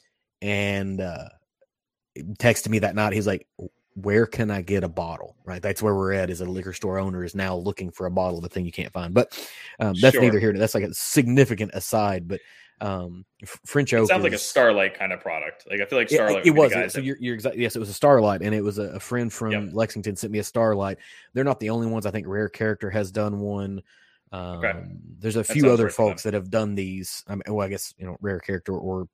and 0.41 1.01
uh, 1.01 1.29
texted 2.39 2.69
me 2.69 2.79
that 2.81 2.95
night. 2.95 3.15
He's 3.15 3.27
like, 3.27 3.49
"Where 3.95 4.27
can 4.27 4.53
I 4.53 4.63
get 4.63 4.85
a 4.85 4.89
bottle?" 4.89 5.35
Right, 5.45 5.61
that's 5.61 5.83
where 5.83 5.97
we're 5.97 6.13
at. 6.13 6.31
Is 6.31 6.41
a 6.41 6.45
liquor 6.45 6.73
store 6.75 7.01
owner, 7.01 7.25
is 7.25 7.35
now 7.35 7.57
looking 7.57 7.91
for 7.91 8.07
a 8.07 8.13
bottle 8.13 8.39
of 8.39 8.45
a 8.45 8.49
thing 8.49 8.65
you 8.65 8.73
can't 8.73 8.93
find, 8.93 9.13
but 9.13 9.37
um, 9.81 9.95
that's 10.01 10.15
sure. 10.15 10.23
neither 10.23 10.39
here. 10.39 10.53
That's 10.53 10.75
like 10.75 10.85
a 10.85 10.95
significant 10.95 11.73
aside, 11.75 12.29
but 12.29 12.41
Um, 12.83 13.25
French 13.65 13.95
oak 13.95 14.05
it 14.05 14.09
sounds 14.09 14.21
is, 14.21 14.25
like 14.25 14.33
a 14.33 14.39
Starlight 14.39 14.99
kind 14.99 15.13
of 15.13 15.21
product. 15.21 15.67
Like 15.71 15.81
I 15.81 15.85
feel 15.85 15.99
like 15.99 16.09
Starlight. 16.09 16.45
it 16.45 16.45
the 16.45 16.51
was 16.51 16.93
so 16.93 17.01
you're, 17.01 17.17
you're 17.21 17.35
exactly 17.35 17.63
yes 17.63 17.77
it 17.77 17.79
was 17.79 17.89
a 17.89 17.95
starlight 17.95 18.43
and 18.43 18.55
it 18.55 18.63
was 18.63 18.79
a, 18.79 18.85
a 18.91 19.01
friend 19.01 19.33
from 19.33 19.53
Yep. 19.53 19.71
lexington 19.73 20.17
sent 20.17 20.33
me 20.33 20.41
a 20.41 20.45
starlight 20.45 20.99
they're 21.33 21.45
not 21.45 21.61
the 21.61 21.71
only 21.71 21.87
ones 21.87 22.07
i 22.07 22.11
think 22.11 22.27
rare 22.27 22.49
character 22.49 22.91
has 22.91 23.11
done 23.11 23.41
one 23.41 23.83
um, 24.33 24.99
there's 25.19 25.37
a 25.37 25.45
few 25.45 25.71
other 25.71 25.91
folks 25.91 26.23
that 26.23 26.35
have 26.35 26.51
done 26.51 26.75
these 26.75 27.23
i 27.29 27.33
mean 27.35 27.43
well 27.49 27.65
i 27.65 27.69
guess 27.69 27.95
you 27.99 28.07
know 28.07 28.17
rare 28.21 28.41
character 28.41 28.73
or 28.73 29.07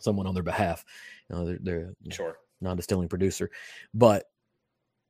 someone 0.00 0.26
on 0.26 0.34
their 0.34 0.42
behalf 0.42 0.84
you 1.28 1.36
know 1.36 1.44
they're, 1.44 1.58
they're 1.60 1.94
sure. 2.10 2.36
non-distilling 2.60 3.08
producer 3.08 3.50
but 3.94 4.24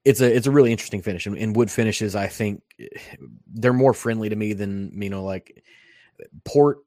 it's 0.04 0.20
a 0.20 0.34
it's 0.34 0.46
a 0.46 0.50
really 0.50 0.72
interesting 0.72 1.00
finish 1.00 1.26
and, 1.26 1.38
and 1.38 1.54
wood 1.54 1.70
finishes 1.70 2.16
i 2.16 2.26
think 2.26 2.62
they're 3.54 3.72
more 3.72 3.94
friendly 3.94 4.28
to 4.28 4.36
me 4.36 4.52
than 4.52 5.00
you 5.00 5.10
know 5.10 5.24
like 5.24 5.62
port 6.44 6.78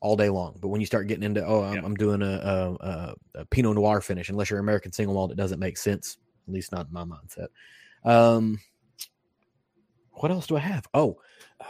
all 0.00 0.16
day 0.16 0.28
long. 0.28 0.56
But 0.60 0.68
when 0.68 0.80
you 0.80 0.86
start 0.86 1.08
getting 1.08 1.24
into 1.24 1.44
oh 1.44 1.62
i'm, 1.62 1.74
Yeah. 1.76 1.82
I'm 1.84 1.94
doing 1.96 2.22
a, 2.22 2.26
a, 2.26 2.74
a, 2.74 3.14
a 3.36 3.44
pinot 3.46 3.74
noir 3.74 4.00
finish 4.00 4.28
unless 4.28 4.50
you're 4.50 4.60
american 4.60 4.92
single 4.92 5.14
malt 5.14 5.30
it 5.32 5.36
doesn't 5.36 5.58
make 5.58 5.76
sense 5.76 6.18
at 6.46 6.54
least 6.54 6.72
not 6.72 6.86
in 6.86 6.92
my 6.92 7.04
mindset. 7.04 7.48
Um 8.04 8.60
what 10.12 10.30
else 10.30 10.46
do 10.46 10.56
i 10.56 10.60
have? 10.60 10.86
Oh 10.94 11.18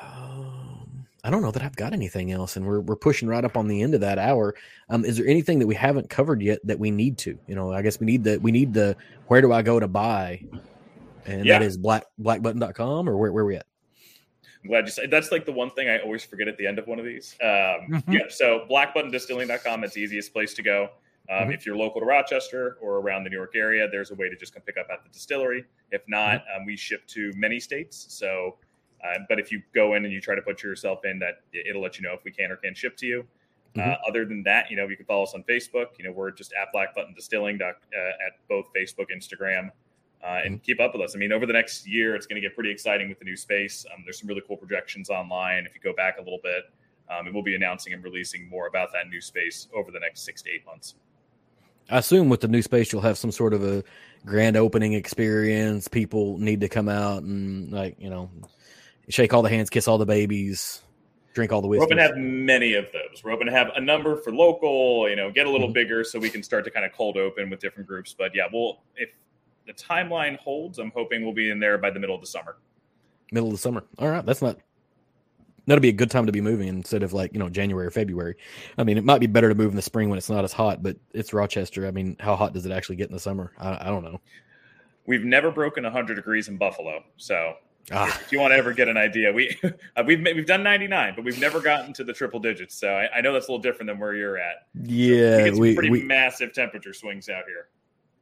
um, 0.02 1.06
i 1.24 1.30
don't 1.30 1.42
know 1.42 1.50
that 1.50 1.62
i've 1.62 1.76
got 1.76 1.92
anything 1.92 2.30
else 2.30 2.56
and 2.56 2.66
we're, 2.66 2.80
we're 2.80 2.96
pushing 2.96 3.28
right 3.28 3.44
up 3.44 3.56
on 3.56 3.66
the 3.68 3.82
end 3.82 3.94
of 3.94 4.00
that 4.02 4.18
hour. 4.18 4.54
Um, 4.90 5.04
is 5.04 5.16
there 5.16 5.26
anything 5.26 5.58
that 5.58 5.66
we 5.66 5.74
haven't 5.74 6.10
covered 6.10 6.42
yet 6.42 6.58
that 6.64 6.78
we 6.78 6.90
need 6.90 7.16
to? 7.18 7.38
You 7.46 7.54
know 7.54 7.72
i 7.72 7.82
guess 7.82 7.98
we 8.00 8.06
need 8.06 8.24
the 8.24 8.38
we 8.38 8.52
need 8.52 8.72
the 8.74 8.96
where 9.28 9.40
do 9.40 9.52
i 9.52 9.62
go 9.62 9.80
to 9.80 9.88
buy? 9.88 10.42
And 11.26 11.44
Yeah. 11.44 11.58
that 11.58 11.64
is 11.66 11.76
black 11.76 12.04
blackbutton.com 12.18 13.08
or 13.08 13.16
where, 13.16 13.32
where 13.32 13.44
we 13.44 13.56
at 13.56 13.66
I'm 14.68 14.72
glad 14.72 14.84
you 14.84 14.90
said 14.90 15.10
that's 15.10 15.32
like 15.32 15.46
the 15.46 15.52
one 15.52 15.70
thing 15.70 15.88
I 15.88 15.98
always 16.00 16.22
forget 16.22 16.46
at 16.46 16.58
the 16.58 16.66
end 16.66 16.78
of 16.78 16.86
one 16.86 16.98
of 16.98 17.06
these. 17.06 17.34
Um, 17.40 17.48
Mhm. 17.88 18.12
Yeah, 18.12 18.20
so 18.28 18.66
blackbuttondistilling.com, 18.70 19.82
it's 19.82 19.94
the 19.94 20.02
easiest 20.02 20.34
place 20.34 20.52
to 20.54 20.62
go. 20.62 20.90
Um, 21.30 21.48
Mhm. 21.48 21.54
If 21.54 21.64
you're 21.64 21.74
local 21.76 22.00
to 22.02 22.06
Rochester 22.06 22.76
or 22.82 22.98
around 22.98 23.24
the 23.24 23.30
New 23.30 23.36
York 23.38 23.56
area, 23.56 23.88
there's 23.88 24.10
a 24.10 24.14
way 24.14 24.28
to 24.28 24.36
just 24.36 24.52
come 24.52 24.62
pick 24.62 24.76
up 24.76 24.88
at 24.92 25.02
the 25.04 25.08
distillery. 25.08 25.64
If 25.90 26.02
not, 26.06 26.44
Mm-hmm. 26.46 26.60
um, 26.60 26.66
we 26.66 26.76
ship 26.76 27.06
to 27.08 27.32
many 27.34 27.58
states. 27.60 27.96
So, 28.10 28.58
uh, 29.02 29.20
but 29.26 29.38
if 29.40 29.50
you 29.50 29.62
go 29.74 29.94
in 29.94 30.04
and 30.04 30.12
you 30.12 30.20
try 30.20 30.34
to 30.34 30.42
put 30.42 30.62
yourself 30.62 31.02
in, 31.06 31.18
that 31.20 31.40
it'll 31.54 31.80
let 31.80 31.98
you 31.98 32.02
know 32.06 32.12
if 32.12 32.22
we 32.24 32.30
can 32.30 32.50
or 32.52 32.56
can't 32.56 32.76
ship 32.76 32.94
to 32.98 33.06
you. 33.06 33.26
Uh, 33.76 33.80
Mhm. 33.80 33.98
other 34.06 34.24
than 34.26 34.42
that, 34.42 34.70
you 34.70 34.76
know, 34.76 34.86
you 34.86 34.96
can 34.96 35.06
follow 35.06 35.22
us 35.22 35.34
on 35.34 35.44
Facebook. 35.44 35.96
You 35.98 36.04
know, 36.04 36.12
we're 36.12 36.30
just 36.30 36.52
at 36.52 36.72
Black 36.72 36.94
Button 36.94 37.14
Distilling 37.14 37.56
doc- 37.56 37.80
uh, 37.96 38.26
at 38.26 38.46
both 38.48 38.70
Facebook, 38.74 39.06
Instagram, 39.14 39.70
uh, 40.22 40.40
and 40.44 40.62
keep 40.62 40.80
up 40.80 40.92
with 40.92 41.02
us. 41.02 41.14
I 41.14 41.18
mean, 41.18 41.32
over 41.32 41.46
the 41.46 41.52
next 41.52 41.86
year, 41.86 42.14
it's 42.16 42.26
going 42.26 42.40
to 42.40 42.46
get 42.46 42.54
pretty 42.54 42.70
exciting 42.70 43.08
with 43.08 43.18
the 43.18 43.24
new 43.24 43.36
space. 43.36 43.86
Um, 43.94 44.02
there's 44.04 44.18
some 44.18 44.28
really 44.28 44.42
cool 44.46 44.56
projections 44.56 45.10
online. 45.10 45.64
If 45.64 45.74
you 45.74 45.80
go 45.80 45.94
back 45.94 46.18
a 46.18 46.22
little 46.22 46.40
bit, 46.42 46.64
um, 47.10 47.26
and 47.26 47.34
we'll 47.34 47.44
be 47.44 47.54
announcing 47.54 47.92
and 47.92 48.04
releasing 48.04 48.48
more 48.48 48.66
about 48.66 48.92
that 48.92 49.08
new 49.08 49.20
space 49.20 49.68
over 49.74 49.90
the 49.90 50.00
next 50.00 50.22
six 50.24 50.42
to 50.42 50.50
eight 50.50 50.66
months. 50.66 50.94
I 51.90 51.98
assume 51.98 52.28
with 52.28 52.42
the 52.42 52.48
new 52.48 52.60
space 52.60 52.92
you'll 52.92 53.00
have 53.02 53.16
some 53.16 53.32
sort 53.32 53.54
of 53.54 53.64
a 53.64 53.82
grand 54.26 54.56
opening 54.58 54.92
experience. 54.92 55.88
People 55.88 56.36
need 56.38 56.60
to 56.60 56.68
come 56.68 56.88
out 56.88 57.22
and 57.22 57.72
like 57.72 57.96
you 57.98 58.10
know, 58.10 58.30
shake 59.08 59.32
all 59.32 59.42
the 59.42 59.48
hands, 59.48 59.70
kiss 59.70 59.88
all 59.88 59.96
the 59.96 60.04
babies, 60.04 60.82
drink 61.32 61.50
all 61.50 61.62
the 61.62 61.68
whiskey. 61.68 61.80
We're 61.80 61.84
hoping 61.84 61.96
to 61.96 62.02
have 62.02 62.16
many 62.18 62.74
of 62.74 62.92
those. 62.92 63.24
We're 63.24 63.30
hoping 63.30 63.46
to 63.46 63.52
have 63.54 63.70
a 63.74 63.80
number 63.80 64.16
for 64.16 64.32
local, 64.34 65.08
you 65.08 65.16
know, 65.16 65.30
get 65.30 65.46
a 65.46 65.50
little 65.50 65.70
Mhm. 65.70 65.74
bigger 65.74 66.04
so 66.04 66.18
we 66.18 66.28
can 66.28 66.42
start 66.42 66.66
to 66.66 66.70
kind 66.70 66.84
of 66.84 66.92
cold 66.92 67.16
open 67.16 67.48
with 67.48 67.60
different 67.60 67.88
groups. 67.88 68.12
But 68.12 68.34
yeah, 68.34 68.48
we'll 68.52 68.82
if 68.96 69.08
the 69.68 69.74
timeline 69.74 70.36
holds, 70.38 70.78
I'm 70.78 70.90
hoping 70.90 71.22
we'll 71.22 71.34
be 71.34 71.50
in 71.50 71.60
there 71.60 71.78
by 71.78 71.90
the 71.90 72.00
middle 72.00 72.14
of 72.14 72.20
the 72.20 72.26
summer. 72.26 72.56
Middle 73.30 73.50
of 73.50 73.54
the 73.54 73.58
summer. 73.58 73.84
All 73.98 74.08
right, 74.08 74.24
that's 74.24 74.42
not. 74.42 74.58
That'll 75.66 75.82
be 75.82 75.90
a 75.90 75.92
good 75.92 76.10
time 76.10 76.24
to 76.24 76.32
be 76.32 76.40
moving 76.40 76.68
instead 76.68 77.02
of 77.02 77.12
like 77.12 77.34
you 77.34 77.38
know 77.38 77.50
January 77.50 77.86
or 77.86 77.90
February. 77.90 78.36
I 78.78 78.84
mean, 78.84 78.96
it 78.96 79.04
might 79.04 79.20
be 79.20 79.26
better 79.26 79.50
to 79.50 79.54
move 79.54 79.70
in 79.70 79.76
the 79.76 79.82
spring 79.82 80.08
when 80.08 80.16
it's 80.16 80.30
not 80.30 80.42
as 80.42 80.52
hot, 80.52 80.82
but 80.82 80.96
it's 81.12 81.34
Rochester. 81.34 81.86
I 81.86 81.90
mean, 81.90 82.16
how 82.18 82.34
hot 82.34 82.54
does 82.54 82.64
it 82.64 82.72
actually 82.72 82.96
get 82.96 83.08
in 83.08 83.14
the 83.14 83.20
summer? 83.20 83.52
I, 83.58 83.78
I 83.82 83.84
don't 83.84 84.02
know. 84.02 84.20
We've 85.06 85.24
never 85.24 85.50
broken 85.50 85.84
100 85.84 86.14
degrees 86.14 86.48
in 86.48 86.56
Buffalo, 86.56 87.04
so 87.16 87.54
Ah, 87.90 88.18
if 88.20 88.32
you 88.32 88.38
want 88.38 88.52
to 88.52 88.56
ever 88.56 88.72
get 88.72 88.88
an 88.88 88.96
idea, 88.96 89.32
we 89.32 89.56
we've 90.06 90.22
we've 90.22 90.46
done 90.46 90.62
99, 90.62 91.14
but 91.16 91.24
we've 91.24 91.40
never 91.40 91.60
gotten 91.60 91.92
to 91.94 92.04
the 92.04 92.12
triple 92.12 92.40
digits. 92.40 92.74
So 92.74 92.88
I, 92.88 93.08
I 93.16 93.20
know 93.20 93.32
that's 93.32 93.48
a 93.48 93.50
little 93.50 93.62
different 93.62 93.88
than 93.88 93.98
where 93.98 94.14
you're 94.14 94.38
at. 94.38 94.66
yeah, 94.82 95.38
we 95.38 95.44
get 95.44 95.54
some 95.54 95.60
we, 95.60 95.74
pretty 95.74 95.90
we 95.90 96.02
massive 96.02 96.52
temperature 96.52 96.92
swings 96.92 97.28
out 97.28 97.44
here. 97.46 97.68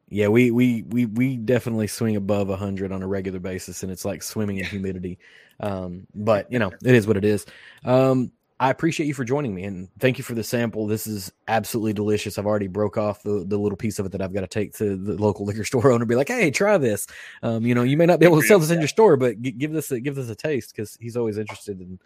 Yeah, 0.09 0.29
we 0.29 0.51
we 0.51 0.83
we 0.83 1.05
we 1.05 1.37
definitely 1.37 1.87
swing 1.87 2.15
above 2.15 2.47
100 2.47 2.91
on 2.91 3.03
a 3.03 3.07
regular 3.07 3.39
basis 3.39 3.83
and 3.83 3.91
it's 3.91 4.05
like 4.05 4.23
swimming 4.23 4.57
in 4.57 4.65
humidity. 4.65 5.19
Um 5.59 6.07
but, 6.15 6.51
you 6.51 6.59
know, 6.59 6.71
it 6.83 6.95
is 6.95 7.07
what 7.07 7.17
it 7.17 7.25
is. 7.25 7.45
Um 7.83 8.31
I 8.59 8.71
appreciate 8.71 9.05
you 9.05 9.13
for 9.13 9.23
joining 9.23 9.53
me 9.53 9.65
and 9.65 9.87
thank 9.99 10.17
you 10.17 10.23
for 10.23 10.33
the 10.33 10.43
sample. 10.43 10.87
This 10.87 11.05
is 11.05 11.31
absolutely 11.47 11.93
delicious. 11.93 12.39
I've 12.39 12.47
already 12.47 12.65
broke 12.67 12.97
off 12.97 13.21
the, 13.21 13.45
the 13.47 13.57
little 13.57 13.75
piece 13.77 13.99
of 13.99 14.07
it 14.07 14.13
that 14.13 14.21
I've 14.21 14.33
got 14.33 14.41
to 14.41 14.47
take 14.47 14.73
to 14.77 14.95
the 14.95 15.13
local 15.13 15.45
liquor 15.45 15.63
store 15.63 15.91
owner 15.91 16.01
and 16.01 16.07
be 16.09 16.15
like, 16.15 16.29
"Hey, 16.29 16.49
try 16.49 16.75
this." 16.79 17.05
Um, 17.43 17.67
you 17.67 17.75
know, 17.75 17.83
you 17.83 17.97
may 17.97 18.07
not 18.07 18.19
be 18.19 18.25
able 18.25 18.41
to 18.41 18.47
sell 18.47 18.57
this 18.57 18.71
in 18.71 18.79
your 18.79 18.87
store, 18.87 19.15
but 19.15 19.39
give 19.43 19.73
this 19.73 19.91
a, 19.91 19.99
give 19.99 20.15
this 20.15 20.29
a 20.29 20.35
taste 20.35 20.73
cuz 20.75 20.97
he's 20.99 21.15
always 21.15 21.37
interested 21.37 21.79
in 21.81 21.99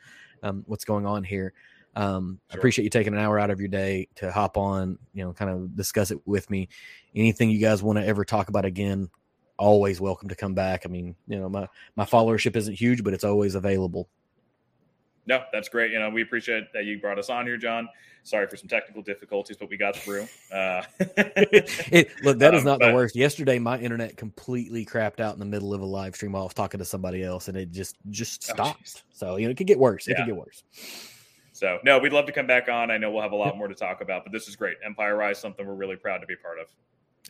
um, 0.43 0.64
what's 0.68 0.84
going 0.84 1.06
on 1.06 1.24
here. 1.24 1.54
Um, 1.96 2.39
I 2.50 2.54
Sure. 2.54 2.60
appreciate 2.60 2.84
you 2.84 2.89
taking 2.89 3.14
an 3.14 3.20
hour 3.20 3.38
out 3.39 3.50
of 3.50 3.60
your 3.60 3.68
day 3.70 4.08
to 4.16 4.32
hop 4.32 4.58
on, 4.58 4.98
you 5.14 5.24
know, 5.26 5.34
kind 5.34 5.52
of 5.52 5.76
discuss 5.76 6.12
it 6.12 6.20
with 6.26 6.50
me 6.50 6.70
anything 7.16 7.50
you 7.50 7.60
guys 7.60 7.84
want 7.84 8.00
to 8.00 8.06
ever 8.06 8.24
talk 8.24 8.48
about 8.50 8.64
again 8.66 9.10
always 9.58 10.00
welcome 10.02 10.28
to 10.30 10.36
come 10.36 10.54
back 10.56 10.84
i 10.86 10.89
mean 10.89 11.14
you 11.28 11.38
know 11.38 11.48
my 11.50 11.68
my 11.96 12.04
followership 12.06 12.56
isn't 12.56 12.74
huge 12.74 13.04
but 13.04 13.14
it's 13.14 13.24
always 13.26 13.54
available 13.54 14.08
No, 15.28 15.44
that's 15.54 15.70
great. 15.70 15.92
You 15.92 16.00
know, 16.00 16.10
we 16.10 16.24
appreciate 16.24 16.74
that 16.74 16.86
you 16.86 17.00
brought 17.00 17.20
us 17.20 17.30
on 17.30 17.46
here, 17.46 17.56
John. 17.58 17.88
Sorry 18.24 18.48
for 18.48 18.58
some 18.58 18.68
technical 18.68 19.04
difficulties, 19.04 19.56
but 19.56 19.70
we 19.70 19.78
got 19.78 19.96
through. 19.96 20.28
Uh, 20.52 20.82
it, 21.00 22.10
look 22.24 22.39
that 22.39 22.56
is 22.56 22.62
Um, 22.62 22.66
not 22.66 22.80
but- 22.80 22.88
the 22.89 22.94
worst 22.96 23.16
yesterday 23.16 23.60
my 23.60 23.78
internet 23.78 24.18
completely 24.18 24.84
crapped 24.86 25.20
out 25.20 25.34
in 25.34 25.39
the 25.39 25.46
middle 25.46 25.74
of 25.76 25.82
a 25.82 25.86
live 25.86 26.16
stream 26.16 26.32
while 26.32 26.42
i 26.42 26.46
was 26.46 26.54
talking 26.56 26.80
to 26.80 26.86
somebody 26.86 27.24
else 27.24 27.48
and 27.50 27.56
it 27.58 27.70
just 27.72 27.98
just 28.10 28.50
Oh, 28.50 28.54
stopped 28.54 28.84
jeez. 28.84 29.02
so 29.14 29.36
you 29.36 29.46
know 29.46 29.52
it 29.52 29.58
could 29.58 29.68
get 29.68 29.78
worse 29.78 30.08
it 30.08 30.12
Yeah. 30.12 30.18
could 30.26 30.28
get 30.28 30.36
worse 30.36 30.64
so, 31.62 31.78
no, 31.84 31.99
we'd 31.99 32.12
love 32.12 32.26
to 32.26 32.32
come 32.32 32.47
back 32.47 32.68
on. 32.70 32.89
I 32.89 32.97
know 32.97 33.12
we'll 33.12 33.22
have 33.22 33.34
a 33.34 33.36
lot 33.36 33.55
more 33.55 33.68
to 33.68 33.76
talk 33.76 34.01
about, 34.01 34.24
but 34.26 34.34
this 34.34 34.47
is 34.47 34.55
great. 34.55 34.78
Empire 34.84 35.16
Rye's, 35.16 35.38
something 35.38 35.66
we're 35.66 35.76
really 35.76 35.95
proud 35.95 36.18
to 36.18 36.26
be 36.26 36.36
part 36.36 36.57
of. 36.59 36.66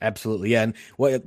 absolutely 0.01 0.49
yeah 0.51 0.63
and 0.63 0.73
what 0.95 1.21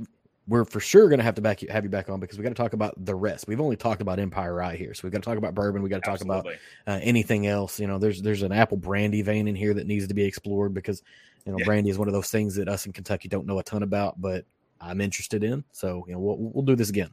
we're 0.48 0.64
for 0.64 0.80
sure 0.80 1.08
going 1.08 1.18
to 1.18 1.24
have 1.24 1.34
to 1.34 1.42
back 1.42 1.62
you, 1.62 1.68
have 1.70 1.84
you 1.84 1.90
back 1.90 2.08
on 2.08 2.18
because 2.18 2.38
we 2.38 2.42
got 2.42 2.48
to 2.48 2.54
talk 2.54 2.72
about 2.72 2.92
the 3.04 3.14
rest 3.14 3.46
we've 3.46 3.60
only 3.60 3.76
talked 3.76 4.00
about 4.02 4.18
empire 4.18 4.54
rye 4.54 4.74
here 4.74 4.92
so 4.94 5.02
we've 5.04 5.12
got 5.12 5.22
to 5.22 5.24
talk 5.24 5.38
about 5.38 5.54
bourbon 5.54 5.82
we 5.82 5.88
got 5.88 6.02
to 6.02 6.10
talk 6.10 6.22
about 6.22 6.46
uh, 6.86 6.98
anything 7.02 7.46
else. 7.46 7.78
You 7.78 7.86
know, 7.86 7.98
there's 7.98 8.20
there's 8.22 8.42
an 8.42 8.52
apple 8.52 8.76
brandy 8.78 9.22
vein 9.22 9.46
in 9.48 9.54
here 9.54 9.74
that 9.74 9.86
needs 9.86 10.08
to 10.08 10.14
be 10.14 10.24
explored 10.24 10.72
because 10.74 11.02
you 11.46 11.52
know 11.52 11.58
Yeah. 11.58 11.66
brandy 11.66 11.90
is 11.90 11.98
one 11.98 12.08
of 12.08 12.14
those 12.14 12.30
things 12.30 12.54
that 12.56 12.68
us 12.68 12.86
in 12.86 12.92
Kentucky 12.92 13.28
don't 13.28 13.46
know 13.46 13.58
a 13.58 13.62
ton 13.62 13.82
about, 13.82 14.20
but 14.20 14.44
I'm 14.80 15.00
interested 15.00 15.44
in. 15.44 15.62
So 15.72 16.04
you 16.08 16.14
know, 16.14 16.20
we'll 16.20 16.36
we'll 16.38 16.64
do 16.64 16.74
this 16.74 16.88
again. 16.90 17.10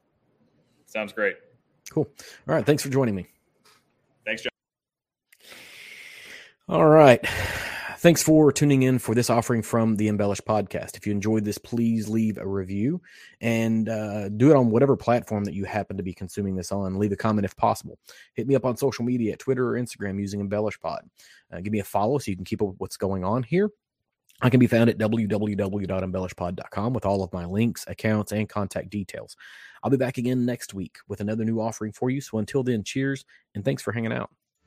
Sounds 0.87 1.13
great. 1.13 1.35
Cool. 1.89 2.09
All 2.47 2.55
right. 2.55 2.65
Thanks 2.65 2.81
for 2.81 2.89
joining 2.89 3.13
me. 3.15 3.27
Thanks, 4.25 4.41
John. 4.41 4.51
All 6.71 6.87
right. 6.87 7.19
Thanks 7.97 8.23
for 8.23 8.49
tuning 8.49 8.83
in 8.83 8.97
for 8.97 9.13
this 9.13 9.29
offering 9.29 9.61
from 9.61 9.97
the 9.97 10.07
Embellish 10.07 10.39
podcast. 10.39 10.95
If 10.95 11.05
you 11.05 11.11
enjoyed 11.11 11.43
this, 11.43 11.57
please 11.57 12.07
leave 12.07 12.37
a 12.37 12.47
review 12.47 13.01
and 13.41 13.89
uh, 13.89 14.29
do 14.29 14.51
it 14.51 14.55
on 14.55 14.69
whatever 14.69 14.95
platform 14.95 15.43
that 15.43 15.53
you 15.53 15.65
happen 15.65 15.97
to 15.97 16.03
be 16.03 16.13
consuming 16.13 16.55
this 16.55 16.71
on. 16.71 16.97
Leave 16.97 17.11
a 17.11 17.17
comment 17.17 17.43
if 17.43 17.57
possible. 17.57 17.99
Hit 18.35 18.47
me 18.47 18.55
up 18.55 18.63
on 18.63 18.77
social 18.77 19.03
media 19.03 19.33
at 19.33 19.39
Twitter 19.39 19.67
or 19.67 19.73
Instagram 19.73 20.17
using 20.17 20.39
Embellish 20.39 20.79
Pod. 20.79 21.01
Uh, 21.51 21.59
give 21.59 21.73
me 21.73 21.79
a 21.79 21.83
follow 21.83 22.17
so 22.19 22.31
you 22.31 22.37
can 22.37 22.45
keep 22.45 22.61
up 22.61 22.69
with 22.69 22.79
what's 22.79 22.95
going 22.95 23.25
on 23.25 23.43
here. 23.43 23.69
I 24.41 24.49
can 24.49 24.61
be 24.61 24.67
found 24.67 24.89
at 24.89 24.97
www.embellishpod.com 24.97 26.93
with 26.93 27.05
all 27.05 27.21
of 27.21 27.33
my 27.33 27.43
links, 27.43 27.83
accounts, 27.85 28.31
and 28.31 28.47
contact 28.47 28.89
details. 28.89 29.35
I'll 29.83 29.91
be 29.91 29.97
back 29.97 30.17
again 30.17 30.45
next 30.45 30.73
week 30.73 30.99
with 31.09 31.19
another 31.19 31.43
new 31.43 31.59
offering 31.59 31.91
for 31.91 32.09
you. 32.09 32.21
So 32.21 32.37
until 32.37 32.63
then, 32.63 32.85
cheers 32.85 33.25
and 33.55 33.65
thanks 33.65 33.83
for 33.83 33.91
hanging 33.91 34.13
out. 34.13 34.29